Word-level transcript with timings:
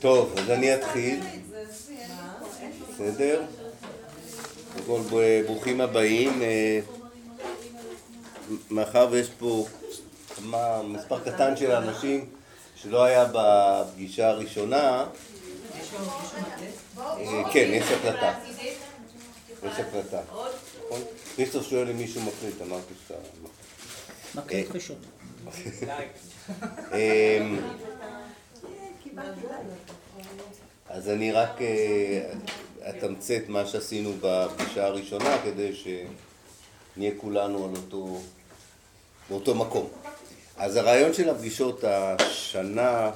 טוב, 0.00 0.34
אז 0.38 0.50
אני 0.50 0.74
אתחיל. 0.74 1.20
בסדר? 2.88 3.42
כל 4.86 5.00
ברוכים 5.46 5.80
הבאים. 5.80 6.42
אה, 6.42 6.80
מאחר 8.70 9.08
ויש 9.10 9.28
פה 9.38 9.66
מספר 10.84 11.20
קטן 11.20 11.56
של 11.56 11.70
אנשים 11.70 12.26
שלא 12.76 13.04
היה 13.04 13.26
בפגישה 13.32 14.28
הראשונה, 14.28 15.06
אה, 16.98 17.42
כן, 17.52 17.68
יש 17.72 17.84
הקלטה. 17.90 18.34
יש 19.62 19.78
הקלטה. 19.78 20.20
נכון? 20.88 21.00
כריסטוף 21.38 21.68
שואל 21.68 21.90
אם 21.90 21.96
מישהו 21.96 22.22
מקליט, 22.22 22.62
אמרתי 22.62 22.94
שאתה... 23.06 23.20
מקליט 24.34 24.70
ראשון. 24.70 24.96
אמ, 26.92 27.58
אז 30.88 31.08
אני 31.08 31.32
רק 31.32 31.62
אה, 31.62 32.32
אתמצת 32.90 33.42
מה 33.48 33.66
שעשינו 33.66 34.12
בפגישה 34.20 34.86
הראשונה 34.86 35.38
כדי 35.44 35.72
שנהיה 35.74 37.12
כולנו 37.16 37.64
על 37.64 37.70
אותו, 37.76 38.20
באותו 39.28 39.54
מקום. 39.54 39.88
אז 40.56 40.76
הרעיון 40.76 41.14
של 41.14 41.30
הפגישות 41.30 41.84
השנה, 41.84 43.10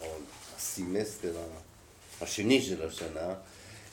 או 0.00 0.06
הסמסטר 0.56 1.36
השני 2.20 2.62
של 2.62 2.86
השנה, 2.88 3.34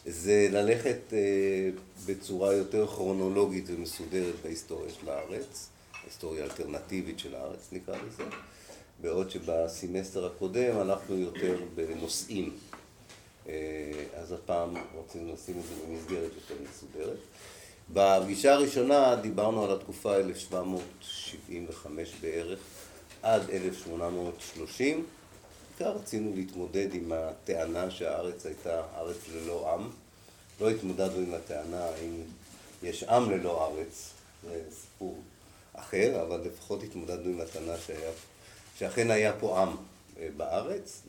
זה 0.06 0.48
ללכת 0.52 1.14
אה, 1.14 1.70
בצורה 2.06 2.54
יותר 2.54 2.88
כרונולוגית 2.88 3.66
ומסודרת 3.68 4.34
בהיסטוריה 4.44 4.92
של 5.02 5.10
הארץ, 5.10 5.70
היסטוריה 6.06 6.44
אלטרנטיבית 6.44 7.20
של 7.20 7.36
הארץ 7.36 7.70
נקרא 7.72 7.98
לזה, 8.08 8.24
בעוד 9.02 9.32
שבסמסטר 9.32 10.26
הקודם 10.26 10.78
הלכנו 10.78 11.18
יותר 11.18 11.60
בנושאים. 11.76 12.58
אה, 13.50 13.54
אז 14.18 14.32
הפעם 14.32 14.74
רוצים 14.96 15.34
לשים 15.34 15.60
את 15.60 15.64
זה 15.64 15.74
במסגרת 15.88 16.32
יותר 16.36 16.56
מסודרת. 16.70 17.18
בפגישה 17.94 18.54
הראשונה 18.54 19.16
דיברנו 19.16 19.64
על 19.64 19.72
התקופה 19.72 20.16
1775 20.16 22.14
בערך 22.22 22.60
עד 23.22 23.50
1830. 23.50 25.06
בעיקר 25.82 25.98
רצינו 25.98 26.32
להתמודד 26.36 26.94
עם 26.94 27.12
הטענה 27.12 27.92
שהארץ 27.92 28.46
הייתה 28.46 28.82
ארץ 28.96 29.18
ללא 29.34 29.74
עם. 29.74 29.90
לא 30.62 30.70
התמודדנו 30.70 31.18
עם 31.18 31.34
הטענה 31.34 31.86
האם 31.86 32.22
יש 32.84 33.04
עם 33.04 33.32
ללא 33.32 33.68
ארץ, 33.68 34.10
זה 34.44 34.62
סיפור 34.82 35.22
אחר, 35.74 36.24
אבל 36.28 36.42
לפחות 36.42 36.84
התמודדנו 36.84 37.30
עם 37.30 37.42
הטענה 37.42 37.78
שהיה, 37.78 38.12
שאכן 38.78 39.12
היה 39.12 39.34
פה 39.40 39.62
עם 39.62 39.70
אה, 40.20 40.28
בארץ. 40.38 41.02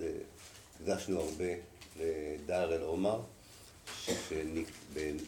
הקדשנו 0.81 1.21
הרבה 1.21 1.55
לדר 2.01 2.75
אל 2.75 2.83
עומר, 2.83 3.21
שבעיני 4.29 5.23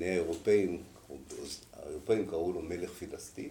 האירופאים, 0.00 0.82
האירופאים 1.72 2.26
קראו 2.26 2.52
לו 2.52 2.62
מלך 2.62 2.90
פילסטין. 2.90 3.50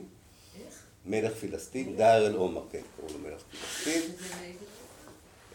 איך? 0.56 0.84
מלך 1.06 1.34
פילסטין, 1.34 1.98
דר 1.98 2.28
אל 2.28 2.36
עומר, 2.36 2.64
כן, 2.72 2.82
קראו 2.98 3.08
לו 3.14 3.20
מלך 3.20 3.42
פילסטין. 3.84 4.12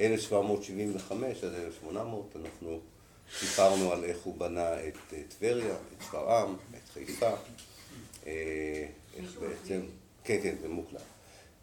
1775 0.03 1.45
עד 1.45 1.55
1800 1.55 2.37
אנחנו 2.37 2.81
סיפרנו 3.39 3.93
על 3.93 4.05
איך 4.05 4.19
הוא 4.23 4.37
בנה 4.37 4.89
את 4.89 5.15
טבריה, 5.29 5.75
את 5.75 6.03
שפרעם, 6.03 6.57
את 6.71 6.89
חיפה, 6.93 7.31
אה, 8.27 8.87
איך 9.17 9.39
בעצם, 9.39 9.81
כן, 10.25 10.39
כן, 10.43 10.57
זה 10.61 10.69
מוקלט, 10.69 11.03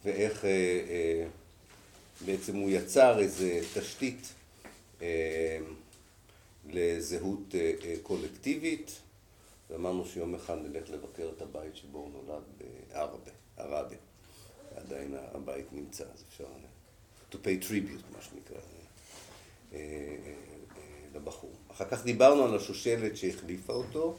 ואיך 0.06 0.46
אה, 0.46 0.50
אה, 0.90 1.28
בעצם 2.26 2.56
הוא 2.56 2.70
יצר 2.70 3.20
איזה 3.20 3.62
תשתית 3.74 4.34
לזהות 6.70 7.56
קולקטיבית, 8.04 8.92
ואמרנו 9.70 10.06
שיום 10.06 10.36
אחד 10.36 10.58
נלך 10.64 10.90
לבקר 10.90 11.30
את 11.38 11.42
הבית 11.42 11.76
שבו 11.76 11.98
הוא 11.98 12.10
נולד 12.12 12.44
בערבה, 12.58 13.32
ערבה, 13.58 13.96
עדיין 14.76 15.16
הבית 15.34 15.66
נמצא, 15.74 16.04
אז 16.04 16.24
אפשר... 16.30 16.46
to 17.32 17.36
pay 17.36 17.68
tribute, 17.68 18.16
מה 18.16 18.22
שנקרא, 18.22 18.58
אה, 19.74 19.78
אה, 19.78 20.34
לבחור. 21.16 21.52
אחר 21.72 21.86
כך 21.86 22.04
דיברנו 22.04 22.44
על 22.44 22.56
השושלת 22.56 23.18
שהחליפה 23.18 23.74
אותו, 23.74 24.16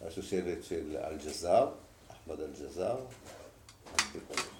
השושלת 0.00 0.64
של 0.64 0.96
אל-ג'זאר, 0.96 1.72
אחמד 2.10 2.40
אל-ג'זאר, 2.40 2.96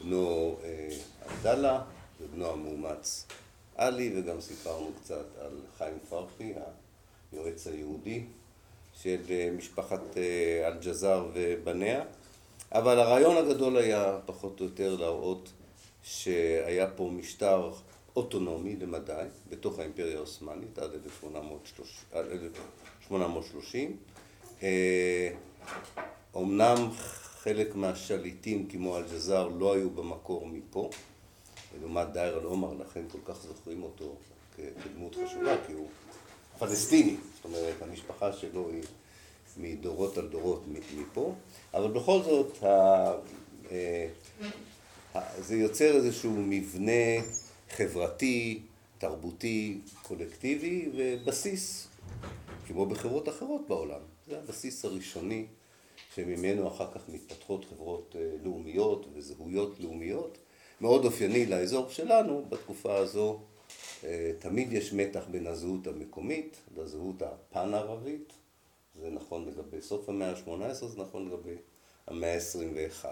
בנו 0.03 0.56
אה, 0.65 0.88
עבדאללה 1.25 1.82
ובנו 2.20 2.50
המאומץ 2.50 3.26
עלי, 3.76 4.12
וגם 4.16 4.41
סיפרנו 4.41 4.91
קצת 5.03 5.26
על 5.41 5.60
חיים 5.78 5.99
פרחי, 6.09 6.53
היועץ 7.32 7.66
היהודי 7.66 8.25
של 8.94 9.20
משפחת 9.56 10.16
אל-ג'זאר 10.64 11.28
ובניה. 11.34 12.04
אבל 12.72 12.99
הרעיון 12.99 13.37
הגדול 13.37 13.76
היה 13.76 14.19
פחות 14.26 14.60
או 14.60 14.64
יותר 14.64 14.97
להראות 14.97 15.53
שהיה 16.02 16.90
פה 16.90 17.10
משטר 17.12 17.70
אוטונומי 18.16 18.76
למדי 18.76 19.24
בתוך 19.50 19.78
האימפריה 19.78 20.16
העות'מאנית 20.16 20.78
עד 20.78 20.90
1830. 22.14 23.96
אומנם 26.34 26.76
אה, 26.76 26.90
חלק 27.42 27.74
מהשליטים 27.74 28.68
כמו 28.68 28.98
אל-ג'זאר 28.98 29.48
לא 29.48 29.74
היו 29.74 29.90
במקור 29.90 30.46
מפה, 30.46 30.90
לעומת 31.80 32.12
דייר 32.12 32.38
אל-עומר, 32.38 32.72
לכן 32.72 33.02
כל 33.12 33.19
כך 33.24 33.42
זוכרים 33.42 33.82
אותו 33.82 34.16
כדמות 34.56 35.14
חשובה, 35.14 35.56
כי 35.66 35.72
הוא 35.72 35.88
פלסטיני, 36.58 37.16
זאת 37.34 37.44
אומרת, 37.44 37.82
המשפחה 37.82 38.32
שלו 38.32 38.70
היא 38.70 38.82
מדורות 39.56 40.19
על 40.19 40.28
דורות 40.28 40.62
מפה, 40.96 41.34
אבל 41.74 41.90
בכל 41.90 42.22
זאת, 42.22 42.58
אה, 42.62 44.06
זה 45.39 45.56
יוצר 45.56 45.97
איזשהו 45.97 46.31
מבנה 46.31 47.23
חברתי, 47.71 48.62
תרבותי, 48.99 49.81
קולקטיבי 50.03 50.91
ובסיס, 50.97 51.89
כמו 52.67 52.87
בחברות 52.87 53.28
אחרות 53.28 53.69
בעולם. 53.69 54.00
זה 54.27 54.39
הבסיס 54.39 54.84
הראשוני 54.84 55.47
שממנו 56.15 56.69
אחר 56.69 56.93
כך 56.95 57.00
מתפתחות 57.09 57.65
חברות 57.65 58.17
אה, 58.19 58.31
לאומיות 58.45 59.06
וזהויות 59.15 59.81
לאומיות. 59.81 60.39
מאוד 60.81 61.05
אופייני 61.05 61.47
לאזור 61.47 61.89
שלנו, 61.89 62.44
בתקופה 62.49 62.97
הזו 62.97 63.41
אה, 64.05 64.33
תמיד 64.39 64.73
יש 64.73 64.93
מתח 64.93 65.25
בין 65.31 65.47
הזהות 65.47 65.87
המקומית 65.87 66.56
לזהות 66.77 67.23
הפן-ערבית. 67.23 68.33
זה 69.00 69.11
נכון 69.11 69.49
לגבי 69.49 69.83
סוף 69.83 70.09
המאה 70.09 70.31
ה-18, 70.31 70.73
זה 70.73 71.00
נכון 71.00 71.29
לגבי 71.29 71.56
המאה 72.06 72.34
ה-21. 72.34 73.05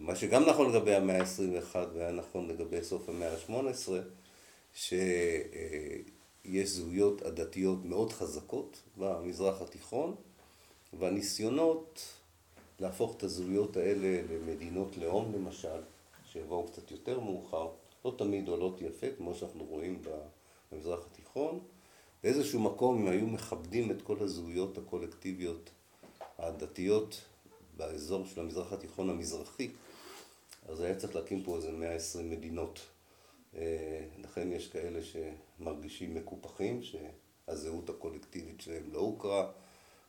מה 0.00 0.16
שגם 0.16 0.44
נכון 0.48 0.72
לגבי 0.72 0.94
המאה 0.94 1.20
ה-21 1.20 1.76
והיה 1.94 2.12
נכון 2.12 2.48
לגבי 2.48 2.82
סוף 2.82 3.08
המאה 3.08 3.32
ה-18, 3.32 3.92
שיש 4.74 6.68
זהויות 6.68 7.22
עדתיות 7.22 7.84
מאוד 7.84 8.12
חזקות 8.12 8.82
במזרח 8.96 9.62
התיכון, 9.62 10.14
והניסיונות 10.98 12.02
להפוך 12.80 13.16
את 13.16 13.22
הזהויות 13.22 13.76
האלה 13.76 14.22
למדינות 14.32 14.96
לאום 14.96 15.32
למשל, 15.34 15.80
שיבואו 16.32 16.66
קצת 16.66 16.90
יותר 16.90 17.20
מאוחר, 17.20 17.68
לא 18.04 18.14
תמיד 18.18 18.48
עולות 18.48 18.80
יפה, 18.80 19.06
כמו 19.16 19.34
שאנחנו 19.34 19.64
רואים 19.64 20.02
במזרח 20.72 21.06
התיכון. 21.12 21.60
באיזשהו 22.22 22.60
מקום 22.60 23.00
הם 23.00 23.08
היו 23.08 23.26
מכבדים 23.26 23.90
את 23.90 24.02
כל 24.02 24.16
הזהויות 24.20 24.78
הקולקטיביות 24.78 25.70
הדתיות 26.38 27.20
באזור 27.76 28.26
של 28.26 28.40
המזרח 28.40 28.72
התיכון 28.72 29.10
המזרחי, 29.10 29.70
אז 30.68 30.80
היה 30.80 30.94
צריך 30.94 31.16
להקים 31.16 31.42
פה 31.42 31.56
איזה 31.56 31.72
120 31.72 32.30
מדינות. 32.30 32.80
אה, 33.56 34.04
לכן 34.18 34.52
יש 34.52 34.68
כאלה 34.68 35.00
שמרגישים 35.02 36.14
מקופחים, 36.14 36.80
שהזהות 36.82 37.90
הקולקטיבית 37.90 38.60
שלהם 38.60 38.92
לא 38.92 38.98
הוכרה. 38.98 39.50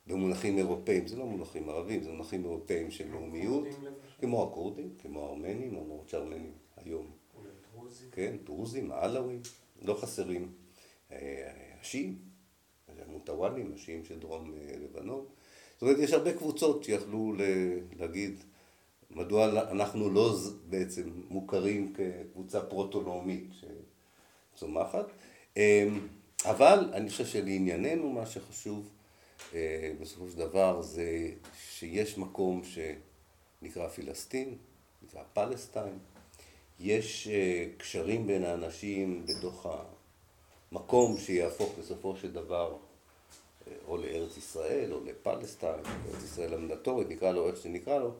במונחים 0.07 0.57
אירופאים, 0.57 1.07
זה 1.07 1.17
לא 1.17 1.25
מונחים 1.25 1.69
ערבים, 1.69 2.03
זה 2.03 2.11
מונחים 2.11 2.43
אירופאים 2.43 2.91
של 2.91 3.11
לאומיות, 3.11 3.67
כמו 4.19 4.43
הכורדים, 4.43 4.89
כמו 5.01 5.25
הארמנים, 5.25 5.73
למרות 5.73 6.09
שהארמנים 6.09 6.51
היום, 6.77 7.11
כן, 8.11 8.37
דרוזים, 8.43 8.91
העלווים, 8.91 9.41
לא 9.81 9.93
חסרים. 9.93 10.51
אה, 11.11 11.51
השיעים, 11.81 12.17
המוטוואלים, 13.07 13.73
השיעים 13.75 14.05
של 14.05 14.19
דרום 14.19 14.53
אה, 14.53 14.73
לבנון. 14.77 15.25
זאת 15.73 15.81
אומרת, 15.81 15.97
יש 15.99 16.13
הרבה 16.13 16.33
קבוצות 16.33 16.83
שיכלו 16.83 17.33
להגיד 17.97 18.39
מדוע 19.11 19.45
אנחנו 19.71 20.09
לא 20.09 20.35
בעצם 20.69 21.09
מוכרים 21.29 21.93
כקבוצה 21.93 22.61
פרוטונומית 22.61 23.49
שצומחת. 24.55 25.05
אמ, 25.57 26.07
אבל 26.45 26.89
אני 26.93 27.09
חושב 27.09 27.25
שלענייננו 27.25 28.09
מה 28.09 28.25
שחשוב 28.25 28.89
אה, 29.53 29.91
בסופו 29.99 30.29
של 30.29 30.37
דבר 30.37 30.81
זה 30.81 31.31
שיש 31.57 32.17
מקום 32.17 32.61
נקרא 33.61 33.87
פלסטין, 33.87 34.57
נקרא 35.03 35.21
פלסטיין. 35.33 35.97
יש 36.79 37.27
אה, 37.27 37.65
קשרים 37.77 38.27
בין 38.27 38.43
האנשים 38.43 39.25
בתוך 39.25 39.67
המקום 40.71 41.17
שיהפוך 41.17 41.75
בסופו 41.79 42.15
של 42.15 42.31
דבר 42.33 42.77
אה, 43.67 43.73
או 43.87 43.97
לארץ 43.97 44.37
ישראל 44.37 44.93
או 44.93 45.03
לפלסטיין, 45.03 45.79
ארץ 45.85 46.23
ישראל 46.23 46.53
המנדטורית, 46.53 47.09
נקרא 47.09 47.31
לו 47.31 47.47
איך 47.47 47.57
שנקרא 47.57 47.99
לו, 47.99 48.13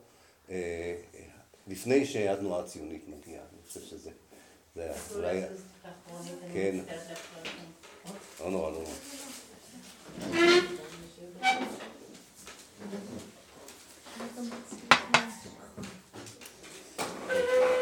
לפני 1.67 2.05
שהתנועה 2.05 2.63
הציונית 2.63 3.03
מגיעה. 3.07 3.41
אני 3.53 3.67
חושב 3.67 3.81
שזה... 3.81 4.11
זה 4.75 4.83
היה 4.83 4.93
אולי... 5.15 5.41
כן. 6.53 6.75
לא 8.39 8.51
נורא, 8.51 8.71
לא 8.71 8.77
נורא. 8.77 8.93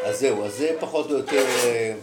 אז 0.04 0.18
זהו, 0.20 0.44
אז 0.44 0.54
זה 0.54 0.76
פחות 0.80 1.10
או 1.10 1.16
יותר... 1.16 1.46
אה, 1.64 1.94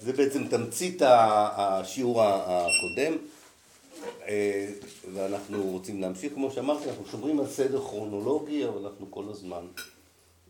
זה 0.00 0.12
בעצם 0.12 0.48
תמצית 0.48 1.02
השיעור 1.02 2.22
הקודם, 2.22 3.12
אה, 3.12 3.18
ואנחנו 5.14 5.62
רוצים 5.62 6.00
להמשיך, 6.00 6.32
כמו 6.34 6.50
שאמרתי, 6.50 6.90
אנחנו 6.90 7.06
שומרים 7.06 7.40
על 7.40 7.46
סדר 7.46 7.80
כרונולוגי, 7.80 8.66
אבל 8.66 8.86
אנחנו 8.86 9.10
כל 9.10 9.24
הזמן 9.28 9.66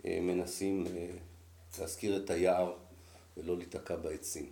אה, 0.04 0.18
מנסים 0.20 0.86
להזכיר 1.78 2.16
את 2.16 2.30
היער 2.30 2.72
ולא 3.36 3.56
להיתקע 3.56 3.96
בעצים. 3.96 4.46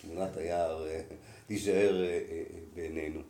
תמונת 0.00 0.36
היער 0.36 0.86
תישאר 1.46 2.04
בעינינו. 2.74 3.20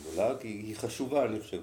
גדולה, 0.00 0.38
כי 0.40 0.48
היא 0.48 0.76
חשובה, 0.76 1.24
אני 1.24 1.40
חושב, 1.40 1.62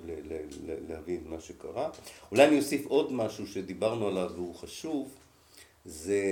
להבין 0.90 1.24
מה 1.26 1.40
שקרה. 1.40 1.90
אולי 2.32 2.48
אני 2.48 2.58
אוסיף 2.58 2.86
עוד 2.86 3.14
משהו 3.14 3.48
שדיברנו 3.48 4.08
עליו 4.08 4.32
והוא 4.36 4.56
חשוב, 4.56 5.10
זה 5.86 6.24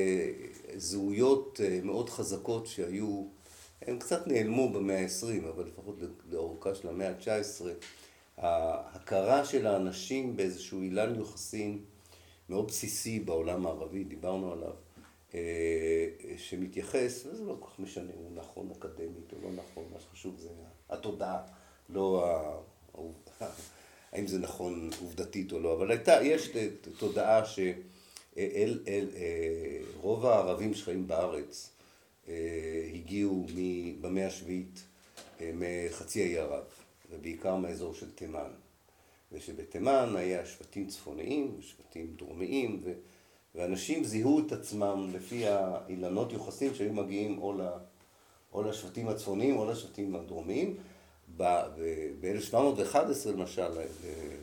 זהויות 0.75 1.61
אה, 1.63 1.79
מאוד 1.83 2.09
חזקות 2.09 2.67
שהיו, 2.67 3.23
הם 3.81 3.99
קצת 3.99 4.27
נעלמו 4.27 4.69
במאה 4.69 4.99
ה-20, 5.01 5.49
אבל 5.49 5.65
לפחות 5.65 5.95
לאורכה 6.31 6.75
של 6.75 6.87
המאה 6.87 7.09
ה-19, 7.09 7.65
ההכרה 8.37 9.45
של 9.45 9.67
האנשים 9.67 10.35
באיזשהו 10.35 10.81
אילן 10.81 11.15
יוחסין 11.15 11.79
מאוד 12.49 12.67
בסיסי 12.67 13.19
בעולם 13.19 13.65
הערבי, 13.65 14.03
דיברנו 14.03 14.51
עליו, 14.51 14.73
אה, 15.33 16.07
שמתייחס, 16.37 17.25
וזה 17.25 17.43
לא 17.43 17.57
כל 17.59 17.69
כך 17.69 17.79
משנה 17.79 18.11
אם 18.17 18.23
הוא 18.23 18.31
נכון 18.35 18.71
אקדמית 18.71 19.33
או 19.33 19.37
לא 19.43 19.49
נכון, 19.55 19.83
מה 19.93 19.99
שחשוב 19.99 20.35
זה 20.39 20.49
התודעה, 20.89 21.41
לא 21.89 22.25
ה... 22.27 22.57
האם 24.11 24.27
זה 24.27 24.39
נכון 24.39 24.89
עובדתית 25.01 25.51
או 25.51 25.59
לא, 25.59 25.73
אבל 25.73 25.91
הייתה, 25.91 26.23
יש 26.23 26.49
תודעה 26.97 27.41
אל, 28.37 28.79
אה, 28.87 30.33
הערבים 30.33 30.73
שחיים 30.73 31.07
בארץ 31.07 31.74
הגיעו 32.93 33.45
במאה 34.01 34.27
השביעית 34.27 34.83
אה, 35.41 35.51
מחצי 35.53 36.21
האי 36.21 36.37
ערב, 36.37 36.63
ובעיקר 37.11 37.55
מהאזור 37.55 37.93
של 37.93 38.11
תימן. 38.11 38.51
ושבתימן 39.31 40.13
היה 40.17 40.45
שבטים 40.45 40.87
צפוניים 40.87 41.55
ושבטים 41.59 42.13
דרומיים, 42.17 42.79
ו... 42.83 42.93
ואנשים 43.55 44.03
זיהו 44.03 44.39
את 44.47 44.51
עצמם 44.51 45.09
לפי 45.13 45.47
האילנות 45.47 46.31
יוחסין 46.31 46.73
שהיו 46.73 46.93
מגיעים 46.93 47.37
או, 47.37 47.53
ל, 47.53 47.61
או 48.53 48.63
לשבטים 48.63 49.07
הצפוניים 49.07 49.57
או 49.57 49.71
לשבטים 49.71 50.15
הדרומיים. 50.15 50.77
ב-1711 51.37 53.29
למשל, 53.29 53.67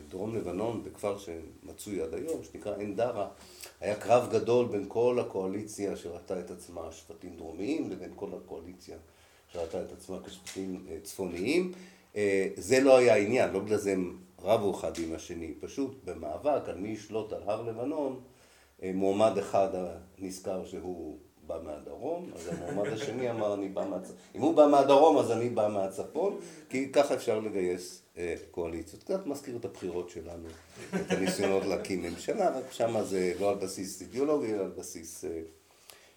בדרום 0.07 0.35
לבנון, 0.35 0.83
בכפר 0.83 1.17
שמצוי 1.17 2.01
עד 2.01 2.13
היום, 2.13 2.43
שנקרא 2.43 2.75
עין 2.75 2.95
דרה, 2.95 3.27
היה 3.81 3.95
קרב 3.95 4.29
גדול 4.31 4.67
בין 4.67 4.85
כל 4.87 5.19
הקואליציה 5.19 5.95
שראתה 5.95 6.39
את 6.39 6.51
עצמה 6.51 6.91
שבטים 6.91 7.35
דרומיים 7.35 7.89
לבין 7.89 8.11
כל 8.15 8.29
הקואליציה 8.37 8.97
שראתה 9.53 9.81
את 9.81 9.91
עצמה 9.91 10.17
כשבטים 10.25 10.85
אה, 10.89 10.97
צפוניים. 11.03 11.71
אה, 12.15 12.47
זה 12.55 12.79
לא 12.79 12.97
היה 12.97 13.13
העניין, 13.13 13.53
לא 13.53 13.59
בגלל 13.59 13.77
זה 13.77 13.91
הם 13.91 14.17
רבו 14.41 14.71
אחד 14.71 14.91
עם 14.97 15.15
השני, 15.15 15.53
פשוט 15.59 15.97
במאבק 16.05 16.69
על 16.69 16.77
מי 16.77 16.89
ישלוט 16.89 17.33
על 17.33 17.41
הר 17.45 17.61
לבנון 17.61 18.21
אה, 18.83 18.91
מועמד 18.93 19.37
אחד 19.37 19.69
נזכר 20.19 20.65
שהוא 20.65 21.17
בא 21.47 21.59
מהדרום, 21.63 22.29
אז 22.35 22.47
המועמד 22.47 22.93
השני 22.93 23.31
אמר 23.31 23.53
אני 23.53 23.69
בא 23.69 23.85
מהצפון. 23.89 24.15
אם 24.35 24.41
הוא 24.41 24.55
בא 24.55 24.67
מהדרום 24.67 25.17
אז 25.17 25.31
אני 25.31 25.49
בא 25.49 25.67
מהצפון, 25.67 26.39
כי 26.69 26.91
ככה 26.91 27.13
אפשר 27.13 27.39
לגייס 27.39 28.01
אה, 28.17 28.35
קואליציות. 28.51 29.03
קצת 29.03 29.27
מזכיר 29.27 29.55
את 29.57 29.65
הבחירות 29.65 30.09
שלנו, 30.09 30.47
את 30.95 31.11
הניסיונות 31.11 31.65
להקים 31.65 32.01
ממשלה, 32.01 32.57
רק 32.57 32.71
שמה 32.71 33.03
זה 33.03 33.33
לא 33.39 33.49
על 33.49 33.55
בסיס 33.55 34.01
אידיאולוגי, 34.01 34.53
אלא 34.53 34.61
על 34.61 34.71
בסיס... 34.77 35.25
אה, 35.25 35.41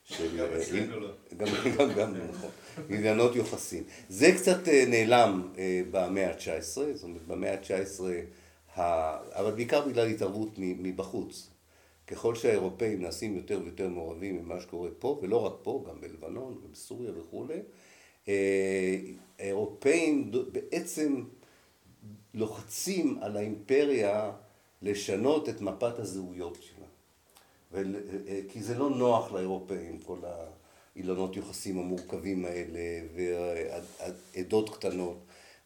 של... 0.04 0.36
גם 0.36 0.46
אצלנו 0.56 1.00
לא. 1.00 1.08
גם, 1.36 1.46
גם, 1.96 2.14
נכון. 2.28 2.50
עניינות 2.88 3.36
יוחסין. 3.36 3.84
זה 4.08 4.32
קצת 4.32 4.68
נעלם 4.68 5.48
במאה 5.90 6.30
ה-19, 6.30 6.60
זאת 6.94 7.04
אומרת 7.04 7.26
במאה 7.26 7.54
ה-19, 7.54 8.00
אבל 9.32 9.50
בעיקר 9.50 9.88
בגלל 9.88 10.06
התערבות 10.06 10.48
מבחוץ. 10.58 11.50
ככל 12.06 12.34
שהאירופאים 12.34 13.02
נעשים 13.02 13.36
יותר 13.36 13.60
ויותר 13.64 13.88
מעורבים 13.88 14.36
ממה 14.36 14.60
שקורה 14.60 14.90
פה, 14.98 15.18
ולא 15.22 15.46
רק 15.46 15.52
פה, 15.62 15.84
גם 15.88 16.00
בלבנון 16.00 16.60
ובסוריה 16.64 17.10
וכולי, 17.18 17.60
אה, 18.28 18.98
האירופאים 19.38 20.32
בעצם 20.52 21.24
לוחצים 22.34 23.18
על 23.22 23.36
האימפריה 23.36 24.32
לשנות 24.82 25.48
את 25.48 25.60
מפת 25.60 25.98
הזהויות 25.98 26.58
שלה. 26.60 26.86
ול, 27.72 27.96
אה, 28.28 28.40
כי 28.48 28.62
זה 28.62 28.78
לא 28.78 28.90
נוח 28.90 29.32
לאירופאים, 29.32 29.98
כל 29.98 30.18
האילנות 30.96 31.36
יוחסים 31.36 31.78
המורכבים 31.78 32.44
האלה, 32.44 32.80
ועדות 33.14 34.76
קטנות. 34.76 35.18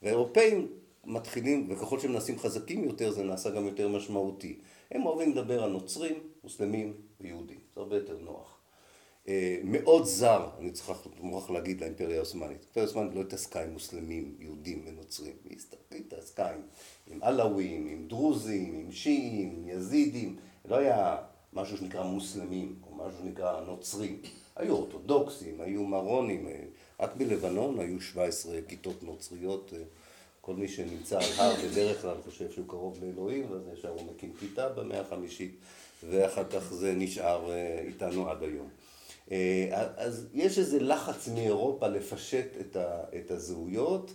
והאירופאים 0.03 0.69
מתחילים, 1.05 1.67
וככל 1.71 1.99
שהם 1.99 2.13
נעשים 2.13 2.39
חזקים 2.39 2.85
יותר, 2.85 3.11
זה 3.11 3.23
נעשה 3.23 3.51
גם 3.51 3.67
יותר 3.67 3.89
משמעותי. 3.89 4.59
הם 4.91 5.07
אוהבים 5.07 5.31
לדבר 5.31 5.63
על 5.63 5.71
נוצרים, 5.71 6.15
מוסלמים 6.45 6.93
ויהודים, 7.21 7.59
זה 7.75 7.81
הרבה 7.81 7.97
יותר 7.97 8.19
נוח. 8.19 8.57
אה, 9.29 9.61
מאוד 9.65 10.05
זר, 10.05 10.49
אני 10.59 10.71
צריך 10.71 10.99
מוכרח 11.21 11.51
להגיד 11.51 11.81
לאימפריה 11.81 12.17
העות'מאנית. 12.17 12.59
האימפריה 12.63 12.87
העות'מאנית 12.87 13.15
לא 13.15 13.21
התעסקה 13.21 13.65
עם 13.65 13.73
מוסלמים, 13.73 14.35
יהודים 14.39 14.83
ונוצרים, 14.87 15.35
היא 15.45 15.59
התעסקה 16.01 16.51
עם, 16.51 16.61
עם 17.07 17.23
עלאווים, 17.23 17.87
עם 17.87 18.09
דרוזים, 18.09 18.75
עם 18.75 18.93
שיעים, 18.93 19.51
עם 19.57 19.69
יזידים, 19.69 20.37
לא 20.65 20.77
היה 20.77 21.17
משהו 21.53 21.77
שנקרא 21.77 22.03
מוסלמים, 22.03 22.75
או 22.83 22.95
משהו 22.95 23.19
שנקרא 23.23 23.61
נוצרים. 23.61 24.21
היו 24.57 24.73
אורתודוקסים, 24.73 25.61
היו 25.61 25.85
מרונים, 25.85 26.49
אה, 26.49 26.63
רק 27.01 27.17
בלבנון 27.17 27.79
היו 27.79 28.01
17 28.01 28.59
כיתות 28.69 29.03
נוצריות 29.03 29.73
אה, 29.77 29.83
כל 30.41 30.55
מי 30.55 30.69
שנמצא 30.69 31.19
על 31.19 31.33
הר 31.37 31.55
בדרך 31.71 32.03
כלל 32.03 32.17
חושב 32.25 32.51
שהוא 32.51 32.69
קרוב 32.69 33.05
לאלוהים, 33.05 33.51
ואז 33.51 33.63
ישר 33.73 33.89
הוא 33.89 34.13
מקים 34.13 34.33
כיתה 34.41 34.69
במאה 34.69 35.01
החמישית, 35.01 35.57
ואחר 36.09 36.45
כך 36.45 36.73
זה 36.73 36.95
נשאר 36.95 37.51
אה, 37.51 37.81
איתנו 37.87 38.29
עד 38.29 38.43
היום. 38.43 38.69
אה, 39.31 39.87
אז 39.97 40.27
יש 40.35 40.59
איזה 40.59 40.81
לחץ 40.81 41.29
מאירופה 41.29 41.89
לפשט 41.89 42.77
את 43.17 43.31
הזהויות, 43.31 44.13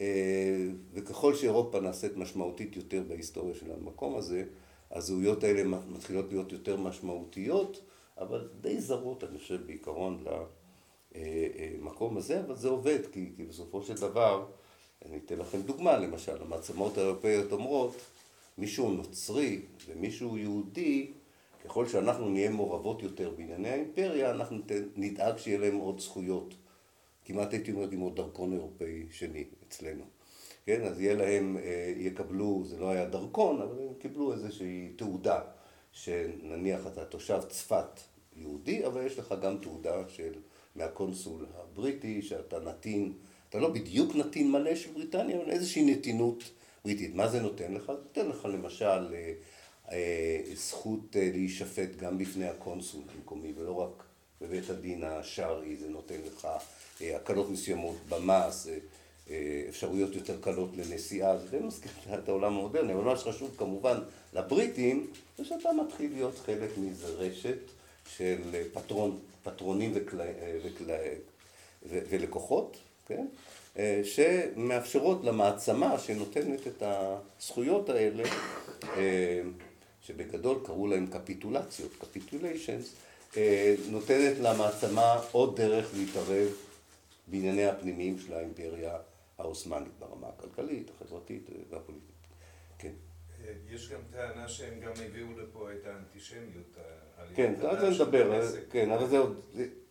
אה, 0.00 0.66
וככל 0.92 1.34
שאירופה 1.34 1.80
נעשית 1.80 2.16
משמעותית 2.16 2.76
יותר 2.76 3.02
בהיסטוריה 3.08 3.54
של 3.54 3.66
המקום 3.72 4.16
הזה, 4.16 4.44
הזהויות 4.90 5.44
האלה 5.44 5.78
מתחילות 5.88 6.26
להיות 6.30 6.52
יותר 6.52 6.76
משמעותיות, 6.76 7.80
אבל 8.18 8.48
די 8.60 8.80
זרות, 8.80 9.24
אני 9.24 9.38
חושב, 9.38 9.66
בעיקרון 9.66 10.24
למקום 11.14 12.16
הזה, 12.16 12.40
אבל 12.40 12.56
זה 12.56 12.68
עובד, 12.68 12.98
כי, 13.12 13.32
כי 13.36 13.44
בסופו 13.44 13.82
של 13.82 13.94
דבר, 13.94 14.46
אני 15.04 15.18
אתן 15.24 15.38
לכם 15.38 15.62
דוגמה, 15.62 15.98
למשל, 15.98 16.42
המעצמות 16.42 16.98
האירופאיות 16.98 17.52
אומרות, 17.52 17.96
מישהו 18.58 18.90
נוצרי 18.90 19.60
ומישהו 19.86 20.38
יהודי, 20.38 21.10
ככל 21.64 21.88
שאנחנו 21.88 22.28
נהיה 22.28 22.50
מעורבות 22.50 23.02
יותר 23.02 23.30
בענייני 23.30 23.68
האימפריה, 23.68 24.30
אנחנו 24.30 24.58
נדאג 24.96 25.36
שיהיה 25.36 25.58
להם 25.58 25.76
עוד 25.76 26.00
זכויות. 26.00 26.54
כמעט 27.24 27.52
הייתי 27.52 27.72
אומר 27.72 27.90
עם 27.90 28.00
עוד 28.00 28.16
דרכון 28.16 28.52
אירופאי 28.52 29.06
שני 29.10 29.44
אצלנו. 29.68 30.04
כן, 30.66 30.82
אז 30.84 31.00
יהיה 31.00 31.14
להם, 31.14 31.56
אה, 31.56 31.94
יקבלו, 31.96 32.62
זה 32.64 32.78
לא 32.78 32.90
היה 32.90 33.04
דרכון, 33.04 33.62
אבל 33.62 33.78
הם 33.78 33.94
קיבלו 33.98 34.32
איזושהי 34.32 34.92
תעודה, 34.96 35.40
שנניח 35.92 36.86
אתה 36.86 37.04
תושב 37.04 37.40
צפת 37.48 38.00
יהודי, 38.36 38.86
אבל 38.86 39.06
יש 39.06 39.18
לך 39.18 39.34
גם 39.42 39.58
תעודה 39.58 40.08
של, 40.08 40.32
מהקונסול 40.76 41.46
הבריטי, 41.54 42.22
שאתה 42.22 42.60
נתין 42.60 43.12
אתה 43.54 43.62
לא 43.62 43.68
בדיוק 43.68 44.16
נתין 44.16 44.50
מלא 44.50 44.74
של 44.74 44.90
בריטניה, 44.94 45.36
אבל 45.36 45.50
איזושהי 45.50 45.84
נתינות 45.84 46.44
בריטית. 46.84 47.14
מה 47.14 47.28
זה 47.28 47.40
נותן 47.40 47.74
לך? 47.74 47.86
זה 47.86 47.92
נותן 47.92 48.28
לך 48.28 48.44
למשל 48.44 49.14
אה, 49.14 49.32
אה, 49.92 50.40
זכות 50.54 51.16
אה, 51.16 51.30
להישפט 51.32 51.88
גם 51.96 52.18
בפני 52.18 52.48
הקונסול 52.48 53.02
המקומי, 53.14 53.52
ולא 53.56 53.72
רק 53.72 54.04
בבית 54.40 54.70
הדין 54.70 55.04
השרעי, 55.04 55.76
זה 55.76 55.88
נותן 55.88 56.14
לך 56.26 56.48
הקלות 57.00 57.50
מסוימות 57.50 57.96
במס, 58.08 58.68
אפשרויות 59.68 60.14
יותר 60.14 60.40
קלות 60.40 60.70
לנסיעה, 60.76 61.38
זה 61.38 61.48
די 61.50 61.58
מזכיר 61.58 61.92
את 62.14 62.28
העולם 62.28 62.52
המודרני, 62.52 62.92
אבל 62.92 63.02
מה 63.02 63.16
שחשוב 63.16 63.54
כמובן 63.56 63.98
לבריטים, 64.32 65.06
זה 65.38 65.44
שאתה 65.44 65.68
מתחיל 65.72 66.12
להיות 66.12 66.38
חלק 66.38 66.78
מאיזה 66.78 67.06
רשת 67.06 67.58
של 68.16 68.40
פטרון, 68.72 69.18
פטרונים 69.42 69.92
וכל, 69.94 70.16
וכל, 70.62 70.84
ולקוחות, 71.88 72.76
כן? 73.06 73.26
שמאפשרות 74.04 75.24
למעצמה 75.24 75.98
שנותנת 75.98 76.66
את 76.66 76.82
הזכויות 76.82 77.88
האלה, 77.90 78.24
שבגדול 80.02 80.58
קראו 80.64 80.86
להם 80.86 81.06
קפיטולציות, 81.06 81.92
קפיטוליישנס, 81.98 82.94
נותנת 83.90 84.38
למעצמה 84.40 85.20
עוד 85.32 85.56
דרך 85.56 85.90
להתערב 85.96 86.48
בענייני 87.26 87.66
הפנימיים 87.66 88.18
של 88.18 88.34
האימפריה 88.34 88.98
העות'מאנית 89.38 89.92
ברמה 89.98 90.26
הכלכלית, 90.28 90.90
החברתית 90.90 91.50
והפוליטית. 91.70 92.14
כן. 92.78 92.92
יש 93.70 93.88
גם 93.88 94.00
טענה 94.12 94.48
שהם 94.48 94.80
גם 94.80 94.92
הביאו 95.06 95.26
לפה 95.38 95.72
את 95.72 95.86
האנטישמיות. 95.86 96.76
כן, 97.34 97.54
על 97.62 97.80
זה 97.80 97.90
נדבר, 97.90 98.40
כן, 98.70 98.90
אבל 98.90 99.06
זה 99.08 99.18
עוד, 99.18 99.40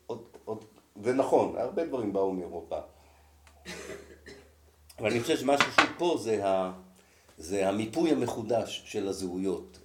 עוד, 0.05 0.23
עוד, 0.45 0.65
זה 1.03 1.13
נכון, 1.13 1.57
הרבה 1.57 1.85
דברים 1.85 2.13
באו 2.13 2.31
מאירופה. 2.31 2.79
אבל 4.99 5.11
אני 5.11 5.21
חושב 5.21 5.37
שמה 5.37 5.57
שחשוב 5.57 5.89
פה 5.97 6.17
זה, 6.21 6.47
ה, 6.47 6.73
זה 7.37 7.69
המיפוי 7.69 8.11
המחודש 8.11 8.83
של 8.85 9.07
הזהויות. 9.07 9.79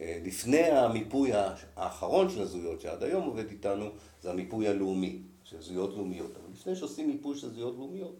לפני 0.00 0.62
המיפוי 0.62 1.30
האחרון 1.76 2.30
של 2.30 2.42
הזהויות, 2.42 2.80
שעד 2.80 3.02
היום 3.02 3.24
עובד 3.24 3.50
איתנו, 3.50 3.90
זה 4.22 4.30
המיפוי 4.30 4.68
הלאומי, 4.68 5.18
של 5.44 5.62
זהויות 5.62 5.94
לאומיות. 5.94 6.30
אבל 6.30 6.52
לפני 6.52 6.76
שעושים 6.76 7.10
מיפוי 7.10 7.38
של 7.38 7.50
זהויות 7.50 7.74
לאומיות, 7.74 8.16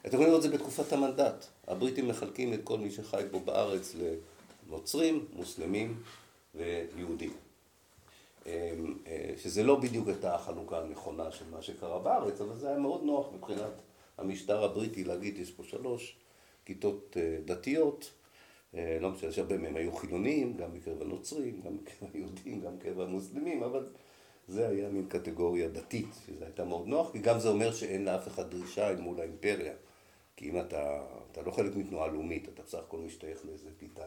אתם 0.00 0.08
יכולים 0.08 0.26
לראות 0.26 0.44
את 0.44 0.50
זה 0.50 0.56
בתקופת 0.58 0.92
המנדט. 0.92 1.46
הבריטים 1.68 2.08
מחלקים 2.08 2.54
את 2.54 2.60
כל 2.64 2.78
מי 2.78 2.90
שחי 2.90 3.22
פה 3.30 3.38
בארץ 3.38 3.94
לנוצרים, 4.68 5.24
מוסלמים 5.32 6.02
ויהודים. 6.54 7.32
שזה 9.36 9.62
לא 9.62 9.80
בדיוק 9.80 10.08
הייתה 10.08 10.34
החלוקה 10.34 10.78
הנכונה 10.78 11.30
של 11.32 11.44
מה 11.50 11.62
שקרה 11.62 11.98
בארץ, 11.98 12.40
אבל 12.40 12.56
זה 12.56 12.68
היה 12.68 12.78
מאוד 12.78 13.02
נוח 13.02 13.26
מבחינת 13.34 13.72
המשטר 14.18 14.64
הבריטי 14.64 15.04
להגיד, 15.04 15.38
יש 15.38 15.50
פה 15.50 15.64
שלוש 15.64 16.16
כיתות 16.64 17.16
דתיות, 17.44 18.10
לא 18.74 19.10
משנה 19.10 19.32
שהרבה 19.32 19.58
מהם 19.58 19.76
היו 19.76 19.92
חילוניים, 19.92 20.56
גם 20.56 20.74
בקרב 20.74 21.02
הנוצרים, 21.02 21.60
גם 21.64 21.76
בקרב 21.78 22.08
היהודים, 22.14 22.60
גם 22.60 22.78
בקרב 22.78 23.00
המוסלמים, 23.00 23.62
אבל 23.62 23.86
זה 24.48 24.68
היה 24.68 24.88
מין 24.88 25.06
קטגוריה 25.08 25.68
דתית, 25.68 26.08
שזה 26.26 26.44
הייתה 26.44 26.64
מאוד 26.64 26.86
נוח, 26.86 27.12
כי 27.12 27.18
גם 27.18 27.38
זה 27.38 27.48
אומר 27.48 27.72
שאין 27.72 28.04
לאף 28.04 28.28
אחד 28.28 28.50
דרישה 28.50 28.90
אל 28.90 28.96
מול 28.96 29.20
האימפריה. 29.20 29.74
כי 30.36 30.50
אם 30.50 30.60
אתה, 30.60 31.02
אתה 31.32 31.42
לא 31.42 31.50
חלק 31.50 31.76
מתנועה 31.76 32.08
לאומית, 32.08 32.48
אתה 32.48 32.62
בסך 32.62 32.78
הכל 32.78 32.98
משתייך 32.98 33.44
לאיזה 33.46 33.68
כיתה 33.78 34.04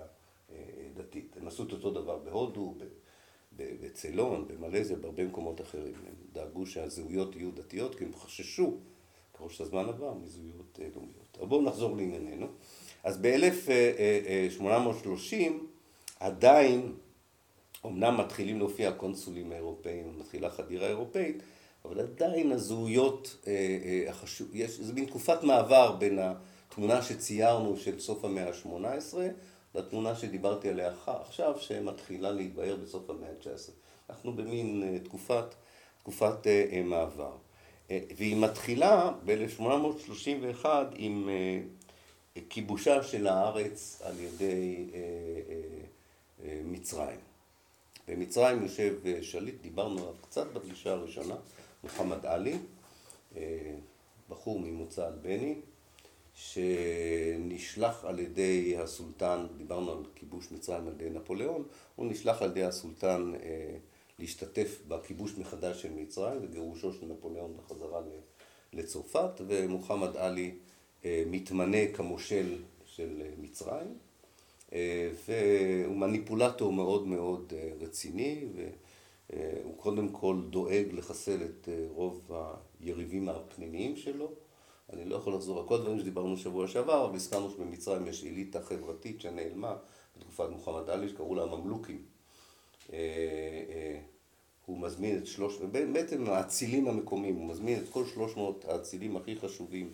דתית. 0.94 1.38
הם 1.42 1.48
עשו 1.48 1.64
את 1.64 1.72
אותו 1.72 1.92
דבר 1.92 2.18
בהודו, 2.18 2.74
בצילון, 3.58 4.48
במלזיה, 4.48 4.98
בהרבה 4.98 5.26
מקומות 5.26 5.62
אחרים. 5.62 5.94
הם 6.08 6.14
דאגו 6.34 6.66
שהזהויות 6.66 7.36
יהיו 7.36 7.52
דתיות, 7.52 7.96
כי 7.96 8.06
הם 8.06 8.12
חששו, 8.16 8.78
ככל 9.34 9.50
שהזמן 9.50 9.86
עבר, 9.86 10.14
מזהויות 10.14 10.80
לאומיות. 10.96 11.38
אבל 11.40 11.48
בואו 11.48 11.62
נחזור 11.62 11.98
לענייננו. 11.98 12.48
אז 13.04 13.18
ב-1830 13.22 15.52
עדיין, 16.20 16.94
אמנם 17.86 18.18
מתחילים 18.18 18.60
להופיע 18.60 18.90
הקונסולים 18.90 19.52
האירופאים, 19.52 20.20
מתחילה 20.20 20.50
חדירה 20.50 20.88
אירופאית, 20.88 21.38
אבל 21.86 22.00
עדיין 22.00 22.52
הזהויות, 22.52 23.46
זה 24.80 24.94
מין 24.94 25.06
תקופת 25.06 25.44
מעבר 25.44 25.96
בין 25.96 26.20
התמונה 26.22 27.02
שציירנו 27.02 27.78
של 27.78 28.00
סוף 28.00 28.26
המאה 28.26 28.48
ה-18 28.48 29.18
לתמונה 29.78 30.16
שדיברתי 30.16 30.70
עליה 30.70 30.92
עכשיו, 31.06 31.60
שמתחילה 31.60 32.32
להתבהר 32.32 32.76
בסוף 32.76 33.10
המאה 33.10 33.30
ה-19. 33.30 33.72
אנחנו 34.10 34.34
במין 34.34 35.00
תקופת, 35.04 35.56
תקופת 36.02 36.48
מעבר. 36.84 37.32
והיא 37.90 38.38
מתחילה 38.38 39.12
ב-1831 39.26 40.66
עם 40.96 41.30
כיבושה 42.50 43.04
של 43.04 43.28
הארץ 43.28 44.02
על 44.06 44.20
ידי 44.20 44.88
מצרים. 46.46 47.20
במצרים 48.08 48.64
יושב 48.64 49.22
שליט, 49.22 49.62
דיברנו 49.62 50.00
עליו 50.02 50.14
קצת 50.22 50.48
בפגישה 50.54 50.92
הראשונה, 50.92 51.36
מוחמד 51.84 52.26
עלי, 52.26 52.58
בחור 54.30 54.60
ממוצא 54.60 55.08
אלבני, 55.08 55.56
שנשלח 56.38 58.06
על 58.06 58.20
ידי 58.20 58.78
הסולטן, 58.78 59.46
דיברנו 59.58 59.92
על 59.92 59.98
כיבוש 60.16 60.52
מצרים 60.52 60.88
על 60.88 60.94
ידי 60.94 61.10
נפוליאון, 61.10 61.64
הוא 61.96 62.06
נשלח 62.06 62.42
על 62.42 62.50
ידי 62.50 62.64
הסולטן 62.64 63.34
להשתתף 64.20 64.82
בכיבוש 64.88 65.38
מחדש 65.38 65.82
של 65.82 65.94
מצרים 65.94 66.40
וגירושו 66.44 66.94
של 66.94 67.06
נפוליאון 67.06 67.58
בחזרה 67.58 68.02
לצרפת, 68.74 69.42
ומוחמד 69.48 70.18
עלי 70.18 70.56
מתמנה 71.06 71.88
כמושל 71.94 72.58
של 72.86 73.22
מצרים, 73.42 73.98
והוא 74.72 75.98
מניפולטור 75.98 76.74
מאוד 76.74 77.08
מאוד 77.08 77.54
רציני, 77.80 78.46
והוא 78.56 79.78
קודם 79.78 80.10
כל 80.10 80.42
דואג 80.50 80.86
לחסל 80.92 81.38
את 81.44 81.70
רוב 81.90 82.32
היריבים 82.80 83.30
הפנימיים 83.30 83.96
שלו. 83.96 84.32
אני 84.94 85.06
לא 85.06 85.16
יכול 85.16 85.34
לחזור 85.34 85.60
על 85.60 85.68
כל 85.68 85.76
הדברים 85.76 86.00
שדיברנו 86.00 86.38
שבוע 86.38 86.68
שעבר, 86.68 87.06
אבל 87.06 87.16
הזכרנו 87.16 87.50
שבמצרים 87.50 88.08
יש 88.08 88.24
אליטה 88.24 88.62
חברתית 88.62 89.22
שנעלמה 89.22 89.76
בתקופת 90.18 90.50
מוחמד 90.50 90.90
עלי, 90.90 91.10
שקראו 91.10 91.36
לה 91.36 91.44
הממלוכים. 91.44 92.06
הוא 94.66 94.80
מזמין 94.80 95.18
את 95.18 95.28
שלוש... 95.28 95.58
בעצם 95.94 96.30
האצילים 96.30 96.88
המקומיים, 96.88 97.36
הוא 97.36 97.46
מזמין 97.46 97.80
את 97.80 97.90
כל 97.90 98.06
שלוש 98.06 98.38
מאות 98.38 98.66
האצילים 98.66 99.18
הכי 99.18 99.36
חשובים 99.36 99.90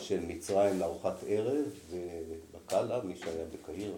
של 0.00 0.20
מצרים 0.26 0.78
לארוחת 0.78 1.16
ערב 1.26 1.66
בקאלה, 2.52 3.02
מי 3.02 3.16
שהיה 3.16 3.44
בקהיר, 3.44 3.96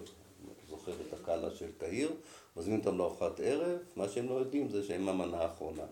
זוכר 0.68 0.92
את 0.92 1.12
הקאלה 1.12 1.50
של 1.50 1.70
קהיר, 1.78 2.12
מזמין 2.56 2.78
אותם 2.78 2.98
לארוחת 2.98 3.40
ערב, 3.40 3.78
מה 3.96 4.08
שהם 4.08 4.28
לא 4.28 4.34
יודעים 4.34 4.68
זה 4.68 4.84
שהם 4.84 5.08
המנה 5.08 5.36
האחרונה. 5.36 5.82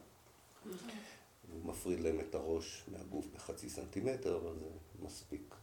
הוא 1.55 1.71
מפריד 1.71 2.01
להם 2.01 2.21
את 2.21 2.35
הראש 2.35 2.85
מהגוף 2.93 3.27
בחצי 3.35 3.69
סנטימטר, 3.69 4.37
אבל 4.37 4.55
זה 4.59 4.67
מספיק. 5.07 5.55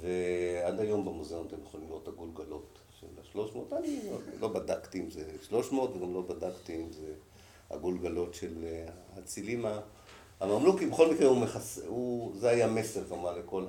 ועד 0.00 0.80
היום 0.80 1.04
במוזיאון 1.04 1.46
אתם 1.46 1.56
יכולים 1.62 1.88
לראות 1.88 2.02
את 2.02 2.08
הגולגלות 2.08 2.78
של 3.00 3.06
השלוש 3.20 3.54
מאות, 3.54 3.72
אני 3.72 4.00
לא 4.40 4.48
בדקתי 4.48 5.00
אם 5.00 5.10
זה 5.10 5.24
שלוש 5.42 5.72
מאות 5.72 5.96
וגם 5.96 6.14
לא 6.14 6.22
בדקתי 6.22 6.76
אם 6.76 6.92
זה 6.92 7.14
הגולגלות 7.70 8.34
של 8.34 8.64
האצילים 9.14 9.66
הממלוכים, 10.40 10.90
בכל 10.90 11.14
מקרה 11.14 11.28
הוא 11.28 11.38
מכס... 11.38 11.78
הוא... 11.86 12.36
זה 12.36 12.48
היה 12.48 12.66
מסר 12.66 13.04
כמובן 13.04 13.34
לכל 13.38 13.66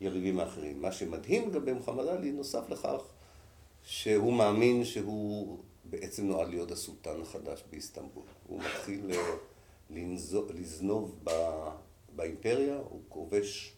היריבים 0.00 0.40
האחרים. 0.40 0.82
מה 0.82 0.92
שמדהים 0.92 1.48
לגבי 1.50 1.72
מוחמד 1.72 2.06
עלי, 2.06 2.32
נוסף 2.32 2.70
לכך, 2.70 3.02
שהוא 3.82 4.32
מאמין 4.32 4.84
שהוא 4.84 5.58
בעצם 5.84 6.26
נועד 6.26 6.48
להיות 6.48 6.70
הסולטן 6.70 7.20
החדש 7.22 7.64
באיסטנבול. 7.70 8.24
הוא 8.46 8.60
מתחיל 8.60 9.10
לזנוב 10.54 11.24
באימפריה, 12.16 12.76
הוא 12.76 13.00
כובש 13.08 13.74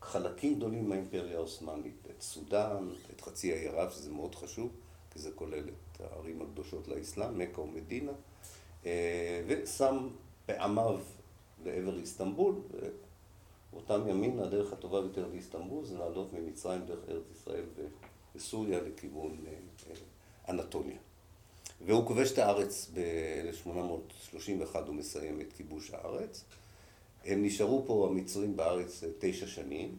חלקים 0.00 0.54
גדולים 0.54 0.88
מהאימפריה 0.88 1.36
העות'מאנית, 1.36 2.06
את 2.10 2.22
סודאן, 2.22 2.88
את 3.14 3.20
חצי 3.20 3.52
האי 3.52 3.68
ערב, 3.68 3.90
שזה 3.90 4.10
מאוד 4.10 4.34
חשוב, 4.34 4.70
כי 5.10 5.18
זה 5.18 5.30
כולל 5.34 5.68
את 5.68 6.00
הערים 6.00 6.42
הקדושות 6.42 6.88
לאסלאם, 6.88 7.38
מכה 7.38 7.60
ומדינה, 7.60 8.12
ושם 9.46 10.08
פעמיו 10.46 11.00
לעבר 11.64 11.98
איסטנבול, 11.98 12.54
ואותם 13.72 14.08
ימים 14.08 14.40
הדרך 14.40 14.72
הטובה 14.72 15.00
ביותר 15.00 15.28
לאיסטנבול 15.28 15.84
זה 15.84 15.98
לעלות 15.98 16.32
ממצרים 16.32 16.86
דרך 16.86 17.08
ארץ 17.08 17.24
ישראל 17.32 17.64
וסוריה 18.34 18.80
לכיוון 18.82 19.44
אנטוליה. 20.48 20.96
והוא 21.86 22.06
כובש 22.06 22.32
את 22.32 22.38
הארץ 22.38 22.90
ב-1831, 22.94 24.78
הוא 24.86 24.94
מסיים 24.94 25.40
את 25.40 25.52
כיבוש 25.52 25.90
הארץ. 25.90 26.44
הם 27.24 27.44
נשארו 27.44 27.84
פה 27.86 28.08
המצרים 28.10 28.56
בארץ 28.56 29.04
תשע 29.18 29.46
שנים, 29.46 29.96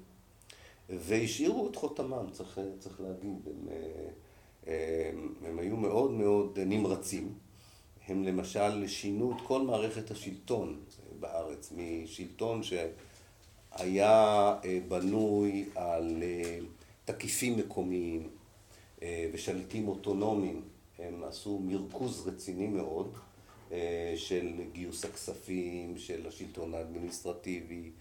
והשאירו 0.90 1.70
את 1.70 1.76
חותמם, 1.76 2.26
צריך, 2.32 2.60
צריך 2.80 3.02
להגיד, 3.02 3.48
הם, 3.48 3.68
הם, 4.68 5.34
הם 5.46 5.60
היו 5.60 5.78
מאוד 5.78 6.12
מאוד 6.12 6.60
נמרצים. 6.60 7.34
הם 8.08 8.24
למשל 8.24 8.88
שינו 8.88 9.32
את 9.32 9.42
כל 9.48 9.62
מערכת 9.62 10.12
השלטון 10.12 10.80
בארץ, 11.20 11.74
משלטון 11.76 12.62
שהיה 12.64 14.56
בנוי 14.88 15.66
על 15.76 16.24
תקיפים 17.06 17.58
מקומיים 17.58 18.30
ושליטים 19.34 19.88
אוטונומיים, 19.88 20.62
הם 21.08 21.24
עשו 21.24 21.60
מרכוז 21.60 22.28
רציני 22.28 22.68
מאוד 22.68 23.18
של 24.16 24.62
גיוס 24.72 25.06
הכספים, 25.06 25.98
של 25.98 26.28
השלטון 26.28 26.74
האדמיניסטרטיבי, 26.74 27.92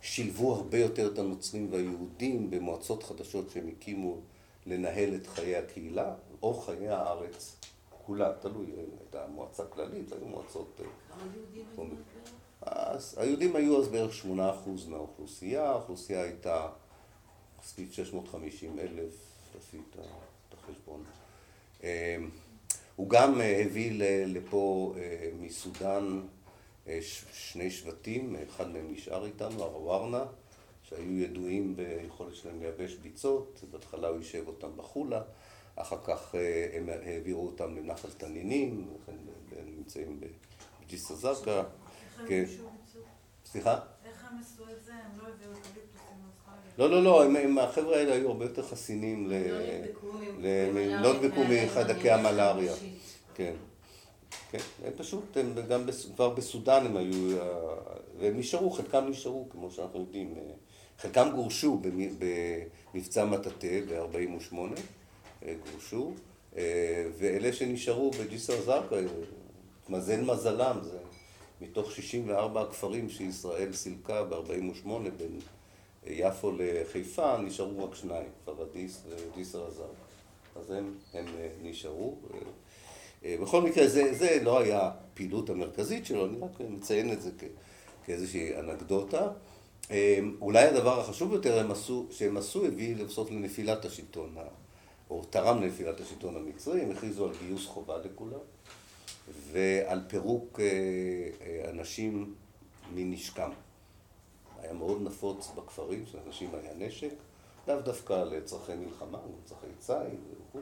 ושילבו 0.00 0.54
הרבה 0.54 0.78
יותר 0.78 1.12
את 1.12 1.18
הנוצרים 1.18 1.72
והיהודים 1.72 2.50
במועצות 2.50 3.02
חדשות 3.02 3.50
שהם 3.50 3.68
הקימו 3.68 4.20
לנהל 4.66 5.14
את 5.14 5.26
חיי 5.26 5.56
הקהילה 5.56 6.14
או 6.42 6.54
חיי 6.54 6.88
הארץ 6.88 7.56
כולה, 8.06 8.32
תלוי, 8.40 8.66
הייתה 9.00 9.26
מועצה 9.34 9.64
כללית, 9.64 10.12
היו 10.12 10.26
מועצות... 10.26 10.80
אז 12.60 13.14
היהודים 13.18 13.56
היו 13.56 13.78
אז 13.82 13.88
בערך 13.88 14.14
שמונה 14.14 14.50
אחוז 14.50 14.86
מהאוכלוסייה, 14.86 15.70
האוכלוסייה 15.70 16.22
הייתה 16.22 16.68
סביב 17.62 17.92
650 17.92 18.78
אלף, 18.78 19.14
עשית 19.58 19.80
את 19.90 19.98
החשבון. 19.98 20.27
אמ, 21.82 22.30
הוא 22.96 23.08
גם 23.08 23.40
אה, 23.40 23.62
הביא 23.66 23.92
לפה 24.26 24.94
אה, 24.96 25.30
מסודאן 25.40 26.20
אה, 26.88 26.98
שני 27.32 27.70
שבטים, 27.70 28.36
אחד 28.36 28.68
מהם 28.70 28.92
נשאר 28.92 29.26
איתנו, 29.26 29.62
הע'ווארנה, 29.62 30.24
שהיו 30.82 31.18
ידועים 31.18 31.76
ביכולת 31.76 32.34
שלהם 32.34 32.60
לייבש 32.60 32.94
ביצות, 32.94 33.64
בהתחלה 33.70 34.08
הוא 34.08 34.18
יישב 34.18 34.48
אותם 34.48 34.76
בחולה, 34.76 35.22
אחר 35.76 35.98
כך 36.04 36.34
הם 36.72 36.88
העבירו 36.88 37.46
אותם 37.46 37.76
לנחל 37.76 38.10
תנינים, 38.10 38.88
הם 39.08 39.16
נמצאים 39.76 40.20
בג'סר 40.80 41.14
זרקא. 41.14 41.62
כן. 42.28 42.44
סליחה? 43.44 43.80
איך 44.04 44.24
הם 44.30 44.38
עשו 44.40 44.62
את 44.62 44.84
זה? 44.84 44.92
הם 44.94 45.18
לא 45.18 45.28
הביאו 45.28 45.50
אקליפטוסים 45.52 45.87
לא, 46.78 46.90
לא, 46.90 47.02
לא, 47.02 47.24
החבר'ה 47.60 47.96
האלה 47.96 48.14
היו 48.14 48.28
הרבה 48.28 48.44
יותר 48.44 48.62
חסינים, 48.62 49.30
לא 51.02 51.14
נדבקו 51.14 51.40
מחיידקי 51.44 52.10
המלאריה. 52.10 52.72
כן. 53.34 53.54
כן, 54.50 54.58
הם 54.84 54.92
פשוט, 54.96 55.36
הם 55.36 55.54
גם 55.68 55.84
כבר 56.14 56.28
בסודאן 56.28 56.86
הם 56.86 56.96
היו, 56.96 57.36
והם 58.18 58.38
נשארו, 58.38 58.70
חלקם 58.70 59.04
נשארו, 59.08 59.48
כמו 59.50 59.70
שאנחנו 59.70 60.00
יודעים. 60.00 60.34
חלקם 60.98 61.28
גורשו 61.34 61.80
במבצע 62.94 63.24
מטאטא 63.24 63.80
ב-48, 63.88 64.54
גורשו, 65.72 66.12
ואלה 67.18 67.52
שנשארו 67.52 68.10
בג'יסר 68.10 68.62
זרקא, 68.62 69.00
התמזל 69.82 70.20
מזלם, 70.20 70.78
זה 70.82 70.98
מתוך 71.60 71.92
64 71.92 72.60
הכפרים 72.60 73.10
שישראל 73.10 73.72
סילקה 73.72 74.24
ב-48 74.24 74.88
בין 75.16 75.38
יפו 76.10 76.52
לחיפה, 76.58 77.38
נשארו 77.38 77.84
רק 77.84 77.94
שניים, 77.94 78.28
פרדיס 78.44 79.02
וג'יסר 79.08 79.68
א-זרקא. 79.68 80.08
אז 80.60 80.70
הם, 80.70 80.94
הם 81.14 81.26
אה, 81.38 81.48
נשארו. 81.62 82.16
אה, 82.34 82.38
אה, 83.24 83.36
בכל 83.42 83.62
מקרה, 83.62 83.88
זה, 83.88 84.14
זה 84.14 84.38
לא 84.42 84.60
היה 84.60 84.80
הפעילות 84.82 85.50
המרכזית 85.50 86.06
שלו, 86.06 86.26
אני 86.26 86.38
רק 86.38 86.60
מציין 86.60 87.12
את 87.12 87.22
זה 87.22 87.30
כאיזושהי 88.04 88.58
אנקדוטה. 88.58 89.28
אולי 90.40 90.64
הדבר 90.64 91.00
החשוב 91.00 91.32
יותר 91.32 91.58
הם 91.58 91.70
עשו, 91.70 92.06
שהם 92.10 92.36
עשו 92.36 92.66
הביא 92.66 92.96
לבסוף 92.96 93.30
לנפילת 93.30 93.84
השלטון, 93.84 94.36
או 95.10 95.24
תרם 95.30 95.62
לנפילת 95.62 96.00
השלטון 96.00 96.36
המצרי, 96.36 96.80
הם 96.80 96.90
הכריזו 96.90 97.24
על 97.24 97.34
גיוס 97.46 97.66
חובה 97.66 97.98
לכולם. 98.04 98.38
ועל 99.52 100.00
פירוק 100.08 100.60
אנשים 101.68 102.34
מנשקם. 102.94 103.50
היה 104.62 104.72
מאוד 104.72 105.02
נפוץ 105.02 105.50
בכפרים 105.56 106.04
שלאנשים 106.06 106.50
היה 106.54 106.74
נשק, 106.76 107.12
לאו 107.68 107.80
דווקא 107.80 108.12
לצרכי 108.12 108.74
מלחמה, 108.74 109.18
לצרכי 109.44 109.66
ציד 109.78 110.18
וכו'. 110.50 110.58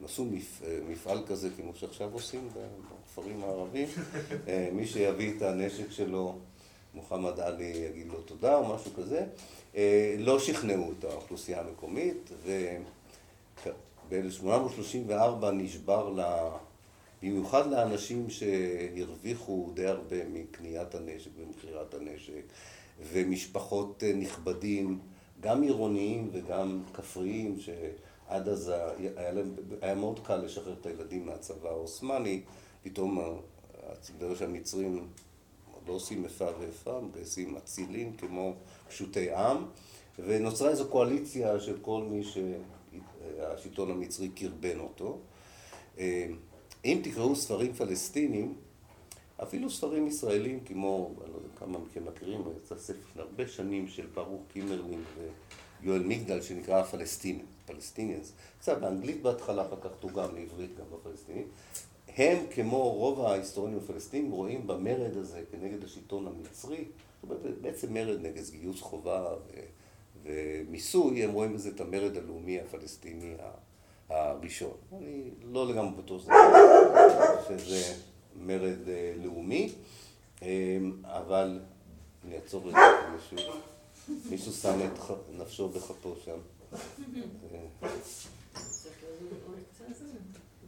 הם 0.00 0.06
עשו 0.06 0.24
מפ... 0.24 0.62
אה, 0.62 0.78
מפעל 0.88 1.26
כזה 1.26 1.48
כמו 1.56 1.74
שעכשיו 1.74 2.12
עושים 2.12 2.48
בכפרים 2.48 3.42
הערבים. 3.44 3.88
מי 4.76 4.86
שיביא 4.86 5.36
את 5.36 5.42
הנשק 5.42 5.90
שלו, 5.90 6.38
מוחמד 6.94 7.40
עלי 7.40 7.64
יגיד 7.64 8.06
לו 8.06 8.22
תודה 8.22 8.56
או 8.56 8.74
משהו 8.74 8.90
כזה. 8.96 9.26
לא 10.18 10.38
שכנעו 10.38 10.92
את 10.98 11.04
האוכלוסייה 11.04 11.60
המקומית, 11.60 12.30
וב-1834 14.10 15.46
נשבר 15.52 16.10
לה... 16.10 16.50
במיוחד 17.22 17.70
לאנשים 17.70 18.26
שהרוויחו 18.30 19.70
די 19.74 19.86
הרבה 19.86 20.16
מקניית 20.32 20.94
הנשק 20.94 21.30
ומכירת 21.38 21.94
הנשק, 21.94 22.42
ומשפחות 23.00 24.02
אה, 24.06 24.12
נכבדים, 24.12 24.98
גם 25.40 25.62
עירוניים 25.62 26.30
וגם 26.32 26.82
כפריים, 26.94 27.56
שעד 27.60 28.48
אז 28.48 28.72
היה, 28.98 29.32
להם, 29.32 29.54
היה 29.80 29.94
מאוד 29.94 30.20
קל 30.26 30.36
לשחרר 30.36 30.72
את 30.80 30.86
הילדים 30.86 31.26
מהצבא 31.26 31.68
העות'מאני, 31.68 32.42
פתאום 32.82 33.20
בגלל 34.18 34.36
שהמצרים 34.36 35.08
לא 35.86 35.92
עושים 35.92 36.24
איפה 36.24 36.46
ואיפה, 36.60 37.00
מגייסים 37.00 37.56
אצילים 37.56 38.12
כמו 38.16 38.54
פשוטי 38.88 39.34
עם, 39.34 39.56
ונוצרה 40.18 40.70
איזו 40.70 40.88
קואליציה 40.88 41.60
של 41.60 41.78
כל 41.82 42.02
מי 42.02 42.22
שהשלטון 42.24 43.90
המצרי 43.90 44.28
קרבן 44.28 44.78
אותו. 44.78 45.18
אה, 45.98 46.26
אם 46.84 47.00
תקראו 47.04 47.36
ספרים 47.36 47.72
פלסטינים, 47.72 48.54
אפילו 49.42 49.70
ספרים 49.70 50.06
ישראלים 50.06 50.60
כמו, 50.60 51.10
אני 51.24 51.32
לא 51.32 51.36
יודע 51.36 51.48
כמה 51.58 51.78
מכם 51.78 52.04
מכירים, 52.06 52.42
יצא 52.56 52.78
ספר 52.78 53.22
הרבה 53.22 53.48
שנים 53.48 53.88
של 53.88 54.06
ברוך 54.14 54.42
קימרלין 54.52 55.02
ויואל 55.82 56.02
מגדל 56.02 56.42
שנקרא 56.42 56.80
הפלסטינים, 56.80 57.46
פלסטיניאנס, 57.66 58.32
יצא 58.60 58.74
באנגלית 58.74 59.22
בהתחלה, 59.22 59.66
אחר 59.66 59.76
כך 59.80 59.90
תורגם 60.00 60.34
לעברית 60.34 60.70
גם 60.78 60.84
בפלסטינים. 60.92 61.48
הם, 62.16 62.38
כמו 62.50 62.92
רוב 62.92 63.20
ההיסטוריונים 63.20 63.78
הפלסטינים, 63.84 64.30
רואים 64.30 64.66
במרד 64.66 65.16
הזה 65.16 65.42
כנגד 65.50 65.84
השלטון 65.84 66.26
המצרי, 66.26 66.84
זאת 67.22 67.30
אומרת, 67.30 67.58
בעצם 67.60 67.94
מרד 67.94 68.20
נגד 68.20 68.42
גיוס 68.50 68.80
חובה 68.80 69.34
ו... 69.46 69.60
ומיסוי, 70.24 71.24
הם 71.24 71.32
רואים 71.32 71.54
בזה 71.54 71.68
את 71.68 71.80
המרד 71.80 72.16
הלאומי 72.16 72.60
הפלסטיני 72.60 73.34
הראשון. 74.08 74.76
אני 74.98 75.30
לא 75.42 75.68
לגמרי 75.68 76.02
בטוח 76.02 76.22
שזה 77.48 77.94
מרד 78.36 78.88
אה, 78.88 79.14
לאומי, 79.22 79.72
אמ, 80.42 80.46
אבל 81.04 81.60
אני 82.24 82.36
אעצור 82.36 82.68
את 82.68 82.74
זה, 82.74 82.80
מישהו, 83.32 83.52
מישהו 84.30 84.52
שם 84.52 84.78
את 84.80 84.98
נפשו 85.32 85.68
בכפו 85.68 86.14
שם. 86.24 86.38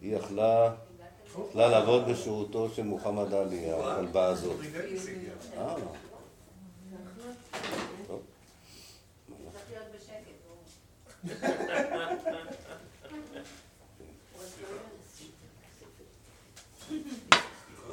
היא 0.00 0.16
יכלה, 0.16 0.74
יכלה 1.48 1.68
לעבוד 1.68 2.08
בשירותו 2.08 2.68
של 2.74 2.82
מוחמד 2.82 3.34
עלי, 3.34 3.70
הכלבה 3.72 4.26
הזאת. 4.26 4.56
אה. 5.56 5.74
טוב. 8.06 8.22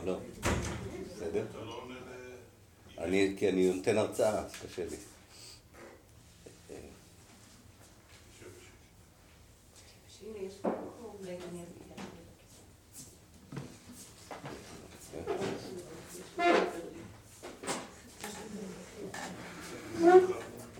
לא. 0.06 0.20
בסדר? 1.16 1.46
אני, 3.04 3.36
כי 3.38 3.50
אני 3.50 3.74
נותן 3.74 3.98
הרצאה, 3.98 4.40
אז 4.46 4.52
קשה 4.66 4.86
לי. 4.86 4.96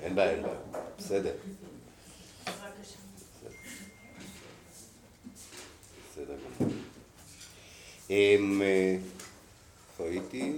אין 0.02 0.16
בעיה, 0.16 0.32
אין 0.32 0.44
בעיה. 0.44 0.56
בסדר. 0.98 1.36
בסדר 6.12 6.36
גמור. 6.60 6.74
איפה 8.10 10.04
הייתי? 10.04 10.58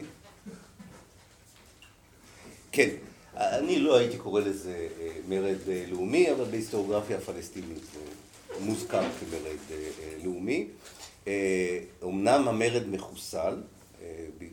כן, 2.76 2.90
אני 3.36 3.80
לא 3.80 3.98
הייתי 3.98 4.18
קורא 4.18 4.42
לזה 4.42 4.88
אה, 5.00 5.10
מרד 5.28 5.70
אה, 5.70 5.86
לאומי, 5.90 6.32
אבל 6.32 6.44
בהיסטוריוגרפיה 6.44 7.18
הפלסטינית 7.18 7.84
זה 7.94 8.00
מוזכר 8.60 9.02
כמרד 9.20 9.58
אה, 9.72 10.18
לאומי. 10.24 10.68
אמנם 12.04 12.48
המרד 12.48 12.88
מחוסל, 12.88 13.62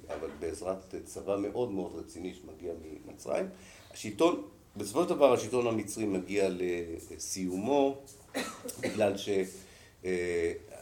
אבל 0.09 0.29
בעזרת 0.41 0.95
צבא 1.05 1.37
מאוד 1.37 1.71
מאוד 1.71 1.93
רציני 1.95 2.35
שמגיע 2.35 2.73
ממצרים. 3.07 3.47
השלטון, 3.91 4.43
בסופו 4.77 5.03
של 5.03 5.09
דבר 5.09 5.33
השלטון 5.33 5.67
המצרי 5.67 6.05
מגיע 6.05 6.49
לסיומו 6.51 7.99
בגלל 8.81 9.17
ש... 9.17 9.29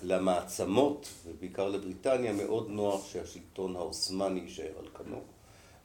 למעצמות, 0.02 1.08
ובעיקר 1.26 1.68
לבריטניה, 1.68 2.32
מאוד 2.32 2.70
נוח 2.70 3.12
שהשלטון 3.12 3.76
העות'מאני 3.76 4.40
יישאר 4.40 4.72
על 4.78 4.88
כנו, 4.94 5.20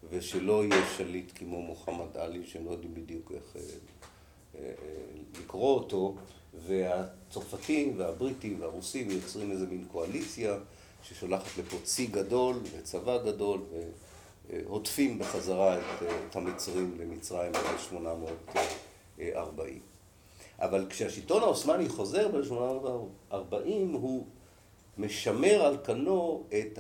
ושלא 0.10 0.64
יהיה 0.64 0.86
שליט 0.98 1.32
כמו 1.36 1.62
מוחמד 1.62 2.18
עלי, 2.18 2.46
שהם 2.46 2.66
לא 2.66 2.72
יודעים 2.72 2.94
בדיוק 2.94 3.32
איך 3.32 3.56
אה, 3.56 3.62
אה, 4.60 4.72
לקרוא 5.40 5.76
אותו, 5.76 6.16
והצרפתים 6.68 7.94
והבריטים 7.98 8.62
והרוסים 8.62 9.12
יוצרים 9.12 9.52
איזה 9.52 9.66
מין 9.68 9.86
קואליציה 9.92 10.58
ששולחת 11.04 11.58
לפה 11.58 11.78
צי 11.84 12.08
גדול 12.08 12.56
וצבא 12.72 13.24
גדול 13.24 13.62
הוטפים 14.66 15.20
בחזרה 15.20 15.78
את, 15.78 16.04
את 16.30 16.36
המצרים 16.36 16.98
למצרים 17.00 17.52
ב-1840. 17.52 19.24
אבל 20.60 20.86
כשהשלטון 20.90 21.44
העות'מאני 21.44 21.90
חוזר 21.90 22.28
ב-1840 22.28 23.68
הוא 23.94 24.26
משמר 24.98 25.66
על 25.66 25.78
כנו 25.84 26.44
את 26.50 26.80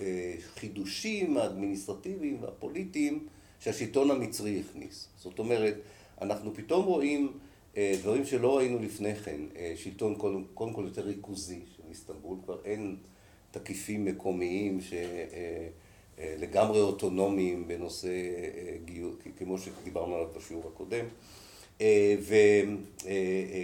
החידושים 0.00 1.36
האדמיניסטרטיביים 1.36 2.42
והפוליטיים 2.42 3.26
שהשלטון 3.60 4.10
המצרי 4.10 4.60
הכניס. 4.60 5.08
זאת 5.18 5.38
אומרת, 5.38 5.74
אנחנו 6.20 6.54
פתאום 6.54 6.84
רואים 6.84 7.32
דברים 7.78 8.26
שלא 8.26 8.58
ראינו 8.58 8.78
לפני 8.78 9.14
כן, 9.14 9.40
שלטון 9.76 10.14
קודם, 10.14 10.44
קודם 10.54 10.72
כל 10.72 10.84
יותר 10.84 11.02
ריכוזי 11.02 11.60
של 11.76 11.82
איסטנבול, 11.88 12.38
כבר 12.44 12.58
אין 12.64 12.96
תקיפים 13.50 14.04
מקומיים 14.04 14.80
שלגמרי 16.18 16.80
אוטונומיים 16.80 17.68
בנושא 17.68 18.08
גיור, 18.84 19.14
כמו 19.38 19.58
שדיברנו 19.58 20.14
עליו 20.14 20.28
בשיעור 20.36 20.72
הקודם, 20.74 21.04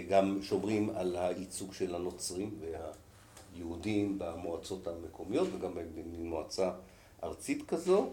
וגם 0.07 0.39
שומרים 0.41 0.89
על 0.89 1.15
הייצוג 1.19 1.73
של 1.73 1.95
הנוצרים 1.95 2.49
והיהודים 3.57 4.19
במועצות 4.19 4.87
המקומיות 4.87 5.47
וגם 5.53 5.71
במועצה 6.13 6.71
ארצית 7.23 7.63
כזו, 7.67 8.09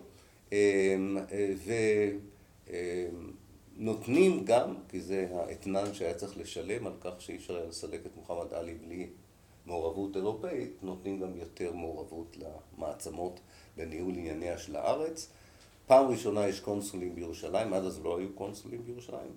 ונותנים 3.76 4.44
גם, 4.44 4.74
כי 4.88 5.00
זה 5.00 5.28
האתנן 5.32 5.94
שהיה 5.94 6.14
צריך 6.14 6.38
לשלם 6.38 6.86
על 6.86 6.92
כך 7.00 7.10
שאי 7.18 7.36
אפשר 7.36 7.56
היה 7.56 7.66
לסלק 7.66 8.00
את 8.06 8.16
מוחמד 8.16 8.54
עלי 8.54 8.74
בלי 8.74 9.06
מעורבות 9.66 10.16
אירופאית, 10.16 10.72
נותנים 10.82 11.20
גם 11.20 11.36
יותר 11.36 11.72
מעורבות 11.72 12.36
למעצמות 12.36 13.40
בניהול 13.76 14.14
ענייניה 14.14 14.58
של 14.58 14.76
הארץ. 14.76 15.30
פעם 15.86 16.06
ראשונה 16.06 16.48
יש 16.48 16.60
קונסולים 16.60 17.14
בירושלים, 17.14 17.72
עד 17.72 17.84
אז 17.84 18.04
לא 18.04 18.18
היו 18.18 18.32
קונסולים 18.34 18.82
בירושלים, 18.84 19.32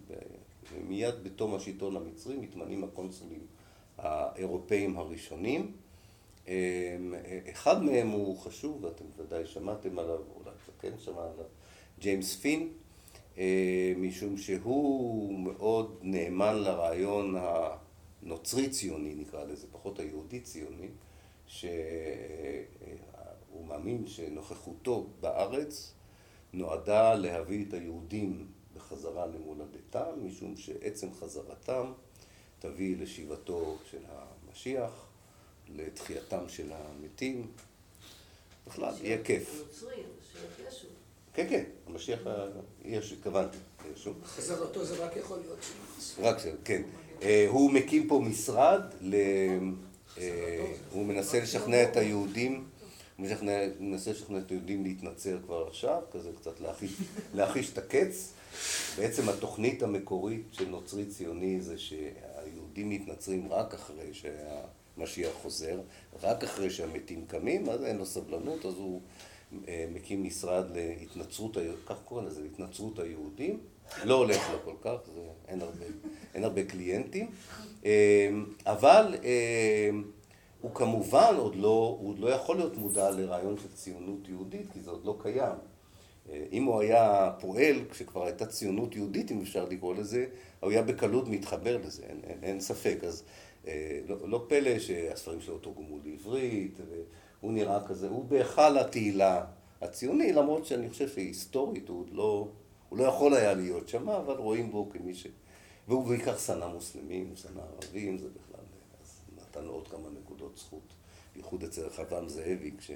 ומיד 0.74 1.16
בתום 1.24 1.56
השלטון 1.56 1.96
המצרי 1.96 2.38
מתמנים 2.38 2.84
הקונסולים 2.84 3.46
האירופאים 3.98 4.98
הראשונים. 4.98 5.72
אחד 7.52 7.84
מהם 7.84 8.10
הוא 8.10 8.38
חשוב, 8.38 8.84
ואתם 8.84 9.06
ודאי 9.18 9.46
שמעתם 9.46 10.00
עליו, 10.00 10.20
אולי 10.36 10.50
אתה 10.64 10.72
כן 10.80 10.92
שמע 11.00 11.22
עליו, 11.22 11.46
ג'יימס 12.00 12.36
פין, 12.36 12.74
משום 13.98 14.38
שהוא 14.38 15.40
מאוד 15.40 16.00
נאמן 16.02 16.56
לרעיון 16.56 17.36
הנוצרי 17.38 18.70
ציוני 18.70 19.16
נקרא 19.16 19.44
לזה, 19.44 19.68
פחות 19.72 20.00
היהודי 20.00 20.40
ציוני, 20.40 20.90
שהוא 21.48 21.68
מאמין 23.68 24.08
שנוכחותו 24.08 25.08
בארץ 25.20 25.94
נועדה 26.54 27.16
להביא 27.16 27.66
את 27.68 27.74
היהודים 27.74 28.48
בחזרה 28.76 29.28
למולדתם, 29.28 30.26
משום 30.26 30.58
שעצם 30.58 31.14
חזרתם 31.14 31.92
תביא 32.60 32.98
לשיבתו 32.98 33.78
של 33.92 34.02
המשיח, 34.08 35.07
לתחייתם 35.76 36.50
של 36.50 36.72
המתים, 36.72 37.48
בכלל, 38.68 38.94
יהיה 39.02 39.24
כיף. 39.24 39.64
כן, 41.34 41.48
כן, 41.50 41.64
המשיח, 41.88 42.20
יש, 42.86 43.12
התכוונתי, 43.12 43.58
ישו. 43.96 44.14
חזרתו 44.26 44.86
זה 44.86 45.06
רק 45.06 45.16
יכול 45.16 45.40
להיות 45.40 45.60
שם. 46.00 46.24
רק 46.24 46.40
שם, 46.40 46.56
כן. 46.66 46.82
הוא 47.48 47.72
מקים 47.72 48.08
פה 48.08 48.22
משרד, 48.26 48.82
הוא 50.92 51.06
מנסה 51.06 51.40
לשכנע 51.40 51.84
את 51.84 51.98
היהודים, 51.98 52.68
הוא 53.18 53.28
מנסה 53.80 54.12
לשכנע 54.12 54.38
את 54.38 54.52
היהודים 54.52 54.84
להתנצר 54.84 55.38
כבר 55.46 55.68
עכשיו, 55.68 56.02
כזה 56.12 56.30
קצת 56.42 56.60
להחיש 57.34 57.74
את 57.74 57.78
הקץ. 57.78 58.34
בעצם 58.98 59.30
התוכנית 59.30 59.84
המקורית 59.84 60.46
של 60.52 60.70
נוצרי 60.70 61.06
ציוני 61.06 61.62
זה 61.62 61.78
שהיהודים 61.78 62.90
מתנצרים 62.90 63.52
רק 63.52 63.74
אחרי 63.74 64.14
שהמשיח 64.98 65.34
חוזר, 65.42 65.80
רק 66.24 66.44
אחרי 66.44 66.70
שהמתים 66.70 67.26
קמים, 67.28 67.70
אז 67.70 67.84
אין 67.84 67.98
לו 67.98 68.06
סבלנות, 68.06 68.66
אז 68.66 68.74
הוא 68.78 69.02
מקים 69.92 70.24
משרד 70.24 70.66
להתנצרות, 70.76 71.58
כך 71.86 71.96
קוראים 72.06 72.28
לזה, 72.28 72.42
להתנצרות 72.42 73.00
היהודים, 73.00 73.60
לא 74.04 74.16
הולך 74.16 74.50
לו 74.52 74.58
כל 74.66 74.76
כך, 74.82 75.12
זה, 75.16 75.22
אין, 75.48 75.62
הרבה, 75.62 75.86
אין 76.36 76.44
הרבה 76.44 76.64
קליינטים, 76.64 77.32
אבל 78.66 79.16
הוא 80.62 80.72
כמובן 80.74 81.36
עוד 81.38 81.56
לא, 81.56 81.98
הוא 82.00 82.10
עוד 82.10 82.20
לא 82.20 82.30
יכול 82.30 82.56
להיות 82.56 82.78
מודע 82.78 83.12
לרעיון 83.12 83.58
של 83.58 83.74
ציונות 83.74 84.30
יהודית, 84.30 84.72
כי 84.74 84.82
זה 84.82 84.92
עוד 84.92 85.06
לא 85.06 85.18
קיים. 85.22 85.56
אם 86.52 86.64
הוא 86.64 86.80
היה 86.82 87.32
פועל 87.40 87.82
כשכבר 87.92 88.26
הייתה 88.26 88.46
ציונות 88.46 88.96
יהודית, 88.96 89.32
אם 89.32 89.42
אפשר 89.42 89.66
לקרוא 89.70 89.96
לזה, 89.96 90.26
הוא 90.60 90.72
היה 90.72 90.82
בקלות 90.82 91.28
מתחבר 91.28 91.78
לזה, 91.78 92.04
אין, 92.10 92.20
אין, 92.24 92.38
אין 92.44 92.60
ספק. 92.60 92.98
אז 93.08 93.24
לא, 94.08 94.30
לא 94.30 94.46
פלא 94.48 94.80
שהספרים 94.80 95.42
שלו 95.42 95.58
תורגמו 95.58 96.00
לעברית, 96.06 96.80
והוא 96.90 97.54
נראה 97.54 97.88
כזה, 97.88 98.08
הוא 98.08 98.26
בהיכל 98.26 98.78
התהילה 98.78 99.46
הציוני, 99.82 100.34
למרות 100.34 100.66
שאני 100.66 100.90
חושב 100.90 101.10
שהיסטורית 101.10 101.90
הוא 101.90 102.00
עוד 102.00 102.10
לא, 102.12 102.48
הוא 102.90 103.00
לא 103.00 103.04
יכול 103.04 103.34
היה 103.34 103.54
להיות 103.54 103.90
שם, 103.90 104.10
אבל 104.10 104.36
רואים 104.36 104.72
בו 104.72 104.90
כמי 104.90 105.16
ש... 105.16 105.28
והוא 105.88 106.08
בעיקר 106.08 106.38
שנא 106.38 106.68
מוסלמים, 106.68 107.36
שנא 107.36 107.62
ערבים, 107.62 108.18
זה 108.18 108.30
בכלל, 108.30 108.66
אז 109.02 109.22
נתן 109.38 109.64
לו 109.64 109.72
עוד 109.72 109.88
כמה 109.88 110.10
נקודות 110.22 110.58
זכות, 110.58 110.94
בייחוד 111.36 111.64
אצל 111.64 111.82
רחבעם 111.82 112.30
זאבי, 112.30 112.72
כש... 112.78 112.92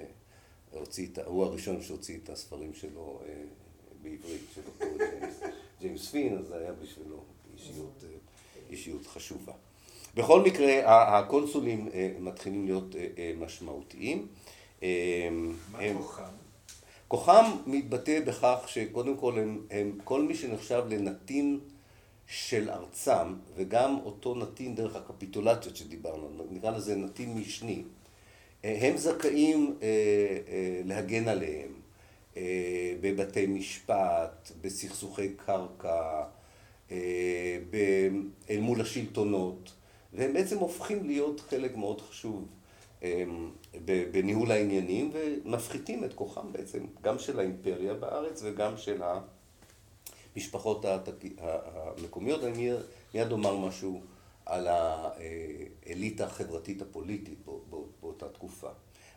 הוציא 0.70 1.06
את, 1.12 1.18
הוא 1.18 1.44
הראשון 1.44 1.82
שהוציא 1.82 2.18
את 2.24 2.28
הספרים 2.28 2.74
שלו 2.74 3.20
בעברית, 4.02 4.40
של 4.54 4.60
אותו 4.66 4.84
ג'יימס, 5.80 6.10
פין, 6.10 6.38
אז 6.38 6.46
זה 6.46 6.58
היה 6.58 6.72
בשבילו 6.72 7.24
אישיות, 7.54 8.04
אישיות 8.70 9.06
חשובה. 9.06 9.52
בכל 10.14 10.42
מקרה, 10.42 10.80
הקונסולים 11.18 11.88
מתחילים 12.20 12.64
להיות 12.64 12.94
משמעותיים. 13.40 14.26
מה 15.72 15.78
כוחם? 15.98 16.22
כוחם 17.08 17.44
מתבטא 17.66 18.20
בכך 18.20 18.58
שקודם 18.66 19.16
כל 19.16 19.38
הם, 19.38 19.60
הם 19.70 19.98
כל 20.04 20.22
מי 20.22 20.34
שנחשב 20.34 20.82
לנתין 20.88 21.60
של 22.26 22.70
ארצם, 22.70 23.34
וגם 23.56 23.96
אותו 24.04 24.34
נתין 24.34 24.74
דרך 24.74 24.96
הקפיטולציות 24.96 25.76
שדיברנו, 25.76 26.46
נקרא 26.50 26.70
לזה 26.70 26.96
נתין 26.96 27.34
משני. 27.34 27.82
הם 28.64 28.96
זכאים 28.96 29.76
להגן 30.84 31.28
עליהם 31.28 31.72
בבתי 33.00 33.46
משפט, 33.46 34.50
בסכסוכי 34.60 35.28
קרקע, 35.28 36.24
אל 38.50 38.60
מול 38.60 38.80
השלטונות, 38.80 39.72
והם 40.12 40.32
בעצם 40.32 40.58
הופכים 40.58 41.06
להיות 41.06 41.40
חלק 41.40 41.76
מאוד 41.76 42.00
חשוב 42.00 42.48
בניהול 44.12 44.50
העניינים 44.50 45.10
ומפחיתים 45.14 46.04
את 46.04 46.14
כוחם 46.14 46.52
בעצם 46.52 46.84
גם 47.00 47.18
של 47.18 47.38
האימפריה 47.38 47.94
בארץ 47.94 48.40
וגם 48.44 48.76
של 48.76 49.02
המשפחות 50.36 50.84
המקומיות. 51.38 52.44
אני 52.44 52.70
מיד 53.14 53.32
אומר 53.32 53.56
משהו 53.56 54.00
על 54.46 54.68
האליטה 54.68 56.26
החברתית 56.26 56.82
הפוליטית 56.82 57.38
באותה 58.00 58.28
תקופה. 58.28 58.68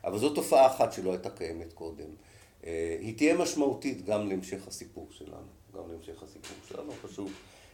אבל 0.04 0.18
זו 0.18 0.34
תופעה 0.34 0.66
אחת 0.66 0.92
שלא 0.92 1.10
הייתה 1.10 1.30
קיימת 1.30 1.72
קודם. 1.72 2.08
היא 3.00 3.16
תהיה 3.16 3.38
משמעותית 3.38 4.04
גם 4.04 4.28
להמשך 4.28 4.68
הסיפור 4.68 5.08
שלנו. 5.10 5.46
גם 5.74 5.82
להמשך 5.90 6.22
הסיפור 6.22 6.56
שלנו, 6.68 6.92
חשוב 7.02 7.32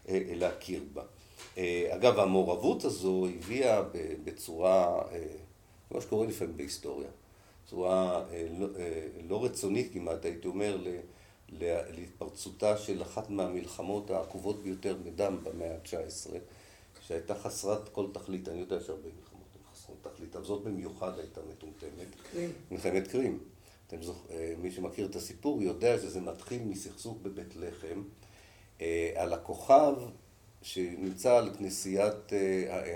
להכיר 0.09 0.83
בה. 0.93 1.03
אגב, 1.89 2.19
המעורבות 2.19 2.85
הזו 2.85 3.27
הביאה 3.27 3.83
בצורה, 4.25 5.03
כמו 5.89 6.01
שקורה 6.01 6.27
לפעמים 6.27 6.57
בהיסטוריה, 6.57 7.09
בצורה 7.65 8.25
לא 9.29 9.45
רצונית 9.45 9.93
כמעט, 9.93 10.25
הייתי 10.25 10.49
אומר, 10.49 10.79
להתפרצותה 11.97 12.77
של 12.77 13.03
אחת 13.03 13.31
מהמלחמות 13.31 14.11
העקובות 14.11 14.63
ביותר 14.63 14.97
מדם 15.05 15.39
במאה 15.43 15.75
ה-19. 15.75 16.31
שהייתה 17.07 17.35
חסרת 17.35 17.89
כל 17.89 18.07
תכלית, 18.13 18.49
אני 18.49 18.61
יודע 18.61 18.81
שהרבה 18.81 19.09
מלחמות 19.09 19.47
הן 19.55 19.73
חסרות 19.73 19.97
תכלית, 20.03 20.37
אבל 20.37 20.45
זאת 20.45 20.63
במיוחד 20.63 21.19
הייתה 21.19 21.41
מטומטמת. 21.51 22.07
קרים. 22.33 22.51
מלחמת 22.71 23.09
קרים. 23.09 23.39
אתם 23.87 24.03
זוכ... 24.03 24.27
מי 24.59 24.71
שמכיר 24.71 25.07
את 25.07 25.17
הסיפור 25.17 25.63
יודע 25.63 25.99
שזה 25.99 26.21
מתחיל 26.21 26.63
מסכסוך 26.63 27.17
בבית 27.23 27.57
לחם 27.57 28.03
על 29.15 29.33
הכוכב 29.33 29.95
שנמצא 30.63 31.37
על 31.37 31.51
כנסיית 31.59 32.33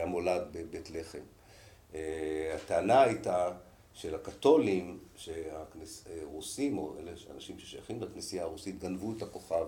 המולד 0.02 0.42
בבית 0.52 0.90
לחם. 0.90 1.22
הטענה 2.54 3.02
הייתה 3.02 3.50
של 3.94 4.14
הקתולים, 4.14 4.98
שהרוסים, 5.16 6.78
או 6.78 6.94
אלה 6.98 7.12
אנשים 7.34 7.58
ששייכים 7.58 8.02
לכנסייה 8.02 8.42
הרוסית, 8.42 8.78
גנבו 8.78 9.12
את 9.16 9.22
הכוכב. 9.22 9.66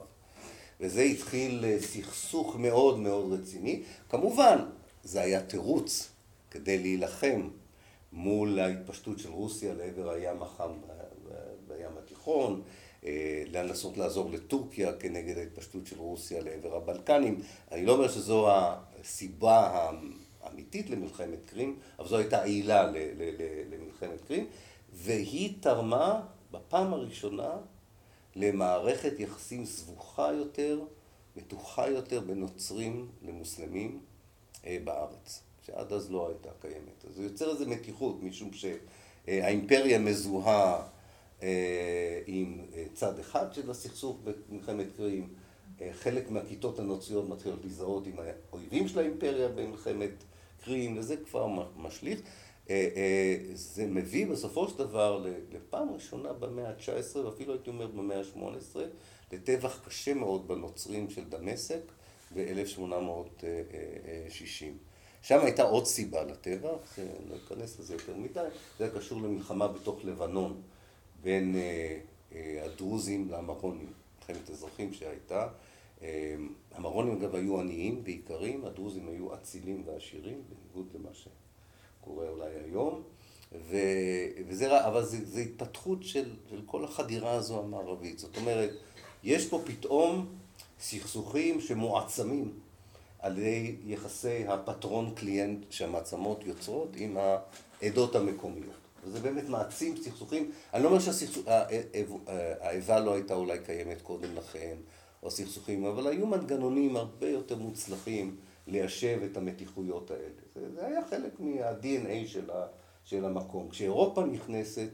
וזה 0.81 1.03
התחיל 1.03 1.65
סכסוך 1.81 2.57
מאוד 2.57 2.99
מאוד 2.99 3.41
רציני. 3.41 3.83
כמובן, 4.09 4.59
זה 5.05 5.21
היה 5.21 5.43
תירוץ 5.43 6.11
כדי 6.51 6.79
להילחם 6.79 7.49
מול 8.13 8.59
ההתפשטות 8.59 9.19
של 9.19 9.31
רוסיה 9.31 9.75
לעבר 9.75 10.11
הים 10.11 10.43
החם 10.43 10.71
בים 11.69 11.99
התיכון, 11.99 12.63
לנסות 13.53 13.97
לעזור 13.97 14.31
לטורקיה 14.31 14.93
כנגד 14.93 15.39
ההתפשטות 15.39 15.87
של 15.87 15.99
רוסיה 15.99 16.43
לעבר 16.43 16.77
הבלקנים. 16.77 17.41
אני 17.73 17.87
לא 17.87 17.93
אומר 17.93 18.09
שזו 18.09 18.49
הסיבה 18.51 19.91
האמיתית 20.43 20.91
למלחמת 20.91 21.47
קרים, 21.47 21.77
אבל 21.99 22.09
זו 22.09 22.17
הייתה 22.17 22.43
עילה 22.43 22.91
למלחמת 23.71 24.21
קרים, 24.29 24.47
והיא 24.93 25.55
תרמה 25.61 26.21
בפעם 26.51 26.95
הראשונה 26.95 27.51
למערכת 28.37 29.21
יחסים 29.21 29.67
סבוכה 29.67 30.33
יותר, 30.33 30.81
מתוחה 31.37 31.89
יותר 31.89 32.21
בין 32.21 32.41
נוצרים 32.41 33.09
למוסלמים 33.23 34.01
בארץ, 34.85 35.43
שעד 35.67 35.93
אז 35.93 36.11
לא 36.11 36.29
הייתה 36.29 36.49
קיימת. 36.61 37.05
אז 37.09 37.15
זה 37.17 37.23
יוצר 37.23 37.51
איזו 37.51 37.67
מתיחות, 37.67 38.23
משום 38.23 38.51
שהאימפריה 38.53 39.99
מזוהה 39.99 40.83
עם 42.27 42.61
צד 42.95 43.19
אחד 43.19 43.53
של 43.53 43.71
הסכסוך 43.71 44.19
במלחמת 44.25 44.87
קרים, 44.97 45.29
חלק 45.93 46.31
מהכיתות 46.31 46.79
הנוצריות 46.79 47.29
מתחילות 47.29 47.59
להזדהות 47.65 48.07
עם 48.07 48.15
האויבים 48.51 48.89
של 48.89 48.99
האימפריה 48.99 49.49
במלחמת 49.49 50.11
קרים, 50.65 50.99
וזה 50.99 51.17
כבר 51.17 51.49
משליך. 51.77 52.21
זה 53.55 53.87
מביא 53.87 54.27
בסופו 54.27 54.69
של 54.69 54.79
דבר 54.79 55.27
לפעם 55.53 55.93
ראשונה 55.93 56.33
במאה 56.33 56.69
ה-19, 56.69 57.19
ואפילו 57.19 57.53
הייתי 57.53 57.71
אומר 57.71 57.87
במאה 57.87 58.19
ה-18, 58.19 58.77
לטבח 59.33 59.81
קשה 59.87 60.15
מאוד 60.15 60.49
בנוצרים 60.49 61.11
של 61.11 61.25
דמשק 61.25 61.81
ב-1860. 62.35 64.65
שם 65.23 65.41
הייתה 65.41 65.63
עוד 65.63 65.87
סיבה 65.87 66.25
לטבח, 66.25 66.99
לא 67.29 67.37
אכנס 67.37 67.81
לזה 67.81 67.95
יותר 67.95 68.17
מדי, 68.17 68.49
זה 68.79 68.85
היה 68.85 68.95
קשור 68.95 69.23
למלחמה 69.23 69.69
בתוך 69.69 70.05
לבנון 70.05 70.61
בין 71.23 71.57
הדרוזים 72.65 73.29
למרונים, 73.31 73.93
מלחמת 74.19 74.51
אזרחים 74.51 74.93
שהייתה. 74.93 75.49
המרונים 76.75 77.13
אגב 77.13 77.35
היו 77.35 77.61
עניים 77.61 78.05
בעיקרים, 78.05 78.65
הדרוזים 78.65 79.09
היו 79.09 79.35
אצילים 79.35 79.83
ועשירים, 79.87 80.43
בניגוד 80.49 80.87
למה 80.95 81.11
שקורה 81.15 82.29
אולי 82.29 82.51
היום, 82.65 83.03
וזה, 84.49 84.87
אבל 84.87 85.05
זו 85.05 85.39
התפתחות 85.39 86.03
של, 86.03 86.35
של 86.51 86.63
כל 86.67 86.85
החדירה 86.85 87.33
הזו 87.33 87.61
המערבית, 87.61 88.19
זאת 88.19 88.37
אומרת, 88.37 88.71
יש 89.25 89.49
פה 89.49 89.63
פתאום 89.67 90.27
סכסוכים 90.81 91.61
שמועצמים 91.61 92.53
על 93.19 93.39
ידי 93.39 93.77
יחסי 93.85 94.47
הפטרון 94.47 95.15
קליינט 95.15 95.73
שהמעצמות 95.73 96.47
יוצרות 96.47 96.89
עם 96.97 97.17
העדות 97.83 98.17
המקומיות. 98.17 98.88
וזה 99.05 99.21
באמת 99.21 99.49
מעצים 99.49 99.97
סכסוכים, 99.97 100.51
אני 100.75 100.83
לא 100.83 100.89
אומר 100.89 101.01
שהאיבה 101.01 103.01
לא 103.01 103.15
הייתה 103.15 103.35
אולי 103.35 103.59
קיימת 103.59 104.03
קודם 104.03 104.35
לכן, 104.35 104.77
או 105.23 105.31
סכסוכים, 105.31 105.85
אבל 105.85 106.07
היו 106.07 106.27
מנגנונים 106.27 106.97
הרבה 106.97 107.29
יותר 107.29 107.57
מוצלחים 107.57 108.37
ליישב 108.67 109.21
את 109.31 109.37
המתיחויות 109.37 110.11
האלה. 110.11 110.41
זה, 110.55 110.75
זה 110.75 110.87
היה 110.87 111.01
חלק 111.11 111.41
מה-DNA 111.41 112.29
של, 112.29 112.51
של 113.05 113.25
המקום. 113.25 113.69
כשאירופה 113.69 114.25
נכנסת, 114.25 114.89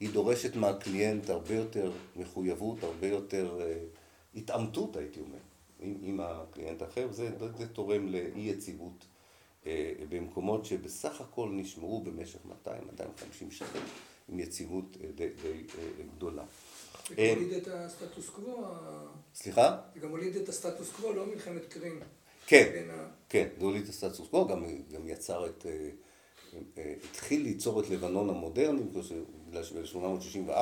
היא 0.00 0.10
דורשת 0.12 0.56
מהקליינט 0.56 1.30
הרבה 1.30 1.54
יותר 1.54 1.92
מחויבות, 2.16 2.82
הרבה 2.82 3.06
יותר 3.06 3.60
אה, 3.60 4.38
התעמתות, 4.38 4.96
הייתי 4.96 5.20
אומר, 5.20 5.38
עם, 5.80 5.94
עם 6.02 6.20
הקליינט 6.20 6.82
האחר, 6.82 7.06
וזה 7.10 7.30
זה 7.58 7.68
תורם 7.68 8.08
לאי 8.08 8.40
יציבות 8.40 9.04
במקומות 10.08 10.64
שבסך 10.64 11.20
הכל 11.20 11.48
נשמרו 11.52 12.00
במשך 12.00 12.38
200-250 12.66 12.70
שנים 13.50 13.82
עם 14.28 14.40
יציבות 14.40 14.84
אה, 14.94 14.98
די, 15.14 15.28
די 15.42 15.64
אה, 15.68 16.02
גדולה. 16.16 16.44
זה 17.08 17.14
גם 17.14 17.22
הוליד 17.38 17.52
את 17.52 17.68
הסטטוס 17.68 18.28
קוו. 18.28 18.64
סליחה? 19.34 19.78
זה 19.94 20.00
גם 20.00 20.10
הוליד 20.10 20.36
את 20.36 20.48
הסטטוס 20.48 20.90
קוו, 20.90 21.12
לא 21.12 21.26
מלחמת 21.26 21.66
קרים. 21.68 22.00
כן, 22.46 22.88
כן, 23.28 23.48
זה 23.58 23.64
הוליד 23.64 23.82
את 23.82 23.88
הסטטוס 23.88 24.28
קוו, 24.28 24.48
גם, 24.48 24.64
גם 24.92 25.08
יצר 25.08 25.46
את, 25.46 25.66
התחיל 27.10 27.42
ליצור 27.42 27.80
את 27.80 27.90
לבנון 27.90 28.30
המודרנית, 28.30 28.86
בגלל 29.48 29.64
שב-1864 29.64 30.52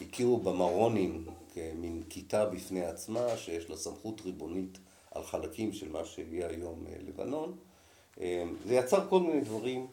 הכירו 0.00 0.36
במרונים 0.36 1.26
כמין 1.54 2.02
כיתה 2.08 2.46
בפני 2.46 2.84
עצמה, 2.84 3.36
שיש 3.36 3.70
לה 3.70 3.76
סמכות 3.76 4.20
ריבונית 4.20 4.78
על 5.10 5.22
חלקים 5.24 5.72
של 5.72 5.88
מה 5.88 6.04
שיהיה 6.04 6.48
היום 6.48 6.84
לבנון. 7.06 7.56
זה 8.16 8.74
יצר 8.74 9.08
כל 9.08 9.20
מיני 9.20 9.40
דברים 9.40 9.86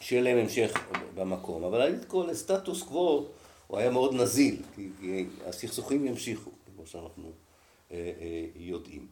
שיהיה 0.00 0.22
להם 0.22 0.38
המשך 0.38 0.88
במקום, 1.14 1.64
אבל 1.64 1.80
הייתי 1.80 2.06
קורא 2.06 2.26
לסטטוס 2.26 2.82
קוו, 2.82 3.26
הוא 3.66 3.78
היה 3.78 3.90
מאוד 3.90 4.14
נזיל, 4.14 4.62
כי 4.76 5.26
הסכסוכים 5.46 6.06
ימשיכו, 6.06 6.50
כמו 6.76 6.86
שאנחנו 6.86 7.32
יודעים. 8.56 9.06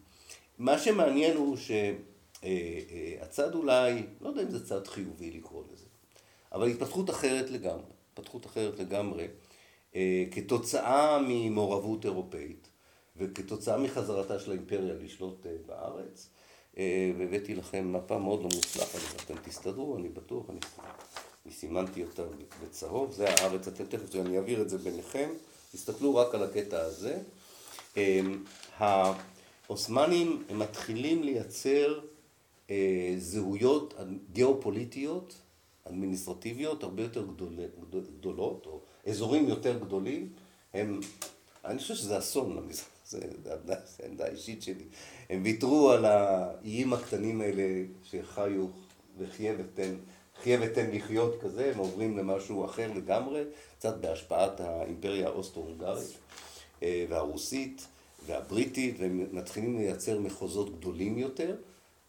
מה 0.58 0.78
שמעניין 0.78 1.36
הוא 1.36 1.56
שהצד 1.56 3.54
אולי, 3.54 4.02
לא 4.20 4.28
יודע 4.28 4.42
אם 4.42 4.50
זה 4.50 4.66
צד 4.66 4.86
חיובי 4.86 5.30
לקרוא 5.30 5.62
לזה, 5.72 5.86
אבל 6.52 6.68
התפתחות 6.68 7.10
אחרת 7.10 7.50
לגמרי, 7.50 7.92
התפתחות 8.12 8.46
אחרת 8.46 8.78
לגמרי, 8.78 9.26
כתוצאה 10.30 11.18
ממעורבות 11.28 12.04
אירופאית 12.04 12.68
וכתוצאה 13.16 13.76
מחזרתה 13.78 14.38
של 14.38 14.50
האימפריה 14.50 14.94
לשלוט 14.94 15.46
בארץ, 15.66 16.28
והבאתי 17.18 17.54
לכם 17.54 17.92
מפה 17.92 18.18
מאוד 18.18 18.42
לא 18.42 18.48
מוצלחת, 18.54 18.98
אתם 19.24 19.34
תסתדרו, 19.44 19.96
אני 19.96 20.08
בטוח, 20.08 20.50
אני, 20.50 20.58
אני 21.46 21.54
סימנתי 21.54 22.02
אותה 22.02 22.22
בצהוב, 22.64 23.12
זה 23.12 23.28
הארץ, 23.28 23.68
אתם 23.68 23.84
תכף, 23.84 24.16
אני 24.16 24.36
אעביר 24.36 24.62
את 24.62 24.70
זה 24.70 24.78
ביניכם, 24.78 25.30
תסתכלו 25.72 26.16
רק 26.16 26.34
על 26.34 26.42
הקטע 26.42 26.80
הזה. 26.80 27.18
העות'מאנים 28.76 30.42
מתחילים 30.54 31.22
לייצר 31.22 32.00
זהויות 33.18 33.94
גיאופוליטיות, 34.32 35.34
אדמיניסטרטיביות, 35.84 36.82
הרבה 36.82 37.02
יותר 37.02 37.26
גדול, 37.26 37.54
גדולות, 38.18 38.66
או 38.66 38.80
אזורים 39.06 39.48
יותר 39.48 39.78
גדולים, 39.78 40.28
הם, 40.74 41.00
אני 41.64 41.78
חושב 41.78 41.94
שזה 41.94 42.18
אסון 42.18 42.56
למזרח, 42.56 42.88
זה 43.06 43.20
העמדה 44.02 44.24
האישית 44.24 44.62
שלי. 44.62 44.84
הם 45.30 45.40
ויתרו 45.44 45.90
על 45.90 46.04
האיים 46.04 46.92
הקטנים 46.92 47.40
האלה 47.40 47.84
שחיו 48.02 48.66
וחיה 49.18 49.52
ותן, 49.58 49.94
חיה 50.42 50.58
ותן 50.62 50.90
לחיות 50.92 51.40
כזה, 51.40 51.70
הם 51.74 51.78
עוברים 51.78 52.18
למשהו 52.18 52.64
אחר 52.64 52.90
לגמרי, 52.94 53.42
קצת 53.78 53.96
בהשפעת 54.00 54.60
האימפריה 54.60 55.28
האוסטרו-הונגרית 55.28 56.18
והרוסית 56.82 57.86
והבריטית, 58.26 58.96
והם 58.98 59.26
מתחילים 59.32 59.78
לייצר 59.78 60.20
מחוזות 60.20 60.78
גדולים 60.78 61.18
יותר. 61.18 61.56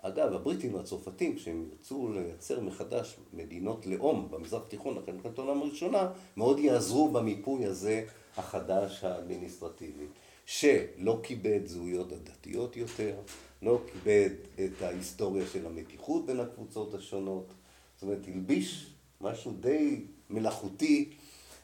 אגב, 0.02 0.34
הבריטים 0.34 0.74
והצרפתים, 0.74 1.36
כשהם 1.36 1.66
ירצו 1.72 2.14
לייצר 2.14 2.60
מחדש 2.60 3.18
מדינות 3.34 3.86
לאום 3.86 4.28
במזרח 4.32 4.62
התיכון, 4.68 4.98
אחרי 4.98 5.14
מלחמת 5.14 5.38
העולם 5.38 5.62
הראשונה, 5.62 6.10
מאוד 6.38 6.60
יעזרו 6.60 7.12
במיפוי 7.12 7.66
הזה 7.66 8.04
החדש 8.38 9.04
האדמיניסטרטיבי. 9.04 10.06
שלא 10.50 11.20
כיבד 11.24 11.66
זהויות 11.66 12.12
הדתיות 12.12 12.78
יותר, 12.78 13.16
לא 13.62 13.82
כיבד 13.92 14.30
את 14.56 14.82
ההיסטוריה 14.82 15.48
של 15.48 15.66
המתיחות 15.66 16.26
בין 16.26 16.40
הקבוצות 16.40 16.94
השונות, 16.94 17.54
זאת 17.96 18.04
אומרת, 18.04 18.28
הלביש 18.28 18.94
משהו 19.22 19.52
די 19.60 20.06
מלאכותי 20.30 21.14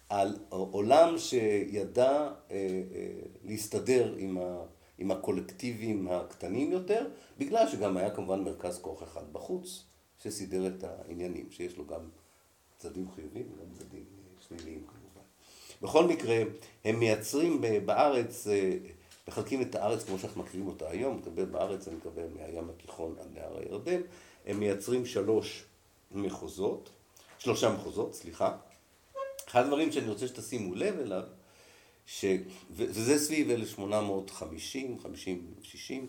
על 0.09 0.37
עולם 0.49 1.17
שידע 1.17 2.11
אה, 2.11 2.31
אה, 2.51 2.81
להסתדר 3.43 4.15
עם, 4.17 4.37
ה, 4.37 4.65
עם 4.97 5.11
הקולקטיבים 5.11 6.07
הקטנים 6.07 6.71
יותר, 6.71 7.07
בגלל 7.37 7.69
שגם 7.69 7.97
היה 7.97 8.15
כמובן 8.15 8.43
מרכז 8.43 8.79
כוח 8.81 9.03
אחד 9.03 9.33
בחוץ, 9.33 9.83
שסידר 10.23 10.67
את 10.67 10.83
העניינים, 10.83 11.51
שיש 11.51 11.77
לו 11.77 11.85
גם 11.87 12.09
צדדים 12.77 13.11
חיוביים 13.15 13.45
וגם 13.53 13.73
צדדים 13.73 14.03
שליליים 14.47 14.79
כמובן. 14.87 15.04
בכל 15.81 16.07
מקרה, 16.07 16.37
הם 16.85 16.99
מייצרים 16.99 17.61
בארץ, 17.85 18.47
מחלקים 19.27 19.61
את 19.61 19.75
הארץ 19.75 20.03
כמו 20.03 20.19
שאנחנו 20.19 20.43
מכירים 20.43 20.67
אותה 20.67 20.89
היום, 20.89 21.17
מקבל 21.17 21.45
בארץ, 21.45 21.87
אני 21.87 21.95
מקבל 21.95 22.27
מהים 22.35 22.69
התיכון 22.69 23.15
עד 23.21 23.27
נהר 23.33 23.57
הירדן, 23.57 24.01
הם 24.45 24.59
מייצרים 24.59 25.05
שלוש 25.05 25.63
מחוזות, 26.11 26.89
שלושה 27.39 27.69
מחוזות, 27.69 28.13
סליחה. 28.13 28.57
אחד 29.47 29.63
הדברים 29.63 29.91
שאני 29.91 30.09
רוצה 30.09 30.27
שתשימו 30.27 30.75
לב 30.75 30.99
אליו, 30.99 31.23
ש... 32.05 32.25
וזה 32.71 33.19
סביב 33.19 33.49
1850, 33.49 34.99
50, 34.99 35.53
60, 35.61 36.07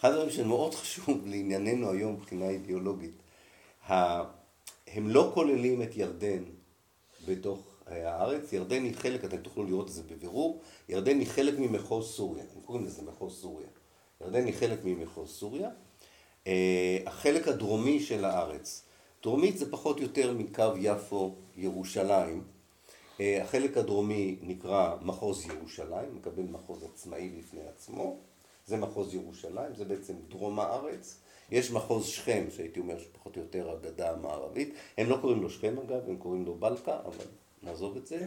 אחד 0.00 0.10
הדברים 0.10 0.30
שמאוד 0.30 0.74
חשוב 0.74 1.26
לענייננו 1.30 1.90
היום 1.90 2.12
מבחינה 2.12 2.48
אידיאולוגית, 2.48 3.14
הם 4.86 5.08
לא 5.10 5.30
כוללים 5.34 5.82
את 5.82 5.96
ירדן 5.96 6.42
בתוך 7.28 7.71
הארץ, 7.86 8.52
ירדן 8.52 8.84
היא 8.84 8.94
חלק, 8.94 9.24
אתם 9.24 9.36
תוכלו 9.36 9.64
לראות 9.64 9.86
את 9.88 9.92
זה 9.92 10.02
בבירור, 10.02 10.60
ירדן 10.88 11.18
היא 11.18 11.26
חלק 11.26 11.54
ממחוז 11.58 12.10
סוריה, 12.10 12.44
הם 12.54 12.60
קוראים 12.60 12.84
לזה 12.84 13.02
מחוז 13.02 13.40
סוריה. 13.40 13.68
ירדן 14.20 14.46
היא 14.46 14.54
חלק 14.54 14.78
ממחוז 14.84 15.30
סוריה. 15.30 15.70
החלק 17.06 17.48
הדרומי 17.48 18.00
של 18.00 18.24
הארץ, 18.24 18.84
דרומית 19.22 19.58
זה 19.58 19.70
פחות 19.70 19.98
או 19.98 20.02
יותר 20.02 20.32
מקו 20.32 20.72
יפו 20.78 21.34
ירושלים, 21.56 22.44
אה, 23.20 23.42
החלק 23.42 23.76
הדרומי 23.76 24.36
נקרא 24.42 24.96
מחוז 25.02 25.46
ירושלים, 25.46 26.14
מקבל 26.14 26.42
מחוז 26.42 26.84
עצמאי 26.84 27.28
בפני 27.28 27.60
עצמו, 27.68 28.16
זה 28.66 28.76
מחוז 28.76 29.14
ירושלים, 29.14 29.74
זה 29.74 29.84
בעצם 29.84 30.14
דרום 30.28 30.60
הארץ. 30.60 31.20
יש 31.50 31.70
מחוז 31.70 32.06
שכם, 32.06 32.44
שהייתי 32.50 32.80
אומר 32.80 32.98
שפחות 32.98 33.36
או 33.36 33.42
יותר 33.42 33.70
הגדה 33.70 34.10
המערבית, 34.10 34.74
הם 34.98 35.08
לא 35.08 35.18
קוראים 35.20 35.42
לו 35.42 35.50
שכם 35.50 35.74
אגב, 35.78 36.08
הם 36.08 36.16
קוראים 36.16 36.44
לו 36.44 36.54
בלקה, 36.54 36.98
אבל 37.04 37.24
נעזוב 37.62 37.96
את 37.96 38.06
זה. 38.06 38.26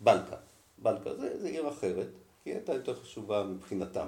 בלקה, 0.00 0.36
בלקה, 0.78 1.14
זה, 1.14 1.40
זה 1.40 1.48
עיר 1.48 1.68
אחרת, 1.68 2.08
היא 2.44 2.54
הייתה 2.54 2.74
יותר 2.74 2.94
חשובה 3.02 3.44
מבחינתם. 3.44 4.06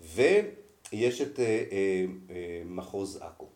ויש 0.00 1.20
את 1.20 1.40
אה, 1.40 1.44
אה, 1.44 2.04
אה, 2.30 2.62
מחוז 2.64 3.16
עכו, 3.16 3.46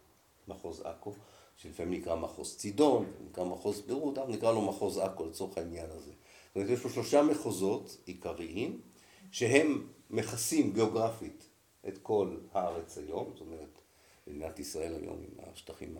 מחוז 0.49 0.81
עכו, 0.81 1.15
שלפעמים 1.57 2.01
נקרא 2.01 2.17
מחוז 2.17 2.57
צידון, 2.57 3.13
נקרא 3.31 3.45
מחוז 3.45 3.81
ביירות, 3.81 4.19
אנחנו 4.19 4.33
נקרא 4.33 4.53
לו 4.53 4.61
מחוז 4.61 4.99
עכו 4.99 5.27
לצורך 5.27 5.59
העניין 5.59 5.91
הזה. 5.91 6.11
זאת 6.11 6.57
אומרת, 6.57 6.71
יש 6.71 6.85
לו 6.85 6.91
שלושה 6.91 7.23
מחוזות 7.23 7.97
עיקריים, 8.05 8.81
שהם 9.31 9.87
מכסים 10.11 10.73
גיאוגרפית 10.73 11.49
את 11.89 11.99
כל 11.99 12.37
הארץ 12.53 12.99
היום, 12.99 13.31
זאת 13.33 13.41
אומרת, 13.41 13.81
מדינת 14.27 14.59
ישראל 14.59 14.95
היום 14.95 15.19
עם 15.19 15.45
השטחים 15.53 15.97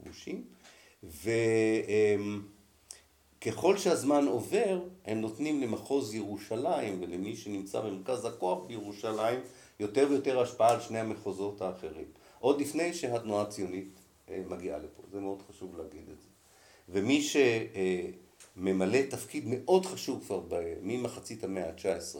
הכבושים, 0.00 0.44
וככל 3.46 3.78
שהזמן 3.78 4.26
עובר, 4.26 4.80
הם 5.04 5.20
נותנים 5.20 5.60
למחוז 5.60 6.14
ירושלים 6.14 6.98
ולמי 7.00 7.36
שנמצא 7.36 7.80
במרכז 7.80 8.24
הכוח 8.24 8.64
בירושלים 8.66 9.40
יותר 9.80 10.06
ויותר 10.10 10.40
השפעה 10.40 10.70
על 10.70 10.80
שני 10.80 10.98
המחוזות 10.98 11.62
האחרים. 11.62 12.04
עוד 12.40 12.60
לפני 12.60 12.94
שהתנועה 12.94 13.42
הציונית 13.42 13.98
אה, 14.30 14.42
מגיעה 14.48 14.78
לפה, 14.78 15.02
זה 15.12 15.20
מאוד 15.20 15.42
חשוב 15.50 15.76
להגיד 15.76 16.08
את 16.12 16.20
זה. 16.20 16.28
ומי 16.88 17.22
שממלא 18.56 18.98
תפקיד 19.10 19.44
מאוד 19.46 19.86
חשוב 19.86 20.24
כבר 20.26 20.42
ממחצית 20.82 21.44
המאה 21.44 21.68
ה-19 21.68 22.18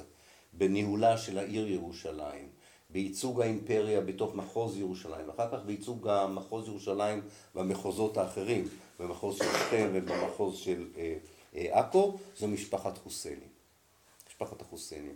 בניהולה 0.52 1.18
של 1.18 1.38
העיר 1.38 1.68
ירושלים, 1.68 2.48
בייצוג 2.90 3.40
האימפריה 3.40 4.00
בתוך 4.00 4.35
מחוז 4.35 4.78
ירושלים, 4.78 5.28
ואחר 5.28 5.48
כך 5.52 5.64
בייצוג 5.66 6.08
המחוז 6.08 6.68
ירושלים 6.68 7.20
במחוזות 7.54 8.16
האחרים, 8.16 8.68
במחוז 9.02 9.38
של 9.38 9.44
שכם 9.44 9.90
ובמחוז 9.92 10.56
של 10.56 10.88
אה, 10.96 11.16
אה, 11.56 11.80
עכו, 11.80 12.18
זו 12.38 12.48
משפחת 12.48 12.98
חוסייני. 12.98 13.46
משפחת 14.28 14.60
החוסיינים. 14.60 15.14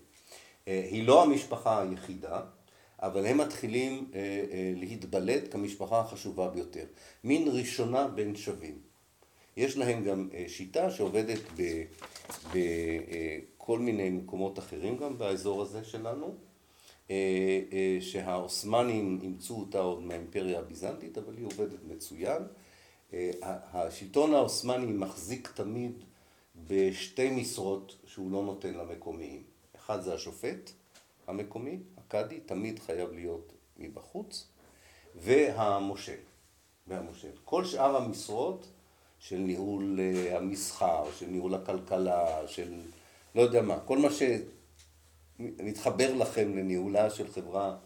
היא 0.67 1.07
לא 1.07 1.23
המשפחה 1.23 1.83
היחידה, 1.83 2.41
אבל 2.99 3.27
הם 3.27 3.39
מתחילים 3.39 4.11
להתבלט 4.77 5.53
כמשפחה 5.53 6.01
החשובה 6.01 6.49
ביותר. 6.49 6.85
מין 7.25 7.49
ראשונה 7.49 8.09
בין 8.09 8.37
שווים. 8.37 8.79
יש 9.57 9.77
להם 9.77 10.05
גם 10.05 10.29
שיטה 10.49 10.91
שעובדת 10.91 11.39
בכל 12.53 13.79
מיני 13.79 14.11
מקומות 14.11 14.59
אחרים 14.59 14.97
גם 14.97 15.19
באזור 15.19 15.63
הזה 15.63 15.85
שלנו, 15.85 16.35
שהעות'מאנים 18.01 19.19
אימצו 19.23 19.55
אותה 19.55 19.81
עוד 19.81 20.03
מהאימפריה 20.03 20.59
הביזנטית, 20.59 21.19
אבל 21.19 21.37
היא 21.37 21.47
עובדת 21.47 21.81
מצוין. 21.89 22.43
השלטון 23.43 24.35
העות'מאני 24.35 24.87
מחזיק 24.87 25.53
תמיד 25.55 25.93
בשתי 26.67 27.31
משרות 27.31 27.97
שהוא 28.07 28.31
לא 28.31 28.43
נותן 28.43 28.75
למקומיים. 28.75 29.43
אחד 29.77 30.01
זה 30.01 30.15
השופט 30.15 30.71
המקומי, 31.27 31.79
הקאדי, 31.97 32.41
תמיד 32.41 32.79
חייב 32.79 33.13
להיות 33.13 33.53
מבחוץ, 33.79 34.47
והמושל. 35.15 36.17
והמושל. 36.87 37.31
כל 37.45 37.65
שאר 37.65 37.97
המשרות 37.97 38.67
של 39.19 39.37
ניהול 39.37 40.01
המסחר, 40.31 41.05
של 41.19 41.27
ניהול 41.27 41.55
הכלכלה, 41.55 42.49
של 42.49 42.81
לא 43.35 43.43
יודע 43.43 43.63
מה, 43.63 43.81
כל 43.81 43.99
מה 43.99 44.09
שמתחבר 45.39 46.15
לכם 46.15 46.57
לניהולה 46.57 47.11
של 47.11 47.29
חברה 47.29 47.77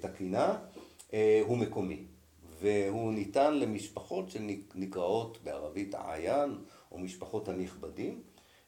תקינה, 0.00 0.58
הוא 1.42 1.58
מקומי. 1.58 2.04
והוא 2.60 3.12
ניתן 3.12 3.54
למשפחות 3.54 4.30
שנקראות 4.30 5.38
בערבית 5.44 5.94
עיין, 5.94 6.58
או 6.92 6.98
משפחות 6.98 7.48
הנכבדים. 7.48 8.22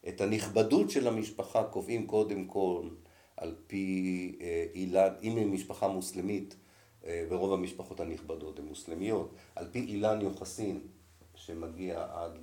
את 0.09 0.20
הנכבדות 0.20 0.90
של 0.90 1.09
המשפחה 1.09 1.64
קובעים 1.64 2.07
קודם 2.07 2.44
כל 2.44 2.88
על 3.37 3.55
פי 3.66 4.38
אילן, 4.74 5.12
אם 5.22 5.37
היא 5.37 5.46
משפחה 5.46 5.88
מוסלמית, 5.88 6.57
ורוב 7.05 7.53
המשפחות 7.53 8.00
הנכבדות 8.00 8.59
הן 8.59 8.64
מוסלמיות, 8.64 9.35
על 9.57 9.68
פי 9.70 9.79
אילן 9.79 10.20
יוחסין 10.20 10.81
שמגיע 11.35 12.07
עד 12.12 12.38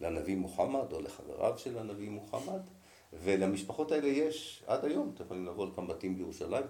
לנביא 0.00 0.36
מוחמד 0.36 0.92
או 0.92 1.00
לחבריו 1.00 1.58
של 1.58 1.78
הנביא 1.78 2.10
מוחמד, 2.10 2.60
ולמשפחות 3.12 3.92
האלה 3.92 4.08
יש 4.08 4.62
עד 4.66 4.84
היום, 4.84 5.12
אתם 5.14 5.24
יכולים 5.24 5.46
לבוא 5.46 5.66
לכמה 5.66 5.86
בתים 5.86 6.16
בירושלים, 6.16 6.64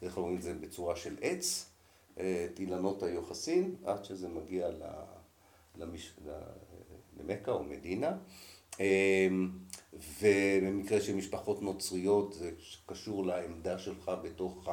בדרך 0.00 0.14
כלל 0.14 0.22
רואים 0.22 0.36
את 0.36 0.42
זה 0.42 0.54
בצורה 0.54 0.96
של 0.96 1.16
עץ, 1.20 1.69
את 2.20 2.58
אילנות 2.58 3.02
היוחסין, 3.02 3.74
עד 3.84 4.04
שזה 4.04 4.28
מגיע 4.28 4.68
למש... 5.76 6.14
למכה 7.18 7.52
או 7.52 7.64
מדינה. 7.64 8.16
ובמקרה 9.92 11.00
של 11.00 11.14
משפחות 11.14 11.62
נוצריות 11.62 12.32
זה 12.32 12.50
קשור 12.86 13.26
לעמדה 13.26 13.78
שלך 13.78 14.10
בתוך 14.22 14.68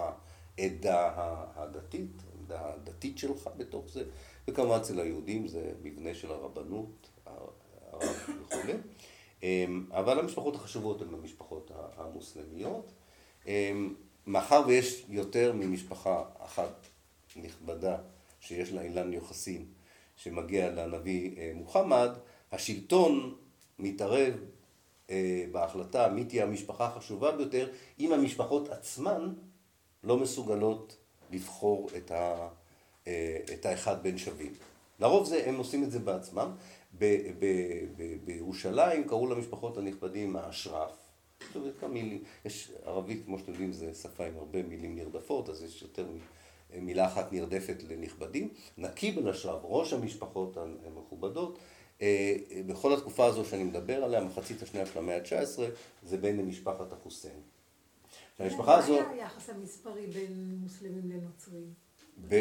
העדה 0.58 1.12
הדתית, 1.56 2.12
העמדה 2.34 2.74
הדתית 2.74 3.18
שלך 3.18 3.50
בתוך 3.58 3.90
זה, 3.90 4.04
וכמובן 4.48 4.78
אצל 4.78 5.00
היהודים 5.00 5.48
זה 5.48 5.72
מבנה 5.84 6.14
של 6.14 6.32
הרבנות, 6.32 7.10
הרב 7.26 8.16
וכולי. 8.42 8.74
אבל 9.92 10.20
המשפחות 10.20 10.56
החשובות 10.56 11.02
הן 11.02 11.14
המשפחות 11.14 11.72
המוסלמיות. 11.98 12.92
מאחר 14.28 14.62
ויש 14.68 15.06
יותר 15.10 15.54
ממשפחה 15.54 16.24
אחת 16.38 16.88
נכבדה 17.42 17.98
שיש 18.40 18.72
לה 18.72 18.82
אילן 18.82 19.14
יוחסין 19.14 19.66
שמגיע 20.16 20.72
לנביא 20.72 21.54
מוחמד, 21.54 22.10
השלטון 22.52 23.36
מתערב 23.80 24.34
בהחלטה 25.52 26.10
מי 26.10 26.26
תהיה 26.26 26.44
המשפחה 26.44 26.86
החשובה 26.86 27.32
ביותר, 27.32 27.70
אם 28.00 28.14
המשפחות 28.14 28.70
עצמן 28.70 29.34
לא 30.04 30.18
מסוגלות 30.18 30.98
לבחור 31.32 31.90
את, 31.98 32.12
ה, 32.12 32.48
את 33.54 33.66
האחד 33.66 34.04
בין 34.04 34.18
שווים. 34.18 34.54
לרוב 35.00 35.26
זה, 35.26 35.44
הם 35.46 35.58
עושים 35.58 35.84
את 35.84 35.92
זה 35.92 36.00
בעצמם. 36.00 36.52
בירושלים 38.26 39.08
קראו 39.08 39.28
למשפחות 39.28 39.78
הנכבדים 39.78 40.36
האשרף. 40.36 40.92
יש 42.46 42.72
ערבית, 42.86 43.26
כמו 43.26 43.40
שאתם 43.40 43.52
יודעים, 43.52 43.74
זו 43.74 43.86
שפה 44.02 44.26
עם 44.26 44.38
הרבה 44.38 44.64
מילים 44.64 44.96
נרדפות, 44.96 45.50
אז 45.50 45.64
יש 45.64 45.82
יותר 45.82 46.06
מילה 46.82 47.06
אחת 47.06 47.34
נרדפת 47.34 47.84
לנכבדים. 47.90 48.50
נקיב 48.78 49.18
אל-אשרף, 49.18 49.62
ראש 49.64 49.94
המשפחות 49.94 50.58
המכובדות, 50.86 51.60
בכל 52.66 52.94
התקופה 52.94 53.26
הזו 53.26 53.46
שאני 53.46 53.64
מדבר 53.64 54.04
עליה, 54.04 54.22
מחצית 54.22 54.62
השנייה 54.62 54.86
של 54.86 55.00
המאה 55.00 55.18
ה-19, 55.18 55.60
זה 56.04 56.18
בין 56.18 56.38
למשפחת 56.38 56.94
החוסיין. 56.94 57.40
המשפחה 58.40 58.78
הזו... 58.78 58.94
מה 58.94 59.10
היה 59.12 59.24
היחס 59.24 59.50
המספרי 59.50 60.08
בין 60.08 60.58
מוסלמים 60.62 61.12
לנוצרים? 61.12 61.74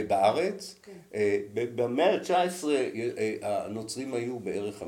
בארץ? 0.08 0.74
כן. 0.82 0.98
במאה 1.54 2.14
ה-19 2.14 2.66
הנוצרים 3.42 4.14
היו 4.14 4.38
בערך 4.38 4.82
15-16 4.82 4.84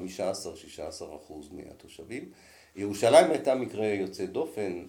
אחוז 1.16 1.48
מהתושבים. 1.52 2.32
ירושלים 2.76 3.30
הייתה 3.30 3.54
מקרה 3.54 3.86
יוצא 3.86 4.26
דופן, 4.26 4.86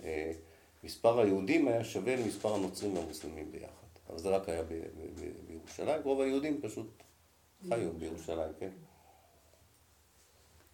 מספר 0.84 1.20
היהודים 1.20 1.68
היה 1.68 1.84
שווה 1.84 2.16
למספר 2.16 2.56
הנוצרים 2.56 2.98
והמוסלמים 2.98 3.52
ביחד. 3.52 3.79
אבל 4.10 4.18
זה 4.18 4.30
רק 4.30 4.50
היה 4.50 4.64
בירושלים, 5.48 6.02
רוב 6.04 6.22
היהודים 6.22 6.62
פשוט 6.62 7.04
חיו 7.70 7.94
בירושלים, 7.94 8.52
כן. 8.60 8.70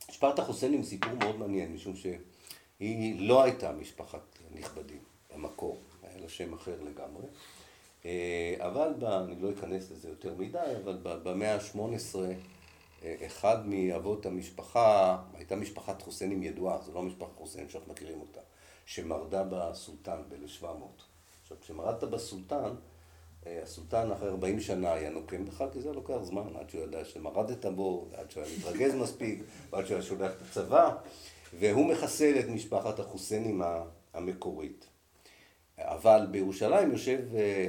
משפחת 0.09 0.39
החוסיינים 0.39 0.83
סיפור 0.83 1.13
מאוד 1.19 1.35
מעניין, 1.35 1.73
משום 1.73 1.95
שהיא 1.95 3.27
לא 3.27 3.43
הייתה 3.43 3.71
משפחת 3.71 4.39
נכבדים 4.51 5.03
במקור, 5.33 5.81
היה 6.03 6.17
לה 6.17 6.29
שם 6.29 6.53
אחר 6.53 6.75
לגמרי. 6.81 7.25
אבל, 8.59 8.93
ב, 8.99 9.03
אני 9.03 9.41
לא 9.41 9.51
אכנס 9.51 9.91
לזה 9.91 10.09
יותר 10.09 10.35
מדי, 10.35 10.73
אבל 10.83 10.97
במאה 11.23 11.55
ה-18 11.55 12.15
אחד 13.25 13.67
מאבות 13.67 14.25
המשפחה, 14.25 15.17
הייתה 15.33 15.55
משפחת 15.55 16.01
חוסיינים 16.01 16.43
ידועה, 16.43 16.81
זו 16.81 16.93
לא 16.93 17.03
משפחת 17.03 17.35
חוסיין 17.37 17.69
שאנחנו 17.69 17.93
מכירים 17.93 18.21
אותה, 18.21 18.41
שמרדה 18.85 19.43
בסולטן 19.43 20.21
ב-1700. 20.29 20.65
עכשיו, 21.41 21.57
כשמרדת 21.61 22.03
בסולטן, 22.03 22.75
הסולטן 23.45 24.11
אחרי 24.11 24.29
40 24.29 24.59
שנה 24.59 24.93
היה 24.93 25.09
נוקם 25.09 25.45
בך, 25.45 25.63
כי 25.73 25.81
זה 25.81 25.93
לוקח 25.93 26.17
זמן 26.23 26.55
עד 26.59 26.69
שהוא 26.69 26.83
ידע 26.83 27.05
שמרדת 27.05 27.65
בו, 27.65 28.07
עד 28.13 28.31
שהוא 28.31 28.43
היה 28.43 28.57
מתרגז 28.57 28.95
מספיק, 29.03 29.43
ועד 29.69 29.85
שהוא 29.85 29.95
היה 29.95 30.05
שולח 30.05 30.31
את 30.31 30.41
הצבא, 30.41 30.95
והוא 31.59 31.85
מחסל 31.85 32.39
את 32.39 32.45
משפחת 32.47 32.99
החוסיינים 32.99 33.61
המקורית. 34.13 34.85
אבל 35.77 36.27
בירושלים 36.31 36.91
יושב 36.91 37.19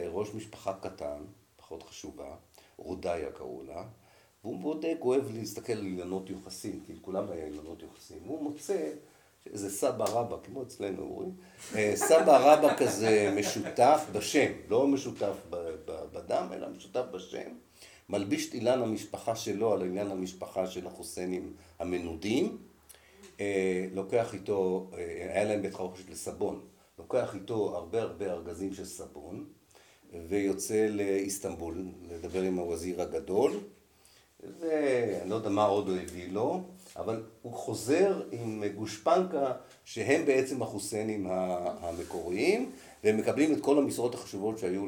ראש 0.09 0.35
משפחה 0.35 0.73
קטן, 0.81 1.19
פחות 1.57 1.83
חשובה, 1.83 2.35
רודיה 2.77 3.33
קראו 3.33 3.63
לה, 3.67 3.85
והוא 4.45 4.61
הוא 5.01 5.15
אוהב 5.15 5.31
להסתכל 5.31 5.73
על 5.73 5.87
אילנות 5.87 6.31
יוחסין, 6.31 6.81
כי 6.87 6.93
לכולם 6.93 7.31
היה 7.31 7.45
אילנות 7.45 7.83
יוחסין, 7.83 8.19
הוא 8.27 8.43
מוצא 8.43 8.93
איזה 9.53 9.71
סבא 9.71 10.05
רבא, 10.05 10.37
כמו 10.45 10.63
אצלנו, 10.63 11.09
רואים? 11.09 11.33
אה, 11.75 11.93
סבא 11.97 12.39
רבא 12.39 12.77
כזה 12.77 13.35
משותף 13.37 14.07
בשם, 14.13 14.53
לא 14.69 14.89
משותף 14.89 15.35
בדם, 16.13 16.47
אלא 16.53 16.69
משותף 16.69 17.05
בשם. 17.13 17.51
מלביש 18.09 18.49
את 18.49 18.55
אילן 18.55 18.83
המשפחה 18.83 19.37
שלו 19.37 19.73
על 19.73 19.83
עניין 19.83 20.11
המשפחה 20.11 20.67
של 20.67 20.87
החוסיינים 20.87 21.53
המנודים. 21.79 22.59
אה, 23.41 23.87
לוקח 23.95 24.35
איתו, 24.35 24.91
אה, 24.99 25.29
היה 25.35 25.45
להם 25.45 25.63
בית 25.63 25.75
חרושת 25.75 26.11
לסבון, 26.11 26.61
לוקח 26.99 27.35
איתו 27.35 27.77
הרבה 27.77 28.03
הרבה 28.03 28.33
ארגזים 28.33 28.75
של 28.75 28.85
סבון 28.85 29.45
ויוצא 30.29 30.87
לאיסטנבול 30.91 31.85
לדבר 32.11 32.43
עם 32.43 32.59
הווזיר 32.59 33.03
הגדול 33.03 33.61
ואני 34.61 35.31
לא 35.31 35.35
יודע 35.35 35.49
מה 35.49 35.65
עוד 35.65 35.89
הוא 35.89 35.97
הביא 35.97 36.29
לו 36.33 36.65
אבל 36.99 37.23
הוא 37.43 37.53
חוזר 37.53 38.23
עם 38.33 38.65
גושפנקה 38.75 39.53
שהם 39.85 40.27
בעצם 40.27 40.63
החוסיינים 40.63 41.27
המקוריים 41.81 42.71
והם 43.05 43.17
מקבלים 43.17 43.53
את 43.53 43.61
כל 43.61 43.79
המשרות 43.79 44.15
החשובות 44.15 44.59
שהיו 44.59 44.85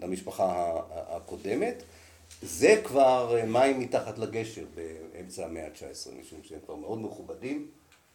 למשפחה 0.00 0.80
הקודמת. 0.90 1.82
זה 2.42 2.80
כבר 2.84 3.36
מים 3.46 3.80
מתחת 3.80 4.18
לגשר 4.18 4.64
באמצע 4.74 5.44
המאה 5.44 5.66
ה-19, 5.66 6.20
משום 6.20 6.40
שהם 6.42 6.58
כבר 6.66 6.74
מאוד 6.74 6.98
מכובדים, 6.98 7.66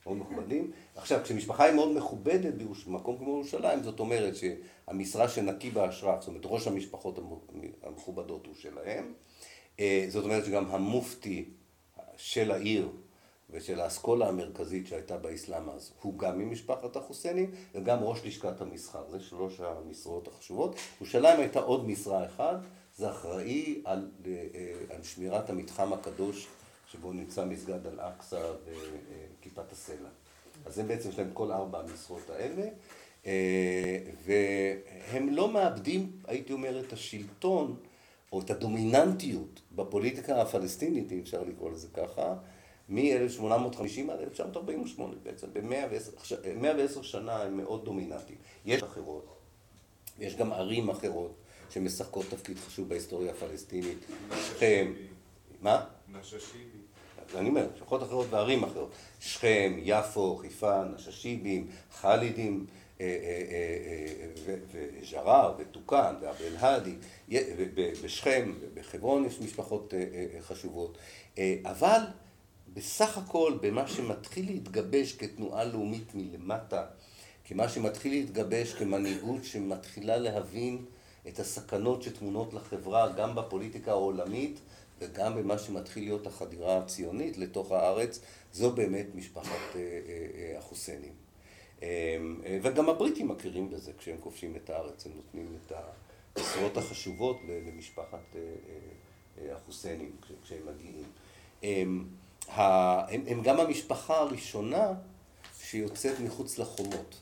מאוד 0.05 0.17
מכובדים. 0.17 0.71
עכשיו, 0.95 1.19
כשמשפחה 1.23 1.63
היא 1.63 1.75
מאוד 1.75 1.97
מכובדת 1.97 2.53
במקום 2.87 3.17
כמו 3.17 3.29
ירושלים, 3.29 3.83
זאת 3.83 3.99
אומרת 3.99 4.33
שהמשרה 4.35 5.29
שנקי 5.29 5.69
באשרה, 5.69 6.17
זאת 6.19 6.27
אומרת 6.27 6.41
ראש 6.45 6.67
המשפחות 6.67 7.19
המכובדות 7.83 8.45
הוא 8.45 8.55
שלהם. 8.55 9.13
אה, 9.79 10.05
זאת 10.09 10.23
אומרת 10.25 10.45
שגם 10.45 10.65
המופתי 10.65 11.45
של 12.17 12.51
העיר 12.51 12.89
ושל 13.49 13.79
האסכולה 13.79 14.27
המרכזית 14.27 14.87
שהייתה 14.87 15.17
באסלאם 15.17 15.69
אז, 15.69 15.91
הוא 16.01 16.19
גם 16.19 16.39
ממשפחת 16.39 16.95
החוסיינים 16.95 17.51
וגם 17.75 18.03
ראש 18.03 18.25
לשכת 18.25 18.61
המסחר, 18.61 19.09
זה 19.09 19.19
שלוש 19.19 19.59
המשרות 19.59 20.27
החשובות. 20.27 20.75
ירושלים 20.97 21.39
הייתה 21.39 21.59
עוד 21.59 21.87
משרה 21.87 22.25
אחת, 22.25 22.57
זה 22.97 23.09
אחראי 23.09 23.81
על, 23.85 24.11
אה, 24.25 24.95
על 24.95 25.03
שמירת 25.03 25.49
המתחם 25.49 25.93
הקדוש 25.93 26.47
שבו 26.91 27.13
נמצא 27.13 27.45
מסגד 27.45 27.87
אל-אקצא 27.87 28.51
וכיפת 28.65 29.71
הסלע. 29.71 30.09
אז 30.65 30.75
זה 30.75 30.83
בעצם 30.83 31.09
יש 31.09 31.19
להם 31.19 31.29
כל 31.33 31.51
ארבע 31.51 31.79
המשרות 31.79 32.29
האלה, 32.29 32.67
אה, 33.25 33.99
והם 34.25 35.29
לא 35.29 35.51
מאבדים, 35.51 36.11
הייתי 36.27 36.53
אומר, 36.53 36.79
את 36.79 36.93
השלטון 36.93 37.75
או 38.33 38.41
את 38.41 38.49
הדומיננטיות 38.49 39.61
בפוליטיקה 39.71 40.41
הפלסטינית, 40.41 41.11
אם 41.11 41.19
אפשר 41.19 41.43
לקרוא 41.43 41.71
לזה 41.71 41.87
ככה, 41.93 42.35
מ-1850 42.89 44.11
עד 44.11 44.19
1948 44.19 45.15
בעצם, 45.23 45.47
ב-110 45.53 47.03
שנה 47.03 47.41
הם 47.41 47.57
מאוד 47.57 47.85
דומיננטיים. 47.85 48.37
יש 48.65 48.83
אחרות, 48.83 49.35
יש 50.19 50.35
גם 50.35 50.53
ערים 50.53 50.89
אחרות 50.89 51.33
שמשחקות 51.69 52.25
תפקיד 52.29 52.57
חשוב 52.57 52.89
בהיסטוריה 52.89 53.31
הפלסטינית. 53.31 53.97
שכם, 54.47 54.93
מה? 55.61 55.85
נששיבי. 56.11 56.63
אני 57.35 57.49
אומר, 57.49 57.67
שכונות 57.79 58.07
אחרות 58.07 58.27
וערים 58.29 58.63
אחרות. 58.63 58.91
שכם, 59.19 59.73
יפו, 59.77 60.35
חיפה, 60.35 60.83
נששיבים, 60.83 61.67
חאלידים, 61.91 62.65
אה, 63.01 63.05
אה, 63.05 64.53
אה, 64.53 64.55
וג'רר, 64.73 65.53
וטוקאן, 65.57 66.15
ואבל 66.21 66.55
האדי. 66.59 66.95
בשכם, 68.03 68.53
בחברון 68.73 69.25
יש 69.25 69.39
משפחות 69.41 69.93
חשובות. 70.41 70.97
אבל 71.65 72.01
בסך 72.73 73.17
הכל, 73.17 73.57
במה 73.61 73.87
שמתחיל 73.87 74.45
להתגבש 74.45 75.13
כתנועה 75.13 75.63
לאומית 75.63 76.15
מלמטה, 76.15 76.85
כמה 77.45 77.69
שמתחיל 77.69 78.11
להתגבש 78.11 78.73
כמנהיגות 78.73 79.43
שמתחילה 79.43 80.17
להבין 80.17 80.85
את 81.27 81.39
הסכנות 81.39 82.03
שטמונות 82.03 82.53
לחברה 82.53 83.11
גם 83.11 83.35
בפוליטיקה 83.35 83.91
העולמית 83.91 84.59
וגם 84.99 85.35
במה 85.35 85.57
שמתחיל 85.57 86.03
להיות 86.03 86.27
החדירה 86.27 86.77
הציונית 86.77 87.37
לתוך 87.37 87.71
הארץ, 87.71 88.19
זו 88.53 88.71
באמת 88.71 89.05
משפחת 89.15 89.75
החוסיינים. 90.57 91.22
וגם 92.61 92.89
הבריטים 92.89 93.27
מכירים 93.27 93.69
בזה 93.69 93.91
כשהם 93.97 94.17
כובשים 94.19 94.55
את 94.55 94.69
הארץ, 94.69 95.05
הם 95.05 95.11
נותנים 95.15 95.57
את 95.65 95.71
המשרות 96.35 96.77
החשובות 96.77 97.39
למשפחת 97.67 98.35
החוסיינים 99.51 100.11
כשהם 100.43 100.61
מגיעים. 100.75 101.07
הם, 101.61 102.07
הם 103.27 103.41
גם 103.43 103.59
המשפחה 103.59 104.17
הראשונה 104.17 104.93
שיוצאת 105.59 106.19
מחוץ 106.19 106.57
לחומות, 106.59 107.21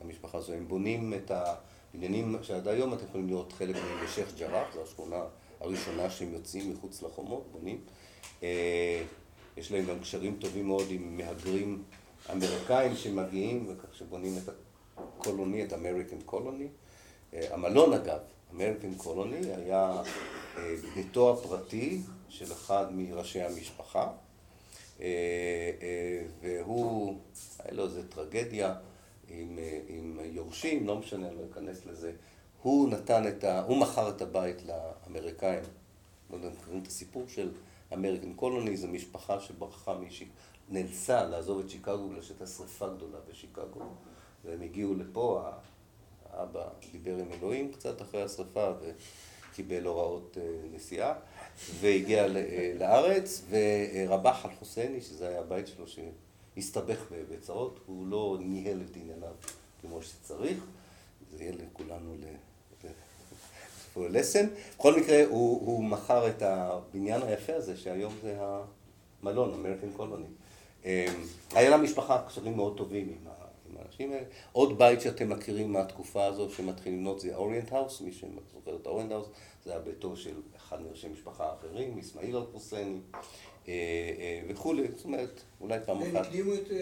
המשפחה 0.00 0.38
הזו. 0.38 0.52
הם 0.52 0.68
בונים 0.68 1.14
את 1.14 1.30
ה... 1.30 1.54
בניינים 1.94 2.36
שעד 2.42 2.68
היום 2.68 2.94
אתם 2.94 3.04
יכולים 3.04 3.28
לראות 3.28 3.52
חלק 3.52 3.76
מהם 3.76 4.04
בשייח' 4.04 4.34
ג'ראח, 4.38 4.74
זו 4.74 4.82
השכונה 4.82 5.20
הראשונה 5.60 6.10
שהם 6.10 6.32
יוצאים 6.32 6.72
מחוץ 6.72 7.02
לחומות, 7.02 7.46
בונים. 7.52 7.80
אה, 8.42 9.02
יש 9.56 9.72
להם 9.72 9.86
גם 9.86 10.00
קשרים 10.00 10.36
טובים 10.40 10.66
מאוד 10.66 10.86
עם 10.90 11.16
מהגרים 11.16 11.82
אמריקאים 12.32 12.96
שמגיעים, 12.96 13.66
וכך 13.68 13.94
שבונים 13.94 14.38
את 14.38 14.54
ה 14.96 15.04
colony, 15.04 15.64
את 15.64 15.72
אמריקן 15.72 16.20
קולוני. 16.20 16.68
המלון 17.32 17.92
אגב, 17.92 18.18
אמריקן 18.54 18.94
קולוני, 18.94 19.54
היה 19.54 20.02
אה, 20.56 20.74
ביתו 20.94 21.32
הפרטי 21.32 22.00
של 22.28 22.52
אחד 22.52 22.86
מראשי 22.92 23.42
המשפחה, 23.42 24.12
אה, 25.00 25.06
והוא, 26.40 27.18
היה 27.58 27.74
לו 27.74 27.84
איזו 27.84 28.02
טרגדיה. 28.02 28.74
עם, 29.28 29.58
אה, 29.58 29.80
עם 29.88 30.20
יורשים, 30.24 30.86
לא 30.86 30.96
משנה, 30.96 31.28
אני 31.28 31.36
לא 31.36 31.42
אכנס 31.52 31.86
לזה. 31.86 32.12
הוא 32.62 32.88
נתן 32.88 33.28
את 33.28 33.44
ה... 33.44 33.62
הוא 33.62 33.76
מכר 33.76 34.08
את 34.08 34.22
הבית 34.22 34.62
לאמריקאים. 34.66 35.64
לא 36.30 36.36
יודע 36.36 36.48
אם 36.48 36.52
מכירים 36.52 36.82
את 36.82 36.86
הסיפור 36.86 37.24
של 37.28 37.50
אמריקן 37.92 38.32
קולוני, 38.32 38.76
זו 38.76 38.88
משפחה 38.88 39.40
שברחה 39.40 39.94
משיקגו, 39.94 40.32
נאלצה 40.68 41.24
לעזוב 41.24 41.60
את 41.60 41.70
שיקגו 41.70 42.08
בגלל 42.08 42.22
שהייתה 42.22 42.46
שריפה 42.46 42.88
גדולה 42.88 43.18
בשיקגו. 43.30 43.80
והם 44.44 44.62
הגיעו 44.62 44.94
לפה, 44.94 45.42
האבא 46.32 46.68
דיבר 46.92 47.16
עם 47.16 47.32
אלוהים 47.32 47.72
קצת 47.72 48.02
אחרי 48.02 48.22
השריפה 48.22 48.72
וקיבל 49.50 49.84
הוראות 49.84 50.38
אה, 50.40 50.42
נסיעה, 50.74 51.14
והגיע 51.80 52.24
אה, 52.24 52.72
לארץ, 52.78 53.42
ורבח 53.50 54.46
אל 54.46 54.50
חוסייני, 54.58 55.00
שזה 55.00 55.28
היה 55.28 55.40
הבית 55.40 55.66
שלו, 55.66 55.84
הסתבך 56.56 56.98
בצרות, 57.30 57.80
הוא 57.86 58.06
לא 58.06 58.38
ניהל 58.40 58.82
את 58.90 58.96
ענייניו 58.96 59.34
כמו 59.80 60.02
שצריך, 60.02 60.64
זה 61.32 61.42
יהיה 61.42 61.52
לכולנו 61.52 62.14
לסן. 63.96 64.46
בכל 64.78 65.00
מקרה, 65.00 65.24
הוא, 65.24 65.66
הוא 65.66 65.84
מכר 65.84 66.28
את 66.28 66.42
הבניין 66.42 67.22
היפה 67.22 67.54
הזה, 67.54 67.76
שהיום 67.76 68.14
זה 68.22 68.38
המלון, 69.22 69.54
אמריקן 69.54 69.92
קולוני. 69.96 70.26
אמ, 70.86 70.90
היה 71.54 71.70
למשפחה 71.70 72.22
קשרים 72.28 72.56
מאוד 72.56 72.76
טובים 72.76 73.08
עם, 73.08 73.32
עם 73.70 73.76
האנשים 73.76 74.12
האלה. 74.12 74.24
עוד 74.52 74.78
בית 74.78 75.00
שאתם 75.00 75.28
מכירים 75.28 75.72
מהתקופה 75.72 76.24
הזו 76.24 76.50
שמתחיל 76.50 76.94
לבנות 76.94 77.20
זה 77.20 77.34
האוריינט 77.34 77.72
האוס, 77.72 78.00
מי 78.00 78.12
שזוכר 78.12 78.76
את 78.82 78.86
האוריינט 78.86 79.12
האוס, 79.12 79.28
זה 79.64 79.70
היה 79.70 79.80
ביתו 79.80 80.16
של 80.16 80.34
אחד 80.56 80.82
מראשי 80.82 81.08
משפחה 81.08 81.44
האחרים, 81.44 81.98
אסמאעיל 81.98 82.36
אל-חוסייני. 82.36 82.98
אה, 83.68 83.72
אה, 84.18 84.40
וכולי, 84.48 84.82
זאת 84.96 85.04
אומרת, 85.04 85.40
אולי 85.60 85.78
פעם 85.86 86.02
אחת. 86.02 86.08
הם 86.08 86.16
הקדימו 86.16 86.54
את, 86.54 86.70
אה, 86.70 86.76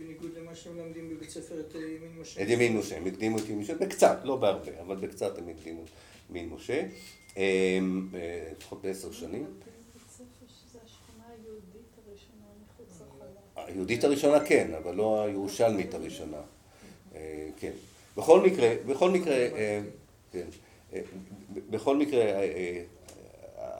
בניגוד 0.00 0.30
למה 0.38 0.54
שהם 0.54 0.78
למדים 0.78 1.10
בבית 1.10 1.30
ספר, 1.30 1.60
את 1.60 1.74
ימין 1.74 2.20
משה? 2.20 2.42
את 2.42 2.48
ימין 2.48 2.76
משה, 2.76 2.96
הם 2.96 3.06
הקדימו 3.06 3.38
את 3.38 3.48
ימין 3.48 3.58
משה, 3.58 3.74
בקצת, 3.74 4.18
לא 4.24 4.36
בהרבה, 4.36 4.80
אבל 4.80 4.96
בקצת 4.96 5.38
הם 5.38 5.48
הקדימו 5.48 5.82
את 5.82 5.88
ימין 6.30 6.48
משה, 6.48 6.86
לפחות 8.58 8.82
בעשר 8.82 9.12
שנים. 9.12 9.46
היהודית 13.72 14.04
הראשונה 14.04 14.40
כן, 14.40 14.70
אבל 14.82 14.94
לא 14.94 15.24
הירושלמית 15.24 15.94
הראשונה. 15.94 16.40
כן. 17.56 17.72
בכל 18.16 18.40
מקרה, 18.40 18.74
בכל 18.86 19.10
מקרה, 19.10 19.36
כן. 20.32 20.46
בכל 21.70 21.96
מקרה, 21.96 22.24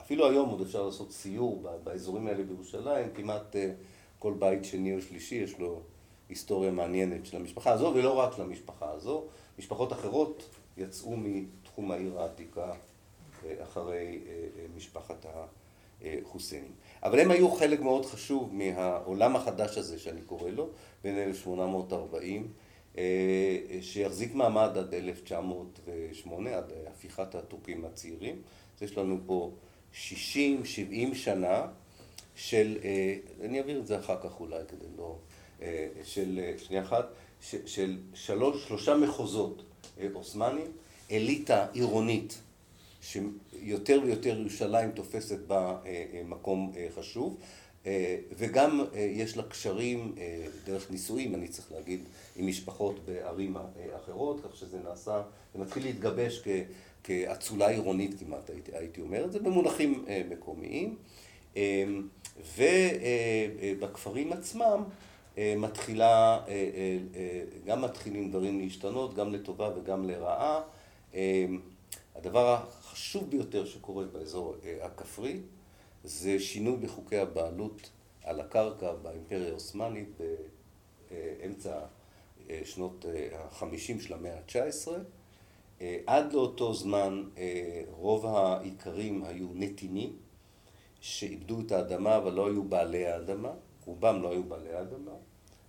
אפילו 0.03 0.29
היום 0.29 0.49
עוד 0.49 0.61
אפשר 0.61 0.85
לעשות 0.85 1.11
סיור 1.11 1.63
באזורים 1.83 2.27
האלה 2.27 2.43
בירושלים, 2.43 3.07
כמעט 3.15 3.55
אה, 3.55 3.71
כל 4.19 4.33
בית 4.39 4.65
שני 4.65 4.95
או 4.95 5.01
שלישי 5.01 5.35
יש 5.35 5.59
לו 5.59 5.81
היסטוריה 6.29 6.71
מעניינת 6.71 7.25
של 7.25 7.37
המשפחה 7.37 7.71
הזו, 7.71 7.91
ולא 7.95 8.19
רק 8.19 8.33
של 8.35 8.41
המשפחה 8.41 8.91
הזו, 8.91 9.23
משפחות 9.59 9.93
אחרות 9.93 10.43
יצאו 10.77 11.17
מתחום 11.17 11.91
העיר 11.91 12.19
העתיקה 12.19 12.73
אה, 13.45 13.63
אחרי 13.63 14.19
אה, 14.27 14.65
משפחת 14.75 15.25
החוסיינים. 16.03 16.71
אבל 17.03 17.19
הם 17.19 17.31
היו 17.31 17.51
חלק 17.51 17.81
מאוד 17.81 18.05
חשוב 18.05 18.49
מהעולם 18.53 19.35
החדש 19.35 19.77
הזה 19.77 19.99
שאני 19.99 20.21
קורא 20.21 20.49
לו, 20.49 20.69
בין 21.03 21.17
1840, 21.17 22.47
שיחזיק 23.81 24.35
מעמד 24.35 24.77
עד 24.77 24.93
1908, 24.93 26.57
עד 26.57 26.71
הפיכת 26.87 27.35
הטורקים 27.35 27.85
הצעירים. 27.85 28.41
אז 28.77 28.83
יש 28.83 28.97
לנו 28.97 29.17
פה 29.25 29.51
60, 29.93 30.65
70 30.65 31.15
שנה 31.15 31.65
של, 32.35 32.77
אה, 32.83 33.15
אני 33.45 33.59
אעביר 33.59 33.79
את 33.79 33.87
זה 33.87 33.99
אחר 33.99 34.17
כך 34.23 34.39
אולי 34.39 34.61
כדי 34.67 34.85
לא, 34.97 35.15
אה, 35.61 35.87
של, 36.03 36.39
אה, 36.43 36.53
שנייה 36.57 36.83
אחת, 36.83 37.05
של 37.65 37.97
שלוש, 38.13 38.67
שלושה 38.67 38.95
מחוזות 38.95 39.63
עות'מאנים, 40.13 40.71
אליטה 41.11 41.67
עירונית 41.73 42.41
שיותר 43.03 44.01
ויותר 44.05 44.39
ירושלים 44.39 44.91
תופסת 44.91 45.39
בה 45.39 45.77
מקום 46.25 46.71
חשוב 46.95 47.37
וגם 48.37 48.85
יש 48.95 49.37
לה 49.37 49.43
קשרים 49.43 50.15
דרך 50.65 50.91
נישואים, 50.91 51.35
אני 51.35 51.47
צריך 51.47 51.71
להגיד, 51.71 51.99
עם 52.35 52.47
משפחות 52.47 53.05
בערים 53.05 53.55
אחרות, 53.95 54.41
כך 54.43 54.55
שזה 54.55 54.77
נעשה, 54.89 55.21
זה 55.53 55.61
מתחיל 55.61 55.83
להתגבש 55.83 56.43
כאצולה 57.03 57.67
עירונית 57.67 58.19
כמעט, 58.19 58.49
הייתי, 58.49 58.71
הייתי 58.75 59.01
אומר 59.01 59.25
את 59.25 59.31
זה, 59.31 59.39
במונחים 59.39 60.05
מקומיים. 60.29 60.95
ובכפרים 62.57 64.33
עצמם 64.33 64.83
אה, 65.37 65.53
מתחילה, 65.57 66.39
אה, 66.47 66.53
אה, 67.15 67.41
גם 67.65 67.81
מתחילים 67.81 68.29
דברים 68.29 68.59
להשתנות, 68.59 69.13
גם 69.13 69.33
לטובה 69.33 69.69
וגם 69.75 70.09
לרעה. 70.09 70.61
הדבר 72.15 72.57
החשוב 72.93 73.29
ביותר 73.29 73.65
שקורה 73.65 74.05
באזור 74.05 74.55
הכפרי 74.81 75.39
זה 76.03 76.39
שינוי 76.39 76.77
בחוקי 76.77 77.17
הבעלות 77.17 77.89
על 78.23 78.39
הקרקע 78.39 78.93
באימפריה 78.93 79.47
העות'מאנית 79.47 80.09
באמצע 81.09 81.79
שנות 82.63 83.05
החמישים 83.33 83.99
של 83.99 84.13
המאה 84.13 84.37
ה-19. 84.37 84.91
עד 86.05 86.33
לאותו 86.33 86.73
זמן 86.73 87.23
רוב 87.89 88.25
האיכרים 88.25 89.23
היו 89.23 89.47
נתינים 89.53 90.17
שאיבדו 91.01 91.61
את 91.61 91.71
האדמה 91.71 92.17
אבל 92.17 92.33
לא 92.33 92.47
היו 92.47 92.63
בעלי 92.63 93.05
האדמה, 93.07 93.51
רובם 93.85 94.21
לא 94.21 94.31
היו 94.31 94.43
בעלי 94.43 94.73
האדמה, 94.73 95.11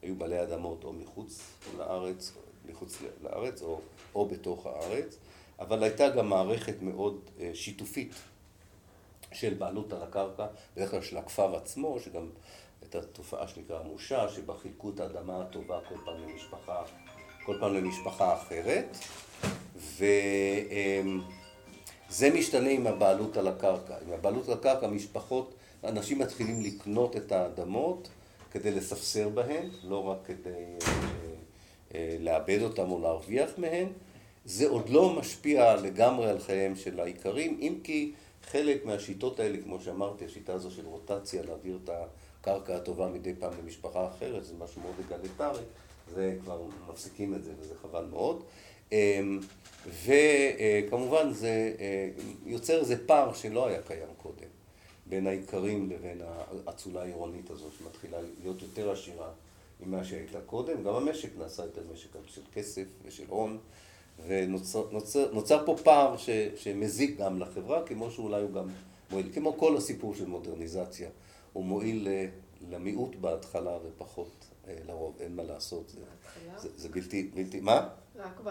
היו 0.03 0.17
בעלי 0.17 0.43
אדמות 0.43 0.85
או 0.85 0.93
מחוץ 0.93 1.41
לארץ, 1.79 2.33
מחוץ 2.69 2.99
לארץ 3.23 3.63
או, 3.63 3.81
או 4.15 4.27
בתוך 4.29 4.67
הארץ, 4.67 5.19
אבל 5.59 5.83
הייתה 5.83 6.09
גם 6.09 6.29
מערכת 6.29 6.83
מאוד 6.83 7.21
אה, 7.41 7.51
שיתופית 7.55 8.15
של 9.33 9.55
בעלות 9.55 9.93
על 9.93 10.03
הקרקע, 10.03 10.47
בדרך 10.77 10.91
כלל 10.91 11.03
של 11.03 11.19
הכפר 11.19 11.57
עצמו, 11.57 12.01
שגם 12.01 12.29
הייתה 12.83 13.03
תופעה 13.03 13.49
שנקרא 13.49 13.83
מושה, 13.83 14.29
שבה 14.29 14.55
חילקו 14.63 14.91
את 14.91 15.01
האדמה 15.01 15.43
הטובה 15.43 15.81
כל 15.89 15.95
פעם 16.05 16.29
למשפחה, 16.29 16.83
כל 17.47 17.57
פעם 17.61 17.75
למשפחה 17.75 18.35
אחרת, 18.35 18.97
ו... 19.77 20.05
אמ, 20.71 21.21
משתנה 22.35 22.71
עם 22.71 22.87
הבעלות 22.87 23.37
על 23.37 23.49
הקרקע. 23.49 23.95
עם 24.07 24.13
הבעלות 24.13 24.49
על 24.49 24.55
הקרקע, 24.55 24.87
משפחות, 24.87 25.55
אנשים 25.85 26.19
מתחילים 26.19 26.63
לקנות 26.63 27.17
את 27.17 27.33
האדמות 27.33 28.09
כדי 28.51 28.71
לספסר 28.71 29.29
בהן, 29.29 29.69
לא 29.85 30.05
רק 30.05 30.19
כדי 30.27 30.51
אה, 30.51 30.89
אה, 31.95 32.17
לאבד 32.21 32.63
אותם 32.63 32.91
או 32.91 33.03
להרוויח 33.03 33.51
מהן. 33.59 33.87
זה 34.45 34.69
עוד 34.69 34.89
לא 34.89 35.13
משפיע 35.13 35.77
לגמרי 35.77 36.31
על 36.31 36.39
חייהם 36.39 36.77
של 36.77 37.01
האיכרים, 37.01 37.59
אם 37.61 37.79
כי 37.85 38.13
חלק 38.43 38.85
מהשיטות 38.85 39.41
האלה, 39.41 39.59
כמו 39.63 39.81
שאמרתי, 39.81 40.25
השיטה 40.25 40.53
הזו 40.53 40.71
של 40.71 40.87
רוטציה, 40.87 41.43
להעביר 41.43 41.79
את 41.85 41.91
הקרקע 42.41 42.77
הטובה 42.77 43.09
מדי 43.09 43.35
פעם 43.39 43.53
למשפחה 43.63 44.09
אחרת, 44.09 44.45
זה 44.45 44.55
משהו 44.59 44.83
מאוד 44.83 44.95
אגליטרי, 45.09 45.65
זה 46.15 46.37
כבר 46.41 46.63
מפסיקים 46.89 47.35
את 47.35 47.45
זה 47.45 47.53
וזה 47.61 47.75
חבל 47.83 48.05
מאוד. 48.05 48.43
אמ, 48.93 49.41
וכמובן 50.05 51.33
זה 51.33 51.75
אה, 51.79 52.09
יוצר 52.47 52.81
איזה 52.81 53.07
פער 53.07 53.35
שלא 53.35 53.67
היה 53.67 53.83
קיים 53.83 54.09
קודם 54.23 54.49
בין 55.07 55.27
האיכרים 55.27 55.91
לבין 55.91 56.21
האצולה 56.67 57.03
העירונית 57.03 57.51
הזו 57.51 57.67
שמתחילה 57.79 58.19
להיות 58.43 58.63
יותר 58.63 58.91
עשירה 58.91 59.31
ממה 59.81 60.05
שהייתה 60.05 60.41
קודם. 60.41 60.85
גם 60.85 60.95
המשק 60.95 61.31
נעשה 61.39 61.63
יותר 61.63 61.83
משק 61.93 62.09
של 62.27 62.41
כסף 62.55 62.85
ושל 63.05 63.25
הון 63.29 63.59
ונוצר 64.27 64.87
נוצר, 64.93 65.33
נוצר 65.33 65.67
פה 65.67 65.77
פער 65.83 66.17
ש, 66.17 66.31
שמזיק 66.57 67.19
גם 67.19 67.39
לחברה 67.39 67.87
כמו 67.87 68.11
שאולי 68.11 68.43
הוא 68.43 68.51
גם 68.51 68.69
מועיל, 69.11 69.33
כמו 69.35 69.59
כל 69.59 69.77
הסיפור 69.77 70.15
של 70.15 70.27
מודרניזציה, 70.27 71.09
הוא 71.53 71.65
מועיל 71.65 72.09
למיעוט 72.71 73.17
בהתחלה 73.17 73.79
ופחות 73.85 74.45
אה, 74.69 74.77
לרוב, 74.87 75.17
אין 75.21 75.37
מה 75.37 75.43
לעשות, 75.43 75.89
זה, 75.89 76.01
זה, 76.57 76.69
זה 76.77 76.89
בלתי, 76.89 77.31
בלתי, 77.35 77.61
מה? 77.61 77.89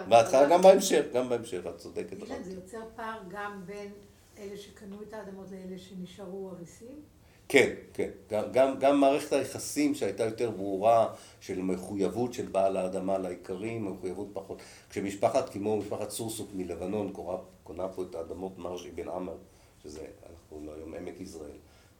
בהתחלה, 0.09 0.49
גם 0.49 0.61
בהמשך, 0.61 1.05
גם 1.13 1.29
בהמשך, 1.29 1.67
את 1.69 1.77
צודקת. 1.77 2.17
זה 2.43 2.53
יוצר 2.53 2.81
פער 2.95 3.19
גם 3.29 3.61
בין 3.65 3.91
אלה 4.37 4.57
שקנו 4.57 5.01
את 5.01 5.13
האדמות 5.13 5.51
לאלה 5.51 5.77
שנשארו 5.77 6.49
אריסים? 6.49 7.01
כן, 7.47 7.73
כן. 7.93 8.09
גם, 8.29 8.43
גם, 8.51 8.79
גם 8.79 8.99
מערכת 8.99 9.33
היחסים 9.33 9.95
שהייתה 9.95 10.23
יותר 10.23 10.51
ברורה 10.51 11.13
של 11.41 11.61
מחויבות 11.61 12.33
של 12.33 12.45
בעל 12.45 12.77
האדמה 12.77 13.17
לאיכרים, 13.17 13.91
מחויבות 13.91 14.27
פחות. 14.33 14.61
כשמשפחת, 14.89 15.49
כמו 15.49 15.77
משפחת 15.77 16.09
סורסוק 16.09 16.49
מלבנון, 16.53 17.11
קונה, 17.13 17.37
קונה 17.63 17.87
פה 17.87 18.03
את 18.03 18.15
האדמות 18.15 18.57
מרשי 18.57 18.91
בן 18.91 19.07
עמר, 19.07 19.35
שזה, 19.83 20.01
אנחנו 20.01 20.37
קוראים 20.49 20.67
לו 20.67 20.73
היום 20.73 20.93
עמק 20.93 21.19
יזרעאל, 21.19 21.51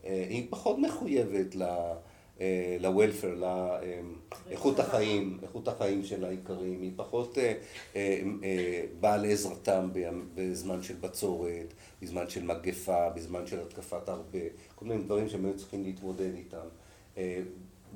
אה, 0.06 0.26
היא 0.30 0.48
פחות 0.50 0.78
מחויבת 0.78 1.56
ל... 1.56 1.60
לה... 1.60 1.94
לוולפר, 2.80 3.36
לאיכות 4.48 4.80
החיים, 4.80 5.38
איכות 5.44 5.68
החיים 5.68 6.04
של 6.04 6.26
האיכרים, 6.26 6.82
היא 6.82 6.92
פחות 6.96 7.38
אה, 7.38 7.54
אה, 7.96 8.22
אה, 8.44 8.86
באה 9.00 9.18
לעזרתם 9.18 9.90
בזמן 10.36 10.84
של 10.84 10.96
בצורת, 10.96 11.74
בזמן 12.02 12.30
של 12.30 12.44
מגפה, 12.44 13.10
בזמן 13.10 13.48
של 13.48 13.60
התקפת 13.60 14.10
הרבה, 14.10 14.40
כל 14.76 14.86
מיני 14.86 15.04
דברים 15.04 15.30
שהם 15.30 15.46
היו 15.46 15.58
צריכים 15.58 15.84
להתמודד 15.84 16.32
איתם. 16.36 16.68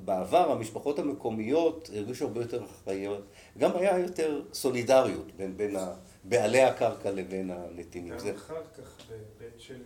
בעבר 0.04 0.52
המשפחות 0.52 0.98
המקומיות 0.98 1.90
הרגישו 1.94 2.26
הרבה 2.26 2.40
יותר 2.40 2.64
אחראיות, 2.64 3.22
גם 3.58 3.70
היה 3.76 3.98
יותר 3.98 4.42
סולידריות 4.52 5.32
בין, 5.36 5.56
בין 5.56 5.76
בעלי 6.24 6.62
הקרקע 6.62 7.10
לבין 7.10 7.50
הנתינים. 7.50 8.12
גם 8.12 8.34
אחר 8.34 8.62
כך 8.78 9.02
בהיבט 9.08 9.60
של 9.60 9.82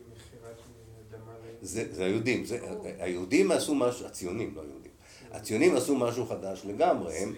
זה, 1.62 1.94
זה 1.94 2.04
היהודים, 2.04 2.44
זה, 2.44 2.58
היהודים 2.98 3.50
עשו 3.50 3.74
משהו, 3.74 4.06
הציונים, 4.06 4.54
לא 4.54 4.62
היהודים, 4.62 4.90
הציונים 5.30 5.76
עשו 5.76 5.96
משהו 5.96 6.26
חדש 6.26 6.62
לגמרי, 6.64 7.18
הם, 7.18 7.34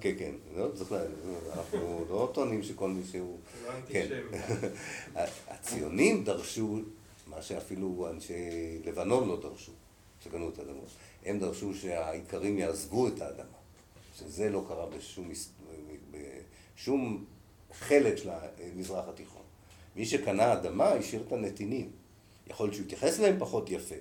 כן, 0.00 0.12
כן, 0.18 0.32
לא 0.56 0.68
צריך 0.74 0.92
להגיד, 0.92 1.14
אנחנו 1.56 2.04
לא 2.10 2.30
טוענים 2.34 2.62
שכל 2.62 2.90
מי 2.90 3.02
שהוא, 3.10 3.38
לא 3.66 3.72
כן, 3.88 4.08
הציונים 5.48 6.24
דרשו 6.24 6.78
מה 7.26 7.42
שאפילו 7.42 8.08
אנשי 8.10 8.34
לבנון 8.84 9.28
לא 9.28 9.40
דרשו, 9.40 9.72
שקנו 10.24 10.48
את 10.48 10.58
האדמות, 10.58 10.88
הם 11.24 11.38
דרשו 11.38 11.74
שהאיכרים 11.74 12.58
יעזבו 12.58 13.08
את 13.08 13.20
האדמה, 13.20 13.44
שזה 14.18 14.50
לא 14.50 14.64
קרה 14.68 14.86
בשום, 14.86 15.30
בשום 16.76 17.24
חלק 17.72 18.16
של 18.16 18.30
המזרח 18.74 19.08
התיכון. 19.08 19.42
מי 19.96 20.06
שקנה 20.06 20.52
אדמה 20.52 20.88
השאיר 20.88 21.22
את 21.26 21.32
הנתינים. 21.32 21.99
יכול 22.50 22.66
להיות 22.66 22.74
שהוא 22.74 22.86
יתייחס 22.86 23.20
אליהם 23.20 23.36
פחות 23.38 23.70
יפה, 23.70 23.94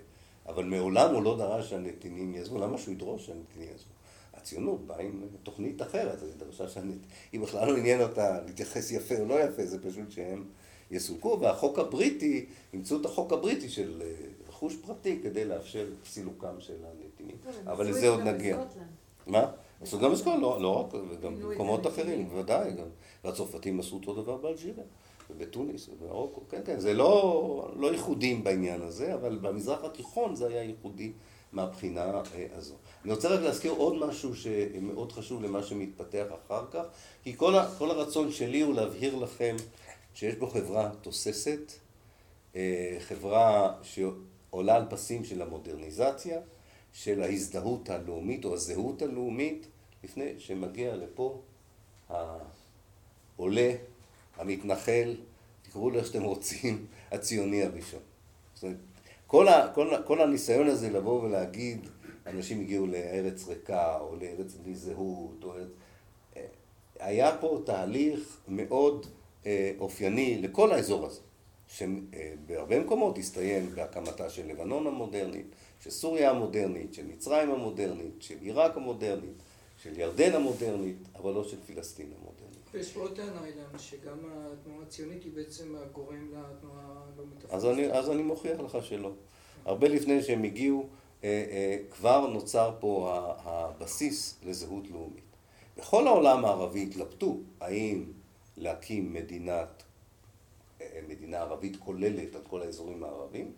אבל 0.48 0.64
מעולם 0.64 1.14
הוא 1.14 1.24
לא 1.24 1.38
דרש 1.38 1.70
שהנתינים 1.70 2.36
יעזבו, 2.36 2.58
למה 2.58 2.78
שהוא 2.78 2.94
ידרוש 2.94 3.26
שהנתינים 3.26 3.68
יעזבו? 3.68 3.92
הציונות 4.34 4.88
באה 4.88 5.02
עם 5.02 5.22
תוכנית 5.44 5.82
אחרת, 5.82 6.24
אז 6.24 6.24
היא 6.24 6.36
דרשה 6.38 6.68
שהנתינים, 6.68 7.00
היא 7.32 7.42
בכלל 7.42 7.68
לא 7.72 7.78
עניין 7.78 8.02
אותה 8.02 8.42
להתייחס 8.46 8.92
יפה 8.92 9.16
או 9.20 9.26
לא 9.26 9.44
יפה, 9.44 9.66
זה 9.66 9.84
פשוט 9.84 10.12
שהם 10.12 10.46
יסולקו, 10.92 11.38
והחוק 11.42 11.80
הבריטי, 11.80 12.46
אימצו 12.74 13.02
את 13.02 13.06
החוק 13.06 13.34
הבריטי 13.34 13.70
של 13.70 14.02
אה, 14.06 14.12
רכוש 14.50 14.76
פרטי 14.76 15.20
כדי 15.24 15.46
לאפשר 15.46 15.88
סילוקם 16.06 16.56
של 16.60 16.78
הנתינים, 16.86 17.36
אבל 17.66 17.88
לזה 17.90 18.10
עוד 18.10 18.20
נגיע. 18.20 18.64
מה? 19.28 19.52
עשו 19.82 20.00
גם 20.00 20.12
בסקוטלנד, 20.12 20.42
לא, 20.42 20.62
לא 20.62 20.80
רק, 20.80 20.94
וגם 20.94 21.40
במקומות 21.40 21.88
אחרים, 21.88 22.30
בוודאי, 22.30 22.72
גם, 22.72 22.86
והצרפתים 23.24 23.80
עשו 23.80 23.96
אותו 23.96 24.14
דבר 24.22 24.38
באלג'יריה. 24.38 24.84
ובתוניס 25.30 25.90
ובמרוקו, 25.90 26.42
כן, 26.50 26.62
כן, 26.66 26.80
זה 26.80 26.94
לא, 26.94 27.72
לא 27.76 27.94
ייחודים 27.94 28.44
בעניין 28.44 28.82
הזה, 28.82 29.14
אבל 29.14 29.38
במזרח 29.38 29.84
התיכון 29.84 30.36
זה 30.36 30.48
היה 30.48 30.64
ייחודי 30.64 31.12
מהבחינה 31.52 32.02
אה, 32.02 32.22
הזו. 32.54 32.76
אני 33.06 33.14
רוצה 33.14 33.30
רק 33.30 33.40
להזכיר 33.40 33.72
עוד 33.72 34.08
משהו 34.08 34.36
שמאוד 34.36 35.12
חשוב 35.12 35.44
למה 35.44 35.64
שמתפתח 35.64 36.26
אחר 36.46 36.66
כך, 36.72 36.84
כי 37.24 37.38
כל, 37.38 37.56
ה, 37.56 37.70
כל 37.78 37.92
הרצון 37.92 38.32
שלי 38.32 38.62
הוא 38.62 38.74
להבהיר 38.74 39.16
לכם 39.16 39.56
שיש 40.14 40.36
בו 40.36 40.48
חברה 40.48 40.90
תוססת, 41.02 41.72
אה, 42.56 42.98
חברה 43.00 43.74
שעולה 43.82 44.76
על 44.76 44.84
פסים 44.90 45.26
של 45.26 45.42
המודרניזציה, 45.42 46.40
של 46.94 47.22
ההזדהות 47.22 47.90
הלאומית 47.90 48.46
או 48.46 48.54
הזהות 48.54 49.02
הלאומית, 49.02 49.68
לפני 50.04 50.34
שמגיע 50.38 50.96
לפה 50.96 51.42
העולה 52.10 53.76
המתנחל, 54.40 55.16
תקראו 55.62 55.90
לו 55.90 56.00
איך 56.00 56.08
שאתם 56.08 56.24
רוצים, 56.24 56.86
הציוני 57.12 57.64
הראשון. 57.64 58.00
זאת 58.54 58.64
אומרת, 58.64 58.78
כל, 59.28 59.48
ה, 59.48 59.72
כל, 59.76 59.94
כל 60.06 60.22
הניסיון 60.22 60.68
הזה 60.68 60.90
לבוא 60.90 61.24
ולהגיד, 61.24 61.88
אנשים 62.28 62.62
הגיעו 62.62 62.88
לארץ 62.88 63.48
ריקה, 63.48 63.98
או 64.00 64.16
לארץ 64.16 64.56
בלי 64.64 64.76
זהות, 64.76 65.44
או 65.44 65.54
ארץ... 65.54 65.70
היה 67.00 67.38
פה 67.38 67.62
תהליך 67.66 68.38
מאוד 68.48 69.06
אה, 69.46 69.72
אופייני 69.80 70.42
לכל 70.42 70.72
האזור 70.72 71.06
הזה, 71.06 71.20
שבהרבה 71.68 72.80
מקומות 72.80 73.18
הסתיים 73.18 73.76
בהקמתה 73.76 74.30
של 74.30 74.48
לבנון 74.48 74.88
המודרנית, 74.88 75.46
של 75.84 75.90
סוריה 75.90 76.30
המודרנית, 76.30 76.94
של 76.94 77.06
מצרים 77.06 77.52
המודרנית, 77.52 78.14
של 78.20 78.36
עיראק 78.42 78.78
המודרנית, 78.78 79.34
של 79.84 80.00
ירדן 80.00 80.34
המודרנית, 80.34 80.98
אבל 81.16 81.34
לא 81.34 81.44
של 81.44 81.58
פלסטין 81.68 82.06
המודרנית. 82.06 82.29
ויש 82.74 82.92
פה 82.92 83.00
עוד 83.00 83.16
טענה, 83.16 83.46
אילן, 83.46 83.78
שגם 83.78 84.18
התנועה 84.18 84.84
הציונית 84.88 85.24
היא 85.24 85.32
בעצם 85.36 85.76
הגורם 85.76 86.28
לתנועה 86.28 86.86
הלא 86.86 87.26
מתפקדת. 87.32 87.54
אז 87.54 87.66
אני, 87.66 87.92
אז 87.92 88.10
אני 88.10 88.24
מוכיח 88.24 88.60
לך 88.60 88.78
שלא. 88.86 89.12
הרבה 89.66 89.88
לפני 89.88 90.24
שהם 90.24 90.44
הגיעו, 90.44 90.88
אה, 91.24 91.46
אה, 91.52 91.78
כבר 91.92 92.28
נוצר 92.28 92.76
פה 92.80 93.16
הבסיס 93.44 94.36
לזהות 94.44 94.90
לאומית. 94.92 95.24
בכל 95.78 96.08
העולם 96.08 96.46
הערבי 96.46 96.84
התלבטו 96.84 97.38
האם 97.62 98.06
להקים 98.58 99.14
מדינת, 99.14 99.84
אה, 100.82 101.00
מדינה 101.08 101.38
ערבית 101.38 101.76
כוללת 101.76 102.36
על 102.36 102.42
כל 102.50 102.62
האזורים 102.62 103.04
הערבים, 103.04 103.52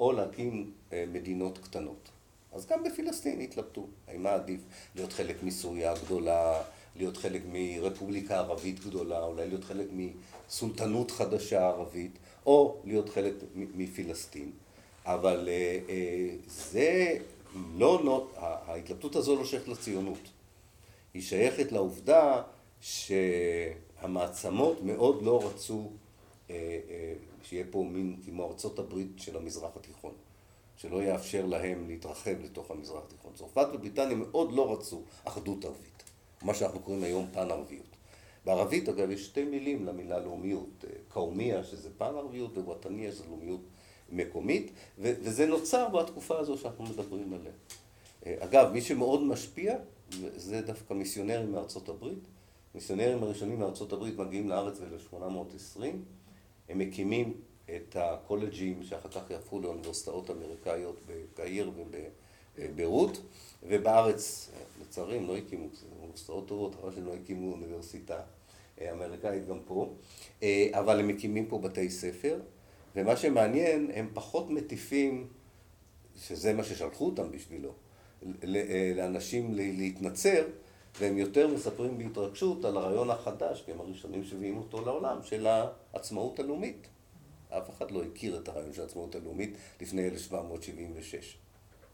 או 0.00 0.12
להקים 0.12 0.72
מדינות 0.92 1.58
קטנות. 1.58 2.08
אז 2.52 2.66
גם 2.66 2.84
בפלסטין 2.84 3.40
התלבטו, 3.40 3.86
האם 4.08 4.22
מה 4.22 4.30
עדיף 4.30 4.60
להיות 4.94 5.12
חלק 5.12 5.42
מסוריה 5.42 5.92
הגדולה, 5.92 6.62
להיות 6.96 7.16
חלק 7.16 7.42
מרפובליקה 7.52 8.38
ערבית 8.38 8.80
גדולה, 8.80 9.24
אולי 9.24 9.48
להיות 9.48 9.64
חלק 9.64 9.86
מסולטנות 9.92 11.10
חדשה 11.10 11.66
ערבית, 11.66 12.18
או 12.46 12.76
להיות 12.84 13.08
חלק 13.08 13.34
מפלסטין. 13.54 14.50
אבל 15.04 15.48
אה, 15.48 15.78
אה, 15.88 16.36
זה 16.46 17.18
לא, 17.76 18.04
לא, 18.04 18.28
ההתלבטות 18.36 19.16
הזו 19.16 19.36
לא 19.36 19.44
שייכת 19.44 19.68
לציונות. 19.68 20.28
היא 21.14 21.22
שייכת 21.22 21.72
לעובדה 21.72 22.42
שהמעצמות 22.80 24.82
מאוד 24.82 25.22
לא 25.22 25.46
רצו 25.46 25.90
אה, 26.50 26.54
שיהיה 27.42 27.64
פה 27.70 27.84
מין 27.90 28.16
כמו 28.24 28.48
ארצות 28.48 28.78
הברית 28.78 29.12
של 29.16 29.36
המזרח 29.36 29.70
התיכון, 29.76 30.12
שלא 30.76 31.02
יאפשר 31.02 31.46
להם 31.46 31.88
להתרחב 31.88 32.34
לתוך 32.44 32.70
המזרח 32.70 33.02
התיכון. 33.06 33.32
צרפת 33.34 33.66
ובריטניה 33.74 34.16
מאוד 34.16 34.52
לא 34.52 34.72
רצו 34.72 35.02
אחדות 35.24 35.64
ערבית, 35.64 36.02
מה 36.42 36.54
שאנחנו 36.54 36.80
קוראים 36.80 37.02
היום 37.04 37.26
פן 37.32 37.50
ערביות. 37.50 37.96
בערבית 38.44 38.88
אגב 38.88 39.10
יש 39.10 39.26
שתי 39.26 39.44
מילים 39.44 39.86
למילה 39.86 40.20
לאומיות, 40.20 40.84
קאומיה 41.08 41.64
שזה 41.64 41.88
פן 41.98 42.04
ערביות 42.04 42.58
ווטניה 42.58 43.12
שזה 43.12 43.24
לאומיות 43.28 43.60
מקומית, 44.12 44.72
וזה 44.98 45.46
נוצר 45.46 45.88
בתקופה 45.88 46.38
הזו 46.38 46.58
שאנחנו 46.58 46.84
מדברים 46.84 47.32
עליה. 47.32 47.52
אה, 48.26 48.36
אגב, 48.38 48.72
מי 48.72 48.80
שמאוד 48.80 49.22
משפיע 49.22 49.76
זה 50.36 50.60
דווקא 50.60 50.94
מיסיונרים 50.94 51.52
מארצות 51.52 51.88
הברית. 51.88 52.18
מיסיונרים 52.74 53.22
הראשונים 53.22 53.58
מארצות 53.58 53.92
הברית 53.92 54.16
מגיעים 54.16 54.48
לארץ 54.48 54.78
ב-1820, 54.78 55.82
הם 56.68 56.78
מקימים 56.78 57.34
את 57.76 57.96
הקולג'ים 57.96 58.82
שאחר 58.82 59.08
כך 59.08 59.30
יהפכו 59.30 59.60
לאוניברסיטאות 59.60 60.30
אמריקאיות 60.30 61.00
בקהיר 61.06 61.70
ובביירות, 62.56 63.20
ובארץ, 63.62 64.50
לצערי 64.80 65.16
הם 65.16 65.26
לא 65.26 65.36
הקימו, 65.36 65.66
אוניברסיטאות 66.00 66.48
טובות, 66.48 66.74
אחרי 66.74 66.92
שהם 66.92 67.06
לא 67.06 67.14
הקימו 67.14 67.52
אוניברסיטה 67.52 68.20
אה, 68.80 68.92
אמריקאית 68.92 69.46
גם 69.48 69.58
פה, 69.64 69.94
אה, 70.42 70.68
אבל 70.72 71.00
הם 71.00 71.08
מקימים 71.08 71.46
פה 71.46 71.58
בתי 71.58 71.90
ספר. 71.90 72.40
ומה 72.96 73.16
שמעניין, 73.16 73.90
הם 73.94 74.08
פחות 74.14 74.50
מטיפים, 74.50 75.28
שזה 76.16 76.52
מה 76.52 76.64
ששלחו 76.64 77.06
אותם 77.06 77.30
בשבילו, 77.30 77.72
אה, 78.24 78.92
לאנשים 78.96 79.54
להתנצר, 79.54 80.46
והם 81.00 81.18
יותר 81.18 81.48
מספרים 81.48 81.98
בהתרגשות 81.98 82.64
על 82.64 82.76
הרעיון 82.76 83.10
החדש, 83.10 83.62
כי 83.62 83.72
הם 83.72 83.80
הראשונים 83.80 84.24
שהביאים 84.24 84.56
אותו 84.56 84.84
לעולם, 84.84 85.18
של 85.22 85.46
העצמאות 85.46 86.40
הלאומית. 86.40 86.86
אף 87.48 87.70
אחד 87.70 87.90
לא 87.90 88.02
הכיר 88.02 88.38
את 88.38 88.48
הרעיון 88.48 88.72
של 88.72 88.82
העצמאות 88.82 89.14
הלאומית 89.14 89.54
לפני 89.80 90.08
1776. 90.08 91.38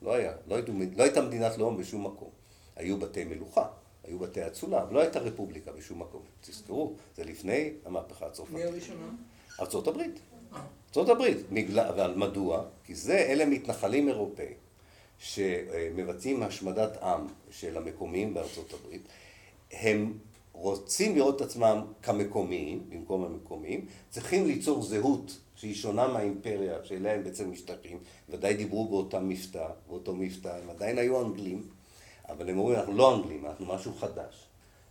לא 0.03 0.15
היה, 0.15 0.33
לא, 0.47 0.55
הייתו, 0.55 0.73
לא 0.97 1.03
הייתה 1.03 1.23
מדינת 1.23 1.59
לאום 1.59 1.77
בשום 1.77 2.07
מקום. 2.07 2.31
היו 2.77 2.99
בתי 2.99 3.25
מלוכה, 3.25 3.67
היו 4.05 4.19
בתי 4.19 4.47
אצולה, 4.47 4.83
אבל 4.83 4.95
לא 4.95 5.01
הייתה 5.01 5.19
רפובליקה 5.19 5.73
בשום 5.73 6.01
מקום. 6.01 6.23
תזכרו, 6.41 6.95
זה 7.17 7.25
לפני 7.25 7.71
המהפכה 7.85 8.27
הצרפתית. 8.27 8.57
מי 8.57 8.65
הראשונה? 8.65 9.07
ארצות 9.61 9.89
הברית. 9.89 10.21
ארצות 10.89 11.09
הברית. 11.09 11.37
אבל 11.91 12.15
מדוע? 12.17 12.65
כי 12.85 12.95
זה, 12.95 13.17
אלה 13.17 13.47
מתנחלים 13.47 14.09
אירופאים 14.09 14.55
שמבצעים 15.19 16.43
השמדת 16.43 17.03
עם 17.03 17.27
של 17.51 17.77
המקומיים 17.77 18.35
בארצות 18.35 18.73
הברית. 18.73 19.03
הם 19.73 20.19
רוצים 20.53 21.17
לראות 21.17 21.37
את 21.37 21.41
עצמם 21.41 21.85
כמקומיים, 22.03 22.91
במקום 22.91 23.25
המקומיים, 23.25 23.87
צריכים 24.11 24.47
ליצור 24.47 24.83
זהות 24.83 25.39
שהיא 25.57 25.75
שונה 25.75 26.09
מהאימפריה 26.09 26.75
שאליה 26.85 27.15
הם 27.15 27.25
בעצם 27.25 27.51
משתייכים, 27.51 27.99
ודאי 28.29 28.55
דיברו 28.55 28.89
באותם 28.89 29.29
מבטא, 29.29 29.67
באותו 29.89 30.15
מבטא, 30.15 30.49
הם 30.63 30.71
עדיין 30.71 30.99
היו 30.99 31.27
אנגלים, 31.27 31.63
אבל 32.29 32.51
הם 32.51 32.59
אומרים, 32.59 32.79
אנחנו 32.79 32.93
לא 32.93 33.17
אנגלים, 33.17 33.47
אנחנו 33.47 33.67
משהו 33.67 33.93
חדש. 33.95 34.47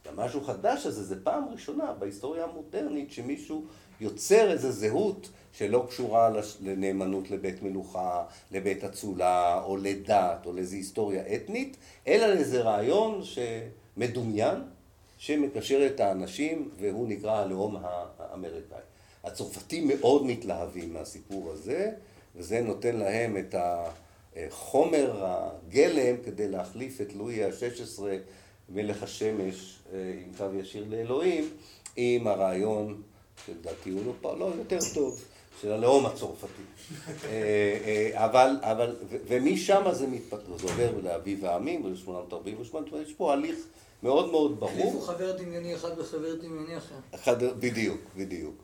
והמשהו 0.05 0.41
חדש 0.41 0.85
הזה 0.85 1.03
זה 1.03 1.23
פעם 1.23 1.43
ראשונה 1.51 1.93
בהיסטוריה 1.93 2.43
המודרנית 2.43 3.11
שמישהו 3.11 3.65
יוצר 4.01 4.51
איזו 4.51 4.71
זהות 4.71 5.29
שלא 5.53 5.85
קשורה 5.89 6.29
לנאמנות 6.61 7.31
לבית 7.31 7.63
מלוכה, 7.63 8.23
לבית 8.51 8.83
אצולה, 8.83 9.63
או 9.63 9.77
לדת, 9.77 10.45
או 10.45 10.53
לאיזו 10.53 10.75
היסטוריה 10.75 11.35
אתנית, 11.35 11.77
אלא 12.07 12.27
לאיזה 12.27 12.61
רעיון 12.61 13.21
שמדומיין, 13.23 14.57
שמקשר 15.17 15.87
את 15.87 15.99
האנשים, 15.99 16.69
והוא 16.79 17.07
נקרא 17.07 17.31
הלאום 17.31 17.77
האמריקאי. 18.19 18.94
הצרפתים 19.25 19.87
מאוד 19.87 20.25
מתלהבים 20.25 20.93
מהסיפור 20.93 21.51
הזה, 21.51 21.91
וזה 22.35 22.61
נותן 22.61 22.95
להם 22.95 23.37
את 23.37 23.55
החומר 24.35 25.25
הגלם 25.25 26.15
כדי 26.25 26.47
להחליף 26.47 27.01
את 27.01 27.13
לואי 27.13 27.43
ה-16, 27.43 28.03
מלך 28.69 29.03
השמש, 29.03 29.79
אה, 29.93 30.13
עם 30.25 30.33
קו 30.37 30.59
ישיר 30.59 30.85
לאלוהים, 30.89 31.49
עם 31.95 32.27
הרעיון 32.27 33.01
שלדעתי 33.45 33.89
הוא 33.89 34.13
לא, 34.23 34.39
לא 34.39 34.51
יותר 34.57 34.79
טוב, 34.93 35.21
של 35.61 35.71
הלאום 35.71 36.05
הצרפתי. 36.05 36.61
אה, 37.25 37.29
אה, 37.85 38.25
אבל, 38.25 38.57
אבל, 38.61 38.95
ומשם 39.27 39.83
זה 39.91 40.07
מתפתח, 40.07 40.57
זה 40.57 40.63
עובר 40.63 40.91
לאביב 41.03 41.45
העמים, 41.45 41.83
ב-1848, 41.83 42.95
יש 42.95 43.13
פה 43.13 43.33
הליך 43.33 43.57
מאוד 44.03 44.31
מאוד 44.31 44.59
ברור. 44.59 44.71
החליפו 44.71 45.01
חבר 45.01 45.37
דמיוני 45.37 45.75
אחד 45.75 45.99
בחבר 45.99 46.35
דמיוני 46.35 46.77
אחר. 46.77 46.95
אחד, 47.15 47.43
בדיוק, 47.43 48.01
בדיוק. 48.17 48.55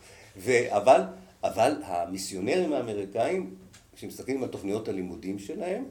אבל, 0.70 1.02
אבל 1.44 1.74
המיסיונרים 1.84 2.74
האמריקאים, 2.74 3.56
כשמסתכלים 3.96 4.44
על 4.44 4.50
תוכניות 4.50 4.88
הלימודים 4.88 5.40
שלהם, 5.40 5.86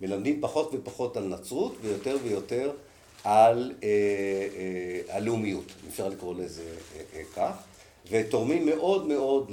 מלמדים 0.00 0.40
פחות 0.40 0.70
ופחות 0.74 1.16
על 1.16 1.24
נצרות 1.24 1.76
ויותר 1.82 2.16
ויותר 2.22 2.72
על 3.24 3.72
אה, 3.82 3.88
אה, 5.08 5.18
אפשר 5.88 6.08
לקרוא 6.08 6.34
לזה 6.34 6.62
אה, 6.96 7.02
אה, 7.14 7.22
כך. 7.36 7.62
ותורמים 8.10 8.66
מאוד 8.66 9.06
מאוד 9.06 9.52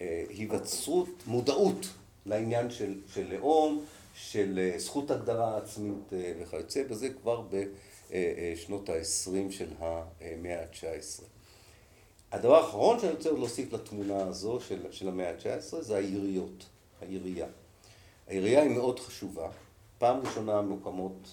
להיווצרות, 0.00 1.08
מודעות 1.26 1.86
לעניין 2.26 2.70
של, 2.70 2.94
של 3.14 3.34
לאום, 3.34 3.84
של 4.14 4.58
אה, 4.58 4.78
זכות 4.78 5.10
הגדרה 5.10 5.56
עצמית 5.56 6.12
אה, 6.12 6.32
וכיוצא 6.40 6.82
בזה 6.90 7.08
כבר 7.22 7.42
בשנות 7.50 8.88
ה-20 8.88 9.50
של 9.52 9.68
המאה 9.80 10.60
ה-19. 10.60 11.37
הדבר 12.32 12.56
האחרון 12.56 13.00
שאני 13.00 13.12
רוצה 13.12 13.30
להוסיף 13.30 13.72
לתמונה 13.72 14.22
הזו 14.22 14.60
של, 14.60 14.92
של 14.92 15.08
המאה 15.08 15.30
ה-19 15.30 15.80
זה 15.80 15.96
העיריות, 15.96 16.66
העירייה. 17.02 17.46
העירייה 18.28 18.62
היא 18.62 18.70
מאוד 18.70 19.00
חשובה. 19.00 19.50
פעם 19.98 20.20
ראשונה 20.20 20.60
מוקמות 20.62 21.28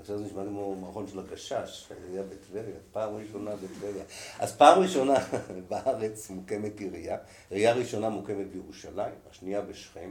עכשיו 0.00 0.18
זה 0.18 0.24
נשמע 0.24 0.44
כמו 0.44 0.74
מערכון 0.74 1.08
של 1.08 1.18
הגשש, 1.18 1.92
עירייה 2.02 2.22
בטבריה, 2.22 2.76
פעם 2.92 3.16
ראשונה 3.16 3.50
בטבריה. 3.56 4.04
אז 4.38 4.56
פעם 4.56 4.82
ראשונה 4.82 5.14
בארץ 5.68 6.30
מוקמת 6.30 6.80
עירייה, 6.80 7.18
עירייה 7.50 7.72
ראשונה 7.72 8.08
מוקמת 8.08 8.46
בירושלים, 8.52 9.14
השנייה 9.30 9.60
בשכם, 9.60 10.10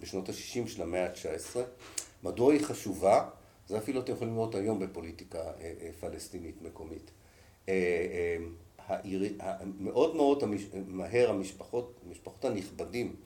בשנות 0.00 0.28
ה-60 0.28 0.68
של 0.68 0.82
המאה 0.82 1.06
ה-19. 1.06 1.58
מדוע 2.22 2.52
היא 2.52 2.64
חשובה? 2.64 3.28
זה 3.68 3.78
אפילו 3.78 4.00
אתם 4.00 4.12
יכולים 4.12 4.34
לראות 4.34 4.54
היום 4.54 4.78
בפוליטיקה 4.78 5.38
אה, 5.38 5.52
אה, 5.60 5.90
פלסטינית 6.00 6.62
מקומית. 6.62 7.10
מאוד 9.80 10.16
מאוד 10.16 10.44
מהר 10.86 11.30
המשפחות, 11.30 12.00
המשפחות 12.06 12.44
הנכבדים, 12.44 13.16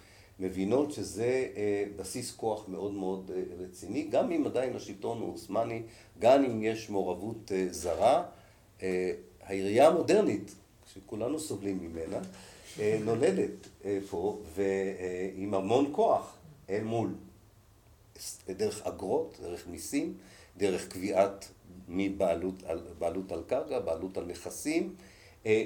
מבינות 0.41 0.93
שזה 0.93 1.49
אה, 1.57 1.85
בסיס 1.97 2.37
כוח 2.37 2.69
מאוד 2.69 2.93
מאוד 2.93 3.31
אה, 3.35 3.43
רציני, 3.65 4.03
גם 4.03 4.33
אם 4.33 4.47
עדיין 4.47 4.77
השלטון 4.77 5.21
הוא 5.21 5.35
עות'מאני, 5.35 5.83
גם 6.19 6.45
אם 6.45 6.63
יש 6.63 6.91
מעורבות 6.91 7.53
אה, 7.53 7.67
זרה, 7.71 8.25
העירייה 9.43 9.89
המודרנית, 9.89 10.55
שכולנו 10.95 11.39
סובלים 11.41 11.79
ממנה, 11.79 12.19
נולדת 13.05 13.69
פה 14.11 14.39
ועם 14.55 15.55
המון 15.55 15.89
כוח 15.93 16.37
אל 16.71 16.83
מול, 16.83 17.15
דרך 18.49 18.87
אגרות, 18.87 19.39
דרך 19.43 19.67
מיסים, 19.67 20.15
דרך 20.57 20.89
קביעת 20.89 21.49
מבעלות 21.89 22.63
על, 22.67 22.81
בעלות 22.99 23.33
על 23.33 23.43
קרקע, 23.47 23.79
בעלות 23.79 24.17
על 24.19 24.25
נכסים, 24.25 24.95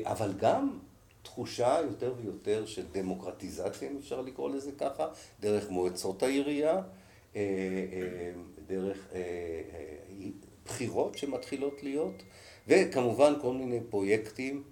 אבל 0.05 0.33
גם 0.39 0.79
תחושה 1.23 1.79
יותר 1.85 2.15
ויותר 2.23 2.67
של 2.67 2.83
דמוקרטיזציה, 2.93 3.91
אם 3.91 3.97
אפשר 4.01 4.21
לקרוא 4.21 4.51
לזה 4.51 4.73
ככה, 4.79 5.09
דרך 5.41 5.71
מועצות 5.71 6.23
העירייה, 6.23 6.81
דרך 8.67 9.09
בחירות 10.65 11.19
שמתחילות 11.19 11.83
להיות, 11.83 12.23
וכמובן 12.69 13.33
כל 13.41 13.53
מיני 13.53 13.81
פרויקטים 13.91 14.63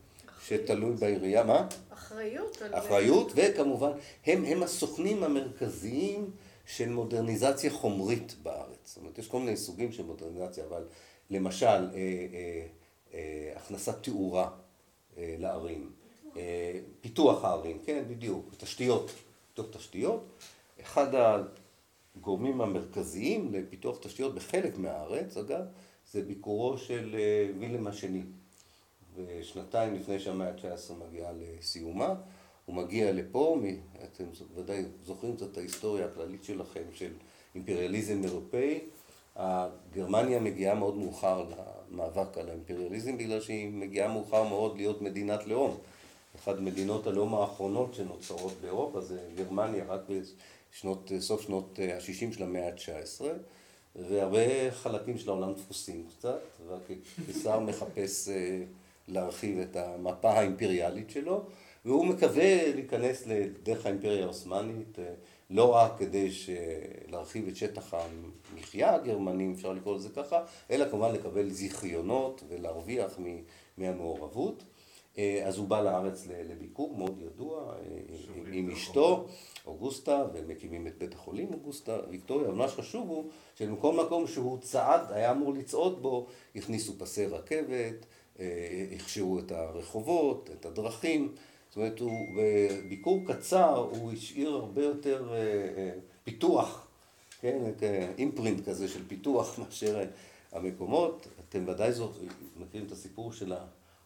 שתלוי 0.42 0.96
בעירייה, 0.96 1.44
מה? 1.44 1.68
אחריות. 1.90 2.62
אחריות, 2.70 3.32
וכמובן, 3.34 3.90
הם, 4.26 4.44
הם 4.44 4.62
הסוכנים 4.62 5.24
המרכזיים 5.24 6.30
של 6.66 6.88
מודרניזציה 6.88 7.70
חומרית 7.70 8.34
בארץ. 8.42 8.78
זאת 8.84 8.96
אומרת, 8.96 9.18
יש 9.18 9.28
כל 9.28 9.38
מיני 9.38 9.56
סוגים 9.56 9.92
של 9.92 10.02
מודרניזציה, 10.02 10.64
אבל 10.68 10.84
למשל, 11.30 11.66
אה, 11.66 11.80
אה, 11.94 12.66
אה, 13.14 13.52
הכנסת 13.56 14.02
תאורה 14.02 14.42
אה, 14.44 14.48
לערים, 15.38 15.90
אה, 16.36 16.80
פיתוח 17.00 17.44
הערים, 17.44 17.78
כן, 17.84 18.04
בדיוק, 18.08 18.54
תשתיות, 18.58 19.10
פיתוח 19.48 19.66
תשתיות. 19.76 20.24
אחד 20.80 21.06
הגורמים 22.16 22.60
המרכזיים 22.60 23.52
לפיתוח 23.52 23.98
תשתיות 24.00 24.34
בחלק 24.34 24.78
מהארץ, 24.78 25.36
אגב, 25.36 25.62
זה 26.12 26.22
ביקורו 26.22 26.78
של 26.78 27.16
אה, 27.18 27.50
וילם 27.58 27.86
השני. 27.86 28.22
ושנתיים 29.16 29.94
לפני 29.94 30.20
שהמאה 30.20 30.48
ה-19 30.48 30.92
מגיעה 31.08 31.32
לסיומה, 31.32 32.14
הוא 32.64 32.76
מגיע 32.76 33.12
לפה, 33.12 33.60
אתם 34.04 34.24
ודאי 34.54 34.84
זוכרים 35.04 35.36
קצת 35.36 35.52
את 35.52 35.56
ההיסטוריה 35.56 36.06
הכללית 36.06 36.44
שלכם 36.44 36.82
של 36.92 37.12
אימפריאליזם 37.54 38.24
אירופאי. 38.24 38.80
גרמניה 39.94 40.40
מגיעה 40.40 40.74
מאוד 40.74 40.96
מאוחר 40.96 41.44
למאבק 41.90 42.38
על 42.38 42.48
האימפריאליזם 42.48 43.18
בגלל 43.18 43.40
שהיא 43.40 43.70
מגיעה 43.72 44.08
מאוחר 44.08 44.44
מאוד 44.44 44.76
להיות 44.76 45.02
מדינת 45.02 45.46
לאום. 45.46 45.76
אחת 46.36 46.58
מדינות 46.58 47.06
הלאום 47.06 47.34
האחרונות 47.34 47.94
שנוצרות 47.94 48.52
באירופה 48.60 49.00
זה 49.00 49.20
גרמניה 49.36 49.84
רק 49.88 50.00
בסוף 50.84 51.42
שנות 51.42 51.78
ה-60 51.78 52.34
של 52.34 52.42
המאה 52.42 52.68
ה-19 52.68 53.24
והרבה 53.96 54.70
חלקים 54.70 55.18
של 55.18 55.30
העולם 55.30 55.52
דפוסים 55.52 56.06
קצת, 56.08 56.40
והקיסר 56.68 57.60
מחפש 57.60 58.28
להרחיב 59.08 59.58
את 59.58 59.76
המפה 59.76 60.30
האימפריאלית 60.30 61.10
שלו, 61.10 61.42
והוא 61.84 62.06
מקווה 62.06 62.72
להיכנס 62.74 63.26
לדרך 63.26 63.86
האימפריה 63.86 64.24
העות'מאנית, 64.24 64.98
לא 65.50 65.74
רק 65.74 65.92
כדי 65.98 66.30
להרחיב 67.08 67.48
את 67.48 67.56
שטח 67.56 67.94
המחיה 67.94 68.94
הגרמני, 68.94 69.52
אפשר 69.54 69.72
לקרוא 69.72 69.94
לזה 69.94 70.08
ככה, 70.08 70.44
אלא 70.70 70.90
כמובן 70.90 71.12
לקבל 71.12 71.50
זיכיונות 71.50 72.42
ולהרוויח 72.48 73.18
מהמעורבות. 73.78 74.64
אז 75.44 75.58
הוא 75.58 75.68
בא 75.68 75.80
לארץ 75.80 76.26
לביקור 76.26 76.96
מאוד 76.96 77.20
ידוע 77.20 77.74
עם 78.52 78.70
אשתו, 78.70 79.26
אוגוסטה, 79.66 80.24
ומקימים 80.34 80.86
את 80.86 80.98
בית 80.98 81.14
החולים 81.14 81.48
אוגוסטה, 81.52 81.98
ויקטוריה, 82.10 82.48
אבל 82.48 82.56
מה 82.56 82.68
שחשוב 82.68 83.08
הוא 83.08 83.30
שבמקום 83.54 84.00
מקום 84.00 84.26
שהוא 84.26 84.58
צעד, 84.58 85.12
היה 85.12 85.30
אמור 85.30 85.52
לצעוד 85.52 86.02
בו, 86.02 86.26
הכניסו 86.56 86.98
פסי 86.98 87.26
רכבת, 87.26 88.06
הכשירו 88.94 89.38
את 89.38 89.52
הרחובות, 89.52 90.50
את 90.52 90.66
הדרכים, 90.66 91.34
זאת 91.70 91.76
אומרת, 91.76 92.00
הוא, 92.00 92.26
בביקור 92.36 93.20
קצר 93.26 93.88
הוא 93.90 94.12
השאיר 94.12 94.50
הרבה 94.50 94.82
יותר 94.82 95.32
פיתוח, 96.24 96.86
כן, 97.40 97.58
אימפרינט 98.18 98.68
כזה 98.68 98.88
של 98.88 99.08
פיתוח 99.08 99.58
מאשר 99.58 100.04
המקומות. 100.52 101.26
אתם 101.48 101.68
ודאי 101.68 101.90
מכירים 102.56 102.86
את 102.86 102.92
הסיפור 102.92 103.32
של 103.32 103.52
ה... 103.52 103.56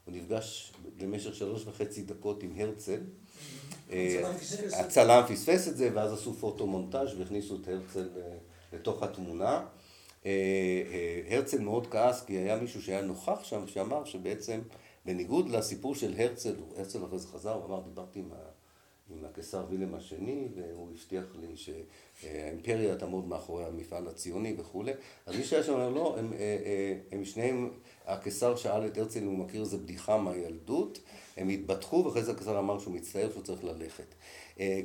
הוא 0.04 0.14
נפגש 0.14 0.72
במשך 0.96 1.34
שלוש 1.34 1.66
וחצי 1.66 2.02
דקות 2.02 2.42
עם 2.42 2.52
הרצל. 2.56 3.00
הצלם 4.72 5.22
פספס 5.28 5.68
את 5.68 5.76
זה, 5.76 5.90
ואז 5.94 6.12
עשו 6.12 6.34
פוטו-מונטאז' 6.34 7.14
והכניסו 7.18 7.56
את 7.56 7.68
הרצל 7.68 8.08
לתוך 8.72 9.02
התמונה. 9.02 9.64
הרצל 11.30 11.60
מאוד 11.60 11.86
כעס, 11.86 12.24
כי 12.24 12.32
היה 12.32 12.56
מישהו 12.56 12.82
שהיה 12.82 13.02
נוכח 13.02 13.44
שם, 13.44 13.66
שאמר 13.66 14.04
שבעצם, 14.04 14.60
בניגוד 15.04 15.48
לסיפור 15.48 15.94
של 15.94 16.14
הרצל, 16.18 16.54
הרצל 16.76 17.04
אחרי 17.04 17.18
זה 17.18 17.28
חזר, 17.28 17.54
הוא 17.54 17.64
אמר, 17.64 17.80
דיברתי 17.80 18.18
עם 18.18 18.30
עם 19.10 19.24
הקיסר 19.24 19.64
וילם 19.70 19.94
השני, 19.94 20.48
והוא 20.54 20.88
הבטיח 20.90 21.24
לי 21.40 21.56
שהאימפריה 21.56 22.96
תעמוד 22.96 23.28
מאחורי 23.28 23.64
המפעל 23.64 24.08
הציוני 24.08 24.54
וכולי. 24.58 24.92
אז 25.26 25.36
מי 25.36 25.44
שהיה 25.44 25.62
שם 25.62 25.72
אומר, 25.72 25.88
לא, 25.88 26.18
הם, 26.18 26.32
הם 27.12 27.24
שניהם, 27.24 27.70
הקיסר 28.06 28.56
שאל 28.56 28.86
את 28.86 28.98
הרצל 28.98 29.20
אם 29.20 29.26
הוא 29.26 29.38
מכיר 29.38 29.60
איזה 29.60 29.76
בדיחה 29.76 30.18
מהילדות, 30.18 31.00
הם 31.36 31.48
התבטחו, 31.48 32.04
ואחרי 32.04 32.24
זה 32.24 32.32
הקיסר 32.32 32.58
אמר 32.58 32.78
שהוא 32.78 32.94
מצטער 32.94 33.30
שהוא 33.30 33.42
צריך 33.42 33.64
ללכת. 33.64 34.14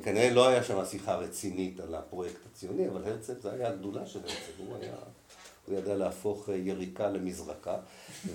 כנראה 0.02 0.30
לא 0.30 0.48
היה 0.48 0.62
שם 0.62 0.84
שיחה 0.84 1.16
רצינית 1.16 1.80
על 1.80 1.94
הפרויקט 1.94 2.46
הציוני, 2.52 2.88
אבל 2.88 3.04
הרצל, 3.04 3.40
זה 3.40 3.52
היה 3.52 3.68
הגדולה 3.68 4.06
של 4.06 4.18
הרצל, 4.18 4.52
הוא 4.58 4.76
היה... 4.76 4.94
הוא 5.70 5.78
ידע 5.78 5.94
להפוך 5.94 6.48
יריקה 6.48 7.10
למזרקה, 7.10 7.76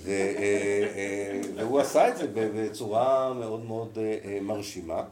והוא 0.02 1.80
עשה 1.80 2.08
את 2.08 2.16
זה 2.16 2.26
בצורה 2.34 3.34
מאוד 3.34 3.64
מאוד 3.64 3.98
מרשימה. 4.42 5.04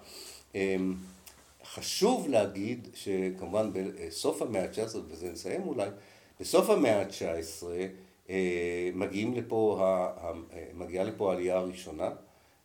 חשוב 1.64 2.29
להגיד 2.29 2.89
שכמובן 2.95 3.70
בסוף 3.72 4.43
המאה 4.43 4.62
ה-19, 4.62 4.97
ובזה 4.97 5.33
נסיים 5.33 5.62
אולי, 5.62 5.89
בסוף 6.41 6.70
המאה 6.70 7.01
ה-19 7.01 7.66
מגיעים 8.95 9.35
לפה, 9.35 9.81
מגיעה 10.75 11.05
לפה 11.05 11.33
העלייה 11.33 11.57
הראשונה, 11.57 12.11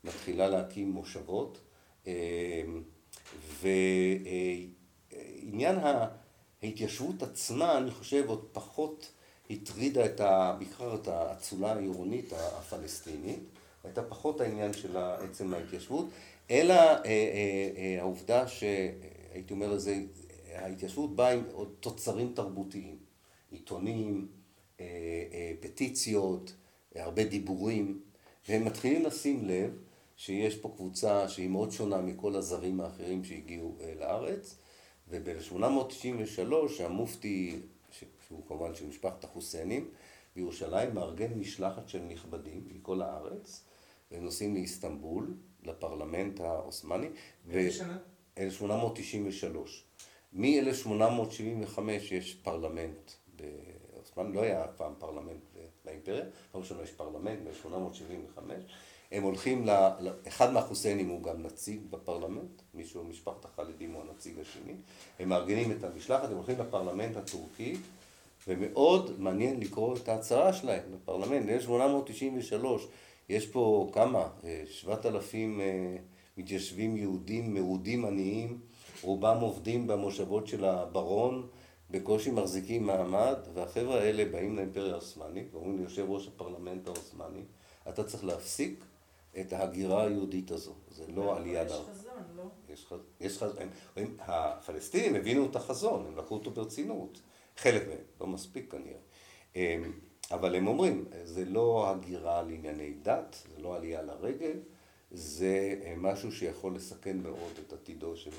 מתחילה 0.04 0.50
להקים 0.50 0.92
מושבות, 0.92 1.60
ועניין 3.62 5.78
ההתיישבות 6.64 7.24
עצמה, 7.24 7.78
אני 7.78 7.92
חושב, 7.92 8.24
עוד 8.28 8.46
פחות 8.52 9.12
הטרידה 9.50 10.06
את. 10.06 10.22
בעיקר 10.58 10.96
את 10.96 11.08
האצולה 11.08 11.74
העירונית 11.74 12.34
הפלסטינית, 12.34 13.40
הייתה 13.84 14.04
פחות 14.04 14.42
העניין 14.42 14.74
של 14.74 14.98
עצם 14.98 15.54
ההתיישבות, 15.54 16.10
אלא 16.52 16.76
העובדה 18.00 18.48
שהייתי 18.48 19.54
אומר 19.54 19.74
לזה, 19.74 20.00
ההתיישבות 20.56 21.16
באה 21.16 21.34
עם 21.34 21.44
עוד 21.52 21.76
תוצרים 21.80 22.32
תרבותיים, 22.36 22.98
עיתונים, 23.52 24.28
פטיציות, 25.60 26.54
הרבה 26.96 27.24
דיבורים, 27.24 28.02
והם 28.50 28.66
מתחילים 28.66 29.06
לשים 29.06 29.46
לב 29.46 29.72
שיש 30.16 30.56
פה 30.56 30.74
קבוצה 30.76 31.30
שהיא 31.30 31.50
מאוד 31.50 31.72
שונה 31.72 32.02
מכל 32.02 32.36
הזרים 32.36 32.82
האחרים 32.82 33.24
שהגיעו 33.24 33.78
לארץ, 34.00 34.56
וב-1893 35.10 36.84
המופתי 36.84 37.60
שהוא 38.30 38.44
כמובן 38.48 38.76
של 38.76 38.88
משפחת 38.88 39.24
החוסיינים, 39.24 39.90
בירושלים 40.36 40.96
מארגן 40.96 41.34
משלחת 41.34 41.90
של 41.90 42.00
נכבדים 42.00 42.68
מכל 42.68 43.02
הארץ, 43.02 43.64
והם 44.12 44.24
נוסעים 44.24 44.54
לאיסטנבול, 44.54 45.34
לפרלמנט 45.64 46.40
העות'מאני. 46.40 47.08
איזה 47.50 47.78
שנה? 47.78 47.98
1893. 48.38 49.86
מ-1875 50.34 51.80
יש 52.12 52.36
פרלמנט 52.36 53.12
בעות'מאני, 53.36 54.36
לא 54.36 54.42
היה 54.42 54.68
פעם 54.68 54.94
פרלמנט 55.00 55.44
באימפריה, 55.86 56.26
פעם 56.52 56.62
ראשונה 56.62 56.84
יש 56.84 56.92
פרלמנט 56.92 57.40
ב-1875. 57.44 58.42
הם 59.12 59.24
הולכים, 59.24 59.68
ל... 59.68 59.70
אחד 60.28 60.54
מהחוסיינים 60.54 61.10
הוא 61.10 61.24
גם 61.24 61.44
נציג 61.44 61.80
בפרלמנט, 61.90 62.62
מישהו 62.74 63.04
ממשפחת 63.04 63.46
החלדים 63.46 63.92
הוא 63.92 64.04
הנציג 64.04 64.40
השני, 64.40 64.74
הם 65.20 65.30
מארגנים 65.30 65.72
את 65.72 65.84
המשלחת, 65.84 66.30
הם 66.30 66.36
הולכים 66.36 66.60
לפרלמנט 66.60 67.18
הטורקי, 67.18 67.76
ומאוד 68.50 69.20
מעניין 69.20 69.60
לקרוא 69.60 69.96
את 69.98 70.10
ההצהרה 70.10 70.54
שלהם 70.54 70.84
לפרלמנט, 70.94 71.46
ב-1893 71.46 72.66
יש 73.30 73.48
פה 73.48 73.90
כמה, 73.94 74.28
שבעת 74.66 75.06
אלפים 75.06 75.62
מתיישבים 76.38 76.98
יהודים, 76.98 77.54
מרודים 77.54 78.06
עניים, 78.06 78.60
רובם 79.02 79.38
עובדים 79.42 79.88
במושבות 79.88 80.48
של 80.48 80.66
הברון, 80.66 81.48
בקושי 81.92 82.32
מחזיקים 82.32 82.86
מעמד, 82.86 83.36
והחבר'ה 83.54 84.02
האלה 84.02 84.26
באים 84.26 84.56
לאימפריה 84.56 84.94
העות'מאנית, 84.94 85.54
ואומרים 85.54 85.78
ליושב 85.78 86.06
ראש 86.10 86.28
הפרלמנט 86.28 86.88
העות'מאני, 86.88 87.44
אתה 87.90 88.04
צריך 88.04 88.24
להפסיק 88.24 88.86
את 89.40 89.54
ההגירה 89.54 90.04
היהודית 90.04 90.52
הזו, 90.52 90.74
זה 90.92 91.04
לא 91.16 91.38
עלייה 91.38 91.64
יש 91.64 91.72
חזון, 91.72 92.24
לא? 92.36 92.44
יש 93.20 93.38
חזון, 93.38 93.58
הפלסטינים 94.20 95.16
הבינו 95.16 95.46
את 95.46 95.56
החזון, 95.56 96.06
הם 96.08 96.18
לקחו 96.18 96.36
אותו 96.36 96.52
ברצינות, 96.52 97.22
חלק 97.62 97.88
מהם, 97.88 97.98
לא 98.22 98.28
מספיק 98.28 98.72
כנראה. 98.72 99.90
אבל 100.32 100.56
הם 100.56 100.68
אומרים, 100.68 101.06
זה 101.24 101.46
לא 101.46 101.90
הגירה 101.90 102.42
לענייני 102.42 102.94
דת, 103.02 103.36
זה 103.56 103.62
לא 103.62 103.76
עלייה 103.76 104.02
לרגל, 104.02 104.60
זה 105.12 105.76
משהו 105.98 106.32
שיכול 106.32 106.76
לסכן 106.76 107.18
מאוד 107.18 107.54
את 107.68 107.74
עתידו 107.74 108.18
של 108.18 108.32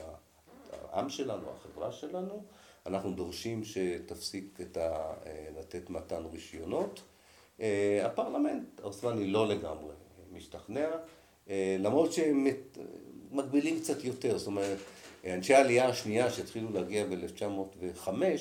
העם 0.72 1.08
שלנו, 1.08 1.50
החברה 1.50 1.92
שלנו. 1.92 2.44
אנחנו 2.86 3.12
דורשים 3.12 3.64
שתפסיק 3.64 4.58
את 4.60 4.76
ה... 4.76 5.14
לתת 5.58 5.90
מתן 5.90 6.22
רישיונות. 6.32 7.02
הפרלמנט 8.02 8.80
העות'מאני 8.80 9.26
לא 9.26 9.48
לגמרי 9.48 9.94
משתכנע, 10.32 10.88
אה, 11.50 11.76
למרות 11.78 12.12
שהם 12.12 12.46
מגבילים 13.30 13.80
קצת 13.80 14.04
יותר, 14.04 14.38
זאת 14.38 14.46
אומרת, 14.46 14.78
אנשי 15.24 15.54
העלייה 15.54 15.88
השנייה 15.88 16.30
שהתחילו 16.30 16.70
להגיע 16.72 17.06
ב-1905, 17.06 18.08
אה, 18.08 18.34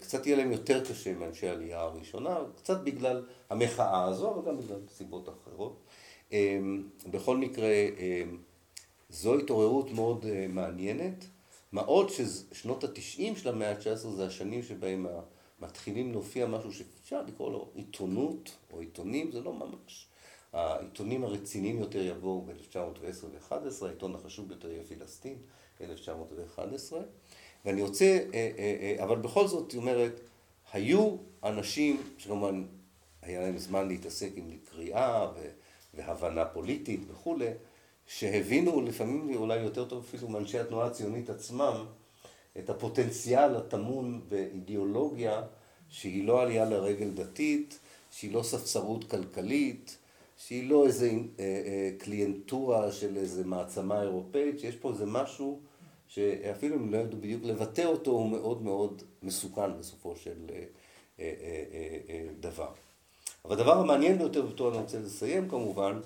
קצת 0.00 0.26
יהיה 0.26 0.36
להם 0.36 0.52
יותר 0.52 0.84
קשה 0.84 1.14
מאנשי 1.14 1.48
העלייה 1.48 1.80
הראשונה, 1.80 2.38
קצת 2.56 2.84
בגלל 2.84 3.26
המחאה 3.50 4.04
הזו, 4.04 4.34
אבל 4.34 4.42
גם 4.46 4.58
בגלל 4.58 4.80
סיבות 4.88 5.28
אחרות. 5.28 5.80
אה, 6.32 6.58
בכל 7.10 7.36
מקרה, 7.36 7.68
זו 9.08 9.38
התעוררות 9.38 9.90
מאוד 9.90 10.26
מעניינת, 10.48 11.26
מה 11.72 11.80
עוד 11.80 12.08
ששנות 12.10 12.84
התשעים 12.84 13.36
של 13.36 13.48
המאה 13.48 13.70
ה-19 13.70 14.08
זה 14.08 14.26
השנים 14.26 14.62
שבהם 14.62 15.06
מתחילים 15.60 16.12
להופיע 16.12 16.46
משהו 16.46 16.72
שאפשר 16.72 17.22
לקרוא 17.22 17.52
לו 17.52 17.70
עיתונות 17.74 18.50
או 18.72 18.80
עיתונים, 18.80 19.32
זה 19.32 19.40
לא 19.40 19.52
ממש. 19.52 20.08
העיתונים 20.52 21.24
הרציניים 21.24 21.78
יותר 21.78 21.98
יבואו 21.98 22.42
ב-1910 22.46 23.24
ו-11, 23.24 23.86
העיתון 23.86 24.14
החשוב 24.14 24.48
ביותר 24.48 24.70
יהיה 24.70 24.84
פילסטין, 24.84 25.38
1911, 25.80 27.00
ואני 27.66 27.82
רוצה, 27.82 28.04
אה, 28.04 28.50
אה, 28.58 28.76
אה, 28.98 29.04
אבל 29.04 29.16
בכל 29.16 29.46
זאת, 29.46 29.72
היא 29.72 29.78
אומרת, 29.80 30.20
היו 30.72 31.16
אנשים 31.44 32.02
שכמובן 32.18 32.64
היה 33.22 33.40
להם 33.40 33.58
זמן 33.58 33.88
להתעסק 33.88 34.30
עם 34.36 34.56
קריאה 34.70 35.28
והבנה 35.94 36.44
פוליטית 36.44 37.00
וכולי, 37.08 37.48
שהבינו 38.06 38.80
לפעמים 38.80 39.36
אולי 39.36 39.56
יותר 39.56 39.84
טוב 39.84 40.04
אפילו 40.08 40.28
מאנשי 40.28 40.58
התנועה 40.58 40.86
הציונית 40.86 41.30
עצמם, 41.30 41.84
את 42.58 42.70
הפוטנציאל 42.70 43.56
הטמון 43.56 44.20
באידיאולוגיה 44.28 45.42
שהיא 45.88 46.26
לא 46.26 46.42
עלייה 46.42 46.64
לרגל 46.64 47.10
דתית, 47.10 47.78
שהיא 48.10 48.32
לא 48.32 48.42
ספסרות 48.42 49.10
כלכלית, 49.10 49.96
שהיא 50.38 50.70
לא 50.70 50.86
איזה 50.86 51.10
קליינטורה 51.98 52.92
של 52.92 53.16
איזה 53.16 53.44
מעצמה 53.44 54.02
אירופאית, 54.02 54.60
שיש 54.60 54.76
פה 54.76 54.90
איזה 54.90 55.06
משהו 55.06 55.60
שאפילו 56.16 56.76
אם 56.76 56.92
לא 56.92 56.98
ידעו 56.98 57.18
בדיוק 57.18 57.44
לבטא 57.44 57.84
אותו, 57.84 58.10
הוא 58.10 58.30
מאוד 58.30 58.62
מאוד 58.62 59.02
מסוכן 59.22 59.78
בסופו 59.78 60.16
של 60.16 60.36
אה, 60.50 60.64
אה, 61.18 61.24
אה, 62.08 62.26
דבר. 62.40 62.68
אבל 63.44 63.54
הדבר 63.54 63.78
המעניין 63.78 64.18
ביותר, 64.18 64.44
ואותו 64.44 64.68
אני 64.70 64.78
רוצה 64.78 64.98
לסיים 64.98 65.48
כמובן, 65.48 66.00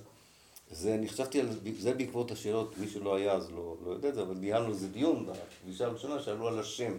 זה, 0.71 0.95
אני 0.95 1.09
חשבתי 1.09 1.41
על 1.41 1.49
זה 1.79 1.95
בעקבות 1.95 2.31
השאלות, 2.31 2.79
מי 2.79 2.89
שלא 2.89 3.15
היה 3.15 3.33
אז 3.33 3.51
לא, 3.51 3.77
לא 3.85 3.91
יודע 3.91 4.09
את 4.09 4.15
זה, 4.15 4.23
אבל 4.23 4.35
ניהלנו 4.35 4.69
איזה 4.69 4.89
דיון 4.89 5.27
בפגישה 5.27 5.87
הראשונה, 5.87 6.23
שאלו 6.23 6.49
על 6.49 6.59
השם, 6.59 6.93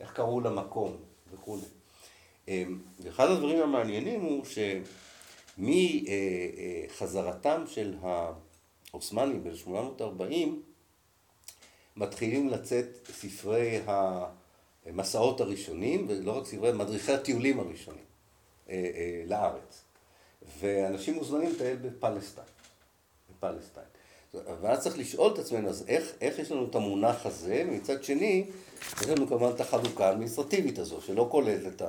איך 0.00 0.12
קראו 0.12 0.40
למקום 0.40 0.96
וכולי. 1.32 1.66
אמ, 2.48 2.78
ואחד 3.00 3.30
הדברים 3.30 3.60
המעניינים 3.62 4.20
הוא 4.20 4.44
שמחזרתם 6.88 7.62
של 7.66 7.94
העות'מאנים 8.02 9.44
ב-840 9.44 10.73
מתחילים 11.96 12.48
לצאת 12.48 12.86
ספרי 13.12 13.80
המסעות 14.86 15.40
הראשונים, 15.40 16.06
ולא 16.08 16.38
רק 16.38 16.46
ספרי, 16.46 16.72
מדריכי 16.72 17.12
הטיולים 17.12 17.60
הראשונים 17.60 18.04
אה, 18.68 18.74
אה, 18.74 19.22
לארץ. 19.26 19.84
ואנשים 20.60 21.14
מוזמנים 21.14 21.50
לטייל 21.50 21.76
בפלסטיין. 21.76 22.46
פלסטיין. 23.40 23.86
ואז 24.60 24.82
צריך 24.82 24.98
לשאול 24.98 25.32
את 25.32 25.38
עצמנו, 25.38 25.68
אז 25.68 25.84
איך, 25.88 26.12
איך 26.20 26.38
יש 26.38 26.52
לנו 26.52 26.66
את 26.70 26.74
המונח 26.74 27.26
הזה, 27.26 27.64
ומצד 27.68 28.04
שני, 28.04 28.44
יש 29.00 29.08
לנו 29.08 29.26
כמובן 29.26 29.50
את 29.54 29.60
החלוקה 29.60 30.08
האדמיניסטרטיבית 30.08 30.78
הזו, 30.78 31.00
שלא 31.00 31.28
כוללת 31.30 31.66
את, 31.66 31.82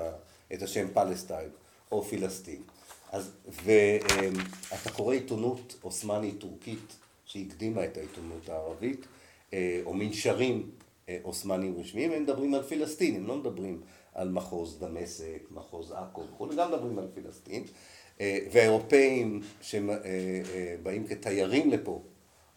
את 0.53 0.61
השם 0.61 0.87
פלסטיין 0.93 1.49
או 1.91 2.03
פילסטין. 2.03 2.61
אז, 3.11 3.31
ואתה 3.63 4.91
קורא 4.91 5.13
עיתונות 5.13 5.75
עות'מאנית 5.81 6.39
טורקית 6.39 6.95
שהקדימה 7.25 7.85
את 7.85 7.97
העיתונות 7.97 8.49
הערבית, 8.49 8.99
אה, 8.99 9.05
או 9.85 9.93
מנשרים 9.93 10.69
אה, 11.09 11.17
עות'מאנים 11.23 11.79
רשמיים, 11.79 12.11
הם 12.11 12.23
מדברים 12.23 12.53
על 12.53 12.63
פילסטין, 12.63 13.15
הם 13.15 13.27
לא 13.27 13.37
מדברים 13.37 13.81
על 14.13 14.29
מחוז 14.29 14.79
דמשק, 14.79 15.43
מחוז 15.51 15.91
עכו 15.91 16.23
וכולי, 16.33 16.55
גם 16.55 16.71
מדברים 16.71 16.99
על 16.99 17.07
פילסטין. 17.13 17.63
אה, 18.21 18.39
והאירופאים 18.51 19.41
שבאים 19.61 21.03
אה, 21.03 21.09
אה, 21.11 21.15
כתיירים 21.15 21.71
לפה, 21.71 22.01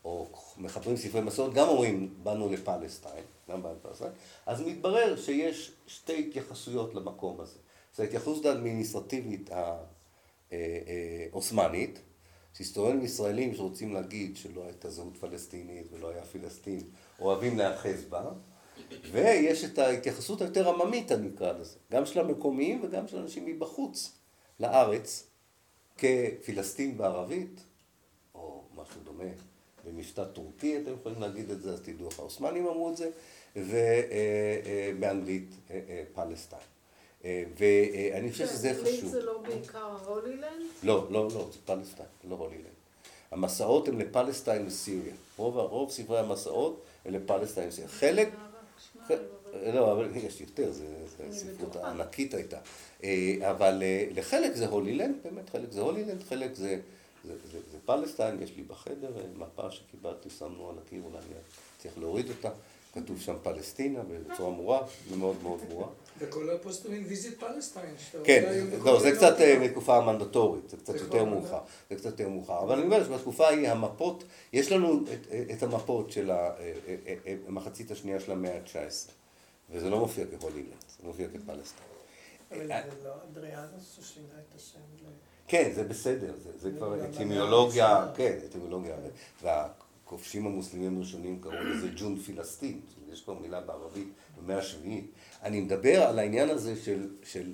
או 0.04 0.28
מחברים 0.58 0.96
ספרי 0.96 1.20
מסורת, 1.20 1.54
גם 1.54 1.68
אומרים, 1.68 2.14
באנו 2.22 2.52
לפלסטיין, 2.52 3.24
גם 3.50 3.62
באנו 3.62 3.74
לפלסטיין, 3.74 4.12
אז 4.46 4.62
מתברר 4.62 5.16
שיש 5.16 5.72
שתי 5.86 6.26
התייחסויות 6.28 6.94
למקום 6.94 7.40
הזה. 7.40 7.58
זו 7.96 8.02
ההתייחסות 8.02 8.46
האדמיניסטרטיבית 8.46 9.50
העות'מאנית, 11.32 12.00
שהיסטוריונים 12.58 13.04
ישראלים 13.04 13.54
שרוצים 13.54 13.94
להגיד 13.94 14.36
שלא 14.36 14.64
הייתה 14.64 14.90
זהות 14.90 15.16
פלסטינית 15.16 15.86
ולא 15.92 16.10
היה 16.10 16.22
פלסטין, 16.22 16.80
אוהבים 17.20 17.58
להאחז 17.58 18.04
בה, 18.04 18.30
ויש 19.12 19.64
את 19.64 19.78
ההתייחסות 19.78 20.40
היותר 20.40 20.68
עממית, 20.68 21.12
אני 21.12 21.28
אקרא 21.34 21.52
לזה, 21.52 21.76
גם 21.92 22.06
של 22.06 22.20
המקומיים 22.20 22.84
וגם 22.84 23.08
של 23.08 23.16
אנשים 23.16 23.46
מבחוץ 23.46 24.12
לארץ, 24.60 25.26
כפילסטין 25.98 26.98
בערבית, 26.98 27.60
או 28.34 28.62
משהו 28.74 29.00
דומה, 29.04 29.30
במשפט 29.84 30.28
טורקי, 30.32 30.78
אתם 30.78 30.92
יכולים 31.00 31.20
להגיד 31.20 31.50
את 31.50 31.62
זה, 31.62 31.72
אז 31.72 31.80
תדעו 31.80 32.08
איך 32.08 32.18
העות'מאנים 32.18 32.66
אמרו 32.66 32.90
את 32.90 32.96
זה, 32.96 33.10
ובאנגלית 33.56 35.50
אה, 35.70 35.80
אה, 35.88 36.04
פלסטיין. 36.14 36.77
אה, 37.24 37.44
ואני 37.58 38.32
חושב 38.32 38.46
שזה 38.46 38.72
חשוב. 38.82 39.10
זה 39.10 39.22
לא 39.22 39.38
בעיקר 39.38 39.96
הולילנד? 40.06 40.62
לא, 40.82 41.06
לא, 41.10 41.28
לא, 41.34 41.48
זה 41.52 41.58
פלסטיין, 41.64 42.08
לא 42.30 42.34
הולילנד. 42.34 42.78
המסעות 43.30 43.88
הם 43.88 43.98
לפלסטיין 43.98 44.66
וסיריה. 44.66 45.14
רוב, 45.36 45.56
רוב 45.56 45.90
ספרי 45.90 46.18
המסעות 46.18 46.82
הם 47.04 47.14
לפלסטיין 47.14 47.68
וסיריה. 47.68 47.88
חלק... 47.88 48.28
לא, 49.74 49.92
אבל 49.92 50.16
יש 50.16 50.40
יותר, 50.40 50.72
זו 50.72 50.84
ספרות 51.30 51.76
ענקית 51.76 52.34
הייתה. 52.34 52.58
אה, 53.04 53.50
אבל 53.50 53.82
אה, 53.82 54.06
לחלק 54.10 54.54
זה 54.54 54.66
הולילנד, 54.66 55.14
באמת 55.24 55.50
חלק 55.50 55.72
זה 55.72 55.80
הולילנד, 55.80 56.22
חלק 56.28 56.54
זה, 56.54 56.80
זה, 57.24 57.34
זה, 57.52 57.58
זה 57.72 57.78
פלסטיין, 57.84 58.42
יש 58.42 58.56
לי 58.56 58.62
בחדר 58.62 59.10
אה, 59.16 59.22
מפה 59.36 59.70
שקיבלתי, 59.70 60.30
שמנו 60.30 60.70
על 60.70 60.76
הקיר, 60.86 61.02
אולי 61.04 61.18
אני 61.18 61.34
צריך 61.78 61.98
להוריד 61.98 62.28
אותה, 62.28 62.50
כתוב 62.94 63.20
שם 63.20 63.36
פלסטינה 63.42 64.00
בצורה 64.02 64.50
מורה, 64.50 64.80
מאוד 65.18 65.36
מאוד 65.42 65.60
ברורה. 65.68 65.88
וכל 66.18 66.50
הפוסטרים 66.50 67.04
Visit 67.08 67.40
Palestine. 67.40 67.94
כן, 68.24 68.64
לא, 68.84 69.00
זה 69.00 69.12
קצת 69.12 69.36
מתקופה 69.60 69.96
המנדטורית, 69.96 70.70
זה 70.70 70.76
קצת 70.76 70.94
יותר 70.94 71.24
מאוחר, 71.24 71.60
זה 71.90 71.96
קצת 71.96 72.06
יותר 72.06 72.28
מאוחר, 72.28 72.62
אבל 72.62 72.74
אני 72.74 72.82
אומר 72.82 73.04
שבתקופה 73.04 73.46
ההיא 73.46 73.68
המפות, 73.68 74.24
יש 74.52 74.72
לנו 74.72 75.00
את 75.52 75.62
המפות 75.62 76.12
של 76.12 76.30
המחצית 77.46 77.90
השנייה 77.90 78.20
של 78.20 78.32
המאה 78.32 78.54
ה-19, 78.54 79.10
וזה 79.70 79.90
לא 79.90 79.98
מופיע 79.98 80.24
כ 80.38 80.47
Holy 80.47 80.63
Land, 80.63 80.84
זה 81.00 81.06
מופיע 81.06 81.28
כ 81.28 81.38
Palestine. 81.38 81.88
אבל 82.50 82.72
אה, 82.72 82.82
זה 83.02 83.08
לא 83.08 83.14
אדריאנוס 83.30 83.98
ששינה 84.00 84.34
את 84.48 84.54
השם 84.56 84.78
ל... 85.02 85.06
כן, 85.48 85.70
זה 85.74 85.84
בסדר, 85.84 86.34
זה 86.58 86.70
כבר 86.70 87.04
אטימולוגיה, 87.04 88.06
כן, 88.16 88.38
אטימולוגיה, 88.48 88.96
והכובשים 89.42 90.46
המוסלמים 90.46 90.96
הראשונים 90.96 91.40
קראו 91.40 91.64
לזה 91.64 91.88
ג'ון 91.96 92.18
פילסטין, 92.18 92.80
יש 93.12 93.20
כבר 93.20 93.34
מילה 93.34 93.60
בערבית 93.60 94.08
במאה 94.42 94.58
השביעית. 94.58 95.10
אני 95.42 95.60
מדבר 95.60 96.02
על 96.02 96.18
העניין 96.18 96.50
הזה 96.50 96.74
של 97.24 97.52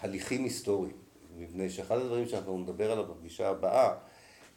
הליכים 0.00 0.44
היסטוריים, 0.44 0.96
מפני 1.38 1.70
שאחד 1.70 1.98
הדברים 1.98 2.28
שאנחנו 2.28 2.58
נדבר 2.58 2.92
עליו 2.92 3.04
בפגישה 3.06 3.48
הבאה, 3.48 3.94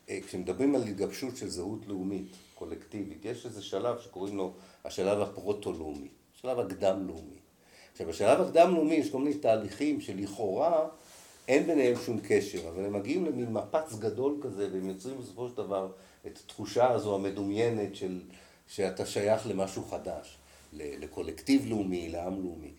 אה, 0.10 0.20
כשמדברים 0.28 0.76
על 0.76 0.84
התגבשות 0.84 1.38
של 1.38 1.50
זהות 1.50 1.88
לאומית, 1.88 2.36
קולקטיבית, 2.56 3.26
יש 3.26 3.46
איזה 3.46 3.62
שלב 3.62 4.00
שקוראים 4.00 4.38
לו 4.38 4.54
השלב 4.86 5.22
הפרוטו-לאומי, 5.22 6.08
השלב 6.36 6.60
הקדם-לאומי. 6.60 7.40
עכשיו, 7.92 8.08
בשלב 8.08 8.42
הקדם-לאומי 8.42 8.96
יש 8.96 9.12
כל 9.12 9.18
מיני 9.18 9.38
תהליכים 9.38 10.02
שלכאורה 10.02 10.88
אין 11.48 11.68
ביניהם 11.68 11.96
שום 12.06 12.20
קשר, 12.28 12.70
אבל 12.70 12.86
הם 12.86 12.94
מגיעים 12.94 13.26
למין 13.26 13.54
מפץ 13.54 13.96
גדול 13.96 14.38
כזה, 14.42 14.70
והם 14.74 14.90
יוצרים 14.90 15.18
בסופו 15.18 15.50
של 15.50 15.56
דבר 15.58 15.92
את 16.28 16.40
התחושה 16.46 16.92
הזו 16.92 17.16
המדומיינת 17.16 17.96
של 17.96 18.22
שאתה 18.68 19.06
שייך 19.06 19.48
למשהו 19.48 19.84
חדש, 19.84 20.38
לקולקטיב 20.76 21.66
לאומי, 21.70 22.10
לעם 22.10 22.44
לאומי. 22.44 22.72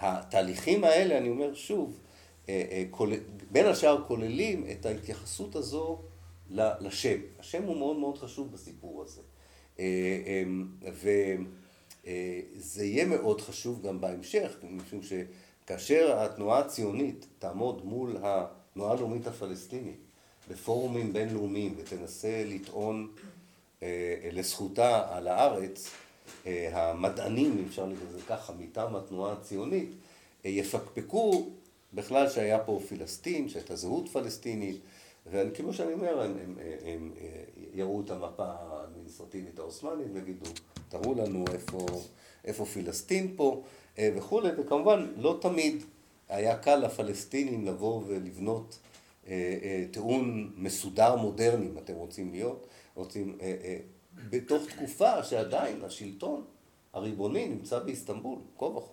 התהליכים 0.00 0.84
האלה, 0.84 1.18
אני 1.18 1.28
אומר 1.28 1.54
שוב, 1.54 1.98
אה, 2.48 2.84
אה, 3.00 3.06
בין 3.50 3.66
השאר 3.66 4.04
כוללים 4.06 4.66
את 4.72 4.86
ההתייחסות 4.86 5.56
הזו 5.56 6.02
לשם. 6.50 7.18
השם 7.38 7.62
הוא 7.62 7.76
מאוד 7.76 7.96
מאוד 7.96 8.18
חשוב 8.18 8.52
בסיפור 8.52 9.02
הזה. 9.02 9.20
אה, 9.78 10.42
ו... 10.92 11.08
אה, 12.06 12.40
זה 12.56 12.84
יהיה 12.84 13.04
מאוד 13.04 13.40
חשוב 13.40 13.82
גם 13.86 14.00
בהמשך, 14.00 14.56
משום 14.70 15.00
שכאשר 15.02 16.18
התנועה 16.18 16.58
הציונית 16.58 17.26
תעמוד 17.38 17.84
מול 17.84 18.16
התנועה 18.22 18.92
הלאומית 18.92 19.26
הפלסטינית 19.26 20.00
בפורומים 20.50 21.12
בינלאומיים 21.12 21.74
ותנסה 21.78 22.44
לטעון 22.46 23.12
לזכותה 24.32 25.16
על 25.16 25.28
הארץ, 25.28 25.90
המדענים, 26.46 27.58
אם 27.58 27.64
אפשר 27.68 27.86
לזה 27.86 28.18
ככה, 28.28 28.52
מטעם 28.58 28.96
התנועה 28.96 29.32
הציונית, 29.32 29.90
יפקפקו 30.44 31.48
בכלל 31.94 32.30
שהיה 32.30 32.58
פה 32.58 32.80
פלסטין, 32.88 33.48
שהייתה 33.48 33.76
זהות 33.76 34.08
פלסטינית, 34.08 34.80
וכמו 35.30 35.72
שאני 35.72 35.92
אומר, 35.92 36.20
הם, 36.20 36.30
הם, 36.30 36.36
הם, 36.38 36.58
הם 36.84 37.10
יראו 37.74 38.00
את 38.00 38.10
המפה 38.10 38.44
האדמיניסטרטיבית 38.46 39.58
העות'מאנית 39.58 40.06
ויגידו, 40.12 40.50
תראו 40.88 41.14
לנו 41.14 41.44
איפה, 41.52 41.86
איפה 42.44 42.64
פילסטין 42.64 43.32
פה 43.36 43.62
וכולי, 43.98 44.48
וכמובן 44.58 45.12
לא 45.16 45.38
תמיד 45.40 45.82
היה 46.28 46.58
קל 46.58 46.76
לפלסטינים 46.76 47.66
לבוא 47.66 48.02
ולבנות 48.06 48.78
טיעון 49.90 50.52
מסודר 50.56 51.16
מודרני, 51.16 51.66
אם 51.66 51.78
אתם 51.78 51.94
רוצים 51.94 52.30
להיות, 52.30 52.66
רוצים, 52.94 53.38
בתוך 54.30 54.62
תקופה 54.70 55.22
שעדיין 55.22 55.84
השלטון 55.84 56.44
הריבוני 56.92 57.48
נמצא 57.48 57.78
באיסטנבול, 57.78 58.38
כה 58.58 58.64
וכה. 58.64 58.92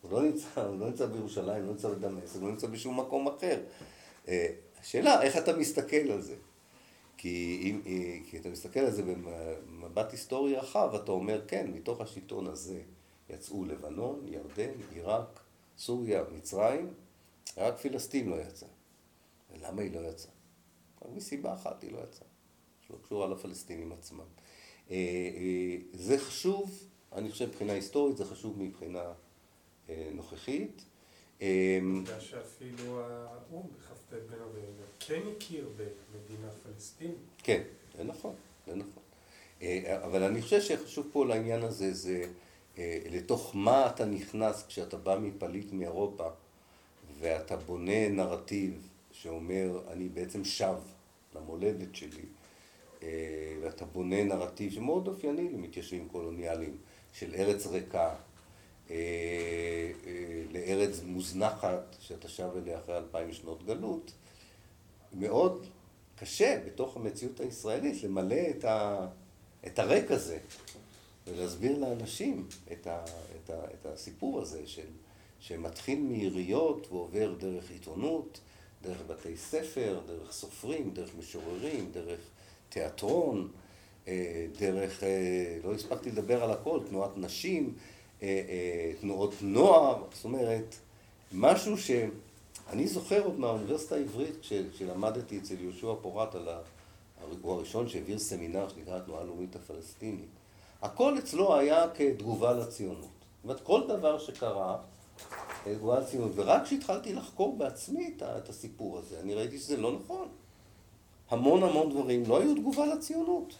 הוא 0.00 0.12
לא 0.12 0.22
נמצא, 0.22 0.60
הוא 0.66 0.78
לא 0.78 0.86
נמצא 0.86 1.06
בירושלים, 1.06 1.64
לא 1.64 1.70
נמצא 1.70 1.88
בדמשק, 1.88 2.34
הוא 2.34 2.42
לא 2.42 2.50
נמצא 2.50 2.66
בשום 2.66 3.00
מקום 3.00 3.28
אחר. 3.28 3.60
השאלה, 4.80 5.22
איך 5.22 5.36
אתה 5.36 5.56
מסתכל 5.56 5.96
על 5.96 6.20
זה? 6.20 6.34
כי 7.16 7.60
אם, 7.62 7.80
כי 8.30 8.38
אתה 8.38 8.48
מסתכל 8.48 8.80
על 8.80 8.90
זה 8.90 9.02
במבט 9.02 10.12
היסטורי 10.12 10.56
רחב, 10.56 10.94
אתה 10.94 11.12
אומר, 11.12 11.44
כן, 11.48 11.70
מתוך 11.74 12.00
השלטון 12.00 12.46
הזה 12.46 12.80
יצאו 13.30 13.64
לבנון, 13.64 14.26
ירדן, 14.28 14.70
עיראק, 14.90 15.40
סוריה, 15.78 16.24
מצרים, 16.36 16.94
רק 17.56 17.78
פילסטין 17.78 18.28
לא 18.28 18.36
יצא. 18.36 18.66
ולמה 19.52 19.82
היא 19.82 19.94
לא 19.94 20.00
יצאה? 20.00 20.32
מסיבה 21.14 21.54
אחת 21.54 21.82
היא 21.82 21.92
לא 21.92 21.98
יצאה, 21.98 22.28
שלא 22.86 22.96
קשורה 23.02 23.28
לפלסטינים 23.28 23.92
עצמם. 23.92 24.24
זה 25.92 26.18
חשוב, 26.18 26.88
אני 27.12 27.30
חושב 27.30 27.48
מבחינה 27.48 27.72
היסטורית, 27.72 28.16
זה 28.16 28.24
חשוב 28.24 28.62
מבחינה 28.62 29.12
נוכחית. 30.12 30.82
עובדה 31.40 32.20
שאפילו 32.20 33.00
האו"ם 33.00 33.66
בכ"ט 33.76 34.12
בנובמבר 34.12 34.84
כן 35.00 35.20
הכיר 35.36 35.68
במדינה 35.76 36.50
פלסטינית. 36.62 37.16
כן, 37.38 37.62
זה 37.96 38.04
נכון, 38.04 38.34
זה 38.66 38.74
נכון. 38.74 39.02
אבל 40.04 40.22
אני 40.22 40.42
חושב 40.42 40.60
שחשוב 40.60 41.06
פה 41.12 41.26
לעניין 41.26 41.62
הזה, 41.62 41.94
זה 41.94 42.24
לתוך 43.10 43.56
מה 43.56 43.86
אתה 43.86 44.04
נכנס 44.04 44.66
כשאתה 44.66 44.96
בא 44.96 45.18
מפליט 45.18 45.72
מאירופה 45.72 46.28
ואתה 47.18 47.56
בונה 47.56 48.08
נרטיב 48.08 48.88
שאומר, 49.12 49.80
אני 49.88 50.08
בעצם 50.08 50.44
שב 50.44 50.76
למולדת 51.34 51.94
שלי, 51.94 52.24
ואתה 53.62 53.84
בונה 53.84 54.24
נרטיב 54.24 54.72
שמאוד 54.72 55.08
אופייני 55.08 55.48
למתיישבים 55.52 56.08
קולוניאליים, 56.08 56.76
של 57.12 57.34
ארץ 57.34 57.66
ריקה, 57.66 58.14
לארץ 60.50 61.00
מוזנחת 61.04 61.96
שאתה 62.00 62.28
שב 62.28 62.48
אליה 62.56 62.78
אחרי 62.78 62.96
אלפיים 62.96 63.32
שנות 63.32 63.66
גלות, 63.66 64.12
מאוד 65.12 65.66
קשה 66.16 66.60
בתוך 66.66 66.96
המציאות 66.96 67.40
הישראלית 67.40 68.02
למלא 68.02 68.40
את, 68.50 68.64
ה, 68.64 69.06
את 69.66 69.78
הריק 69.78 70.10
הזה 70.10 70.38
ולהסביר 71.26 71.78
לאנשים 71.78 72.48
את, 72.72 72.86
ה, 72.86 73.04
את, 73.04 73.50
ה, 73.50 73.64
את 73.64 73.86
הסיפור 73.86 74.40
הזה 74.40 74.66
של, 74.66 74.86
שמתחיל 75.40 76.00
מעיריות 76.00 76.86
ועובר 76.90 77.34
דרך 77.38 77.70
עיתונות, 77.70 78.40
דרך 78.82 78.98
בתי 79.06 79.36
ספר, 79.36 80.00
דרך 80.06 80.32
סופרים, 80.32 80.90
דרך 80.94 81.10
משוררים, 81.18 81.90
דרך 81.92 82.20
תיאטרון, 82.76 83.48
דרך, 84.58 85.02
לא 85.64 85.74
הספקתי 85.74 86.10
לדבר 86.10 86.44
על 86.44 86.50
הכל, 86.50 86.80
תנועת 86.88 87.10
נשים, 87.16 87.74
תנועות 89.00 89.34
נוער, 89.42 90.02
זאת 90.14 90.24
אומרת, 90.24 90.74
משהו 91.32 91.78
שאני 91.78 92.86
זוכר 92.88 93.24
עוד 93.24 93.38
מהאוניברסיטה 93.38 93.94
העברית 93.94 94.34
כשלמדתי 94.72 95.38
אצל 95.38 95.54
יהושע 95.60 95.94
פורט 96.02 96.34
על 96.34 96.48
הוא 97.42 97.52
הראשון 97.52 97.88
שהעביר 97.88 98.18
סמינר 98.18 98.68
שנקרא 98.68 98.96
התנועה 98.96 99.20
הלאומית 99.20 99.56
הפלסטינית. 99.56 100.28
הכל 100.82 101.18
אצלו 101.18 101.56
היה 101.56 101.84
כתגובה 101.94 102.52
לציונות. 102.52 102.98
זאת 103.00 103.44
אומרת, 103.44 103.60
כל 103.60 103.82
דבר 103.88 104.18
שקרה, 104.18 104.76
תגובה 105.64 106.00
לציונות. 106.00 106.30
ורק 106.34 106.64
כשהתחלתי 106.64 107.14
לחקור 107.14 107.56
בעצמי 107.58 108.14
את 108.20 108.48
הסיפור 108.48 108.98
הזה, 108.98 109.20
אני 109.20 109.34
ראיתי 109.34 109.58
שזה 109.58 109.76
לא 109.76 109.92
נכון. 109.92 110.28
המון 111.30 111.62
המון 111.62 111.90
דברים 111.90 112.22
לא 112.26 112.40
היו 112.40 112.54
תגובה 112.54 112.86
לציונות. 112.86 113.54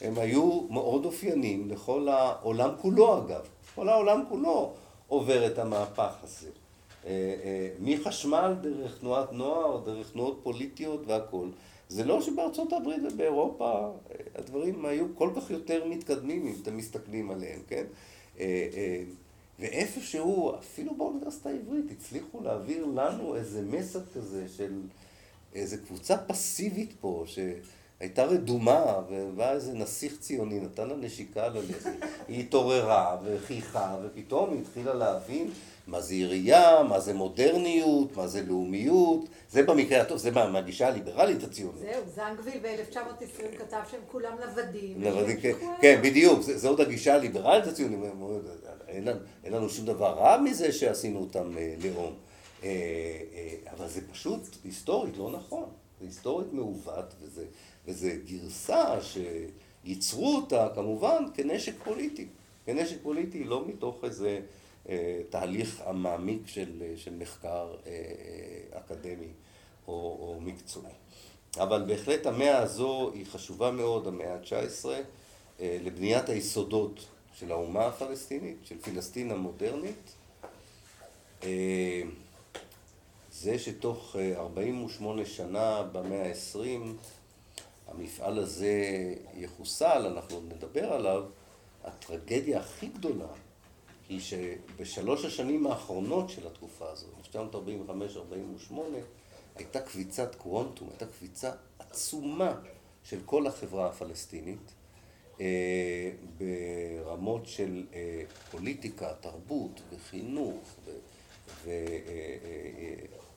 הם 0.00 0.18
היו 0.18 0.60
מאוד 0.70 1.04
אופיינים 1.04 1.70
לכל 1.70 2.08
העולם 2.08 2.70
כולו 2.80 3.18
אגב. 3.18 3.40
כל 3.74 3.88
העולם 3.88 4.22
כולו 4.28 4.72
עובר 5.08 5.46
את 5.46 5.58
המהפך 5.58 6.12
הזה. 6.22 6.48
מחשמל 7.80 8.54
דרך 8.60 8.98
תנועת 8.98 9.32
נוער, 9.32 9.80
דרך 9.84 10.10
תנועות 10.10 10.40
פוליטיות 10.42 11.02
והכול. 11.06 11.48
זה 11.88 12.04
לא 12.04 12.20
שבארצות 12.20 12.72
הברית 12.72 13.02
ובאירופה 13.12 13.90
הדברים 14.34 14.84
היו 14.86 15.04
כל 15.14 15.30
כך 15.36 15.50
יותר 15.50 15.84
מתקדמים 15.88 16.46
אם 16.46 16.54
אתם 16.62 16.76
מסתכלים 16.76 17.30
עליהם, 17.30 17.60
כן? 17.68 17.84
ואיפשהו, 19.58 20.54
אפילו 20.58 20.94
באוניברסיטה 20.94 21.48
העברית, 21.48 21.84
הצליחו 21.90 22.40
להעביר 22.40 22.86
לנו 22.86 23.36
איזה 23.36 23.62
מסר 23.62 24.00
כזה 24.14 24.48
של 24.56 24.80
איזה 25.54 25.76
קבוצה 25.76 26.16
פסיבית 26.16 26.92
פה, 27.00 27.24
שהייתה 27.26 28.24
רדומה, 28.24 29.00
ובא 29.10 29.52
איזה 29.52 29.72
נסיך 29.72 30.18
ציוני, 30.18 30.60
נתן 30.60 30.88
לה 30.88 30.96
נשיקה 30.96 31.44
על 31.44 31.56
הלחי, 31.56 31.88
היא 32.28 32.40
התעוררה 32.40 33.16
וחייכה, 33.24 33.96
ופתאום 34.02 34.52
היא 34.52 34.60
התחילה 34.60 34.94
להבין 34.94 35.50
מה 35.86 36.00
זה 36.00 36.14
עירייה, 36.14 36.82
מה 36.82 37.00
זה 37.00 37.14
מודרניות, 37.14 38.16
מה 38.16 38.26
זה 38.26 38.42
לאומיות, 38.42 39.24
זה 39.50 39.62
במקרה 39.62 40.00
הטוב, 40.00 40.18
זה 40.18 40.30
מהגישה 40.30 40.88
הליברלית 40.88 41.42
הציונית. 41.42 41.80
זהו, 41.80 42.02
זנגוויל 42.14 42.58
ב-1920 42.62 43.58
כתב 43.58 43.80
שהם 43.90 44.00
כולם 44.12 44.32
נוודים. 44.46 45.04
נוודים, 45.04 45.36
כן, 45.80 46.00
בדיוק, 46.02 46.40
זה 46.42 46.68
עוד 46.68 46.80
הגישה 46.80 47.14
הליברלית 47.14 47.66
הציונית, 47.66 47.98
אין 49.44 49.52
לנו 49.52 49.68
שום 49.68 49.86
דבר 49.86 50.12
רע 50.12 50.40
מזה 50.40 50.72
שעשינו 50.72 51.20
אותם 51.20 51.54
לאום. 51.84 52.12
אבל 53.70 53.88
זה 53.88 54.00
פשוט 54.12 54.40
היסטורית 54.64 55.16
לא 55.16 55.30
נכון, 55.30 55.68
זה 56.00 56.06
היסטורית 56.06 56.52
מעוות, 56.52 57.14
וזה 57.86 58.16
גרסה 58.26 58.98
שייצרו 59.02 60.36
אותה 60.36 60.68
כמובן 60.74 61.24
כנשק 61.34 61.74
פוליטי. 61.84 62.26
כנשק 62.66 62.96
פוליטי 63.02 63.44
לא 63.44 63.66
מתוך 63.68 64.04
איזה 64.04 64.40
תהליך 65.30 65.82
המעמיק 65.84 66.46
של 66.96 67.14
מחקר 67.18 67.74
אקדמי 68.72 69.28
או 69.88 70.38
מקצועי. 70.40 70.92
אבל 71.56 71.84
בהחלט 71.86 72.26
המאה 72.26 72.58
הזו 72.58 73.10
היא 73.14 73.26
חשובה 73.26 73.70
מאוד, 73.70 74.06
המאה 74.06 74.34
ה-19, 74.34 74.88
לבניית 75.60 76.28
היסודות 76.28 77.06
של 77.34 77.52
האומה 77.52 77.86
הפלסטינית, 77.86 78.56
של 78.64 78.78
פלסטין 78.78 79.30
המודרנית. 79.30 80.12
זה 83.42 83.58
שתוך 83.58 84.16
48 84.36 85.24
שנה 85.24 85.82
במאה 85.92 86.26
ה-20 86.28 86.82
המפעל 87.88 88.38
הזה 88.38 88.74
יחוסל, 89.34 90.06
אנחנו 90.06 90.40
נדבר 90.40 90.92
עליו, 90.92 91.24
הטרגדיה 91.84 92.60
הכי 92.60 92.86
גדולה 92.86 93.26
היא 94.08 94.20
שבשלוש 94.20 95.24
השנים 95.24 95.66
האחרונות 95.66 96.30
של 96.30 96.46
התקופה 96.46 96.90
הזו, 96.90 97.06
1945-48, 98.70 98.74
הייתה 99.56 99.80
קביצת 99.80 100.34
קוונטום, 100.34 100.88
הייתה 100.90 101.06
קביצה 101.06 101.52
עצומה 101.78 102.54
של 103.04 103.18
כל 103.24 103.46
החברה 103.46 103.86
הפלסטינית 103.86 104.72
ברמות 106.38 107.46
של 107.46 107.86
פוליטיקה, 108.50 109.14
תרבות 109.20 109.80
וחינוך 109.92 110.76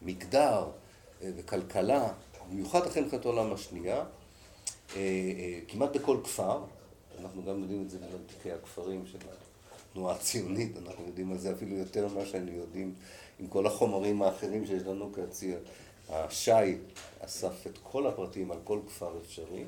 ומגדר 0.01 0.69
וכלכלה, 1.21 2.07
במיוחד 2.49 2.87
אחרי 2.87 3.01
מלחמת 3.01 3.25
העולם 3.25 3.53
השנייה, 3.53 4.03
כמעט 5.67 5.95
בכל 5.95 6.17
כפר, 6.23 6.63
אנחנו 7.19 7.43
גם 7.43 7.61
יודעים 7.61 7.81
את 7.81 7.89
זה 7.89 7.97
בתיקי 7.99 8.51
הכפרים 8.51 9.05
של 9.05 9.17
התנועה 9.91 10.15
הציונית, 10.15 10.77
אנחנו 10.77 11.05
יודעים 11.05 11.31
על 11.31 11.37
זה 11.37 11.53
אפילו 11.53 11.75
יותר 11.75 12.07
ממה 12.07 12.25
שהיינו 12.25 12.51
יודעים 12.51 12.93
עם 13.39 13.47
כל 13.47 13.67
החומרים 13.67 14.21
האחרים 14.21 14.65
שיש 14.65 14.83
לנו 14.83 15.13
כציר. 15.13 15.59
השי 16.09 16.77
אסף 17.19 17.67
את 17.67 17.77
כל 17.83 18.07
הפרטים 18.07 18.51
על 18.51 18.57
כל 18.63 18.79
כפר 18.87 19.17
אפשרי, 19.21 19.63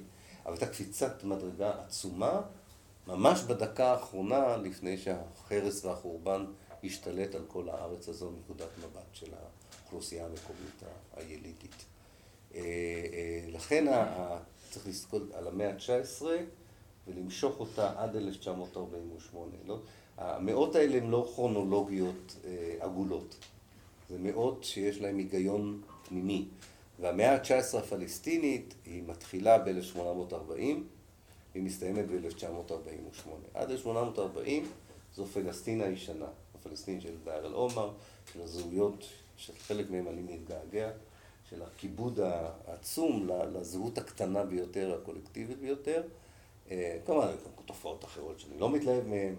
אבל 0.46 0.54
הייתה 0.54 0.68
קפיצת 0.68 1.24
מדרגה 1.24 1.72
עצומה, 1.86 2.42
ממש 3.08 3.42
בדקה 3.42 3.92
האחרונה 3.92 4.58
לפני 4.58 4.98
שהחרס 4.98 5.86
והחורבן 5.86 6.46
השתלט 6.84 7.36
על 7.36 7.44
כל 7.48 7.70
הארץ 7.70 8.10
הזו 8.10 8.32
מנקודת 8.32 8.70
מבט 8.78 9.14
של 9.14 9.34
האוכלוסייה 9.88 10.26
המקומית 10.26 10.84
הילידית. 11.16 11.86
לכן 13.54 13.86
צריך 14.70 14.88
לזכור 14.88 15.20
על 15.34 15.48
המאה 15.48 15.70
ה-19 15.70 16.26
ולמשוך 17.08 17.60
אותה 17.60 17.94
עד 17.98 18.16
1948. 18.16 19.56
המאות 20.18 20.76
האלה 20.76 20.98
הן 20.98 21.10
לא 21.10 21.32
כרונולוגיות 21.36 22.36
עגולות, 22.80 23.36
זה 24.10 24.18
מאות 24.20 24.64
שיש 24.64 25.02
להן 25.02 25.18
היגיון 25.18 25.82
פנימי. 26.08 26.46
והמאה 27.00 27.34
ה-19 27.36 27.78
הפלסטינית 27.78 28.74
היא 28.86 29.04
מתחילה 29.08 29.58
ב-1840 29.58 30.52
והיא 30.52 30.84
מסתיימת 31.56 32.06
ב-1948. 32.08 33.30
עד 33.54 33.72
1840 33.72 34.66
זו 35.16 35.26
פלסטין 35.26 35.82
הישנה, 35.82 36.28
הפלסטין 36.56 37.02
של 37.02 37.16
דאר 37.24 37.46
אל-עומר, 37.46 37.92
של 38.34 38.42
הזהויות, 38.42 39.06
של 39.38 39.54
חלק 39.60 39.90
מהם 39.90 40.08
אני 40.08 40.22
מתגעגע, 40.22 40.90
של 41.50 41.62
הכיבוד 41.62 42.20
העצום 42.20 43.30
לזהות 43.54 43.98
הקטנה 43.98 44.44
ביותר, 44.44 45.00
הקולקטיבית 45.02 45.58
ביותר. 45.60 46.02
כמובן, 47.06 47.28
גם 47.28 47.64
תופעות 47.66 48.06
אחרות 48.06 48.40
שאני 48.40 48.60
לא 48.60 48.70
מתלהב 48.70 49.08
מהן, 49.08 49.36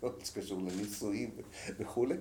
כל 0.00 0.08
מה 0.18 0.24
שקשור 0.24 0.58
לנישואים 0.58 1.30
וכולי, 1.78 2.14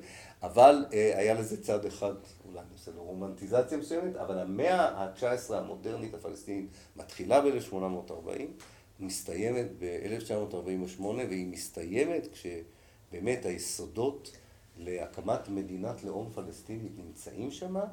אבל 0.44 0.86
היה 0.92 1.34
לזה 1.34 1.64
צד 1.64 1.86
אחד, 1.86 2.14
אולי 2.48 2.60
אני 2.60 2.68
עושה 2.74 2.92
לו 2.92 3.04
רומנטיזציה 3.04 3.78
מסוימת, 3.78 4.16
אבל 4.16 4.40
המאה 4.40 4.90
ה-19 4.90 5.54
המודרנית 5.54 6.14
הפלסטינית 6.14 6.70
מתחילה 6.96 7.42
ב-1840, 7.42 8.42
מסתיימת 9.00 9.68
ב-1948, 9.80 11.02
והיא 11.02 11.48
מסתיימת 11.48 12.28
כשבאמת 12.34 13.46
היסודות 13.46 14.38
להקמת 14.80 15.50
מדינת 15.50 16.04
לאום 16.04 16.32
פלסטינית 16.34 16.92
נמצאים 16.98 17.52
שמה, 17.52 17.86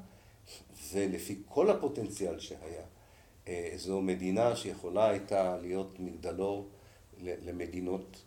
ולפי 0.92 1.42
כל 1.48 1.70
הפוטנציאל 1.70 2.38
שהיה, 2.38 2.82
זו 3.76 4.00
מדינה 4.00 4.56
שיכולה 4.56 5.08
הייתה 5.08 5.56
להיות 5.56 6.00
מגדלור 6.00 6.68
למדינות 7.20 8.22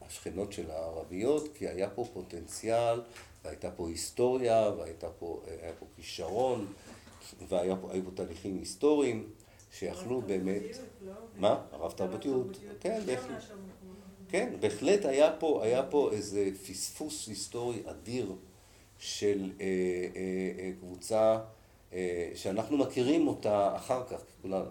השכנות 0.00 0.52
של 0.52 0.70
הערביות, 0.70 1.48
כי 1.54 1.68
היה 1.68 1.90
פה 1.90 2.04
פוטנציאל, 2.12 3.00
והייתה 3.44 3.70
פה 3.70 3.88
היסטוריה, 3.88 4.70
והיה 4.78 5.72
פה 5.78 5.86
כישרון, 5.96 6.66
והיו 7.48 7.76
פה 7.80 8.10
תהליכים 8.14 8.58
היסטוריים 8.58 9.30
שיכלו 9.72 10.22
באמת... 10.22 10.62
מה? 11.36 11.64
הרב 11.72 11.92
תרבותיות. 11.92 12.58
כן, 12.80 13.00
בהחלט. 13.06 13.42
כן, 14.28 14.52
בהחלט 14.60 15.04
היה 15.04 15.82
פה 15.90 16.10
איזה 16.12 16.50
פספוס 16.66 17.28
היסטורי 17.28 17.82
אדיר 17.86 18.34
של 18.98 19.52
קבוצה 20.80 21.38
שאנחנו 22.34 22.76
מכירים 22.76 23.28
אותה 23.28 23.76
אחר 23.76 24.04
כך, 24.06 24.20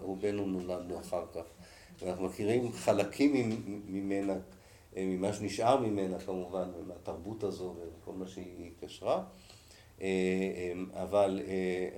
רובנו 0.02 0.46
נולדנו 0.46 1.00
אחר 1.00 1.24
כך, 1.34 1.42
ואנחנו 1.98 2.24
מכירים 2.24 2.72
חלקים 2.72 3.62
ממנה, 3.86 4.34
ממה 4.96 5.32
שנשאר 5.32 5.80
ממנה 5.80 6.18
כמובן, 6.18 6.68
מהתרבות 6.86 7.44
הזו 7.44 7.74
וכל 8.02 8.12
מה 8.12 8.26
שהיא 8.26 8.70
קשרה, 8.80 9.24
אבל 10.92 11.40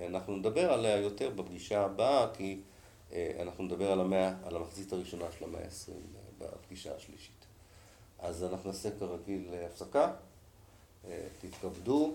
אנחנו 0.07 0.35
נדבר 0.35 0.73
עליה 0.73 0.97
יותר 0.97 1.29
בפגישה 1.29 1.81
הבאה, 1.81 2.27
כי 2.33 2.59
אנחנו 3.39 3.63
נדבר 3.63 3.91
על 4.43 4.55
המחצית 4.55 4.93
הראשונה 4.93 5.25
של 5.39 5.45
המאה 5.45 5.61
ה-20 5.61 5.91
בפגישה 6.39 6.95
השלישית. 6.95 7.40
אז 8.21 8.43
אנחנו 8.43 8.69
נעשה 8.69 8.89
כרגיל 8.99 9.53
הפסקה, 9.65 10.11
תתכבדו 11.41 12.13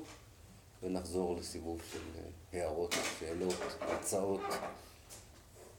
ונחזור 0.83 1.37
לסיבוב 1.37 1.83
של 1.93 2.01
הערות, 2.53 2.95
שאלות, 3.19 3.55
הצעות, 3.81 4.41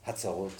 הצהרות. 0.06 0.52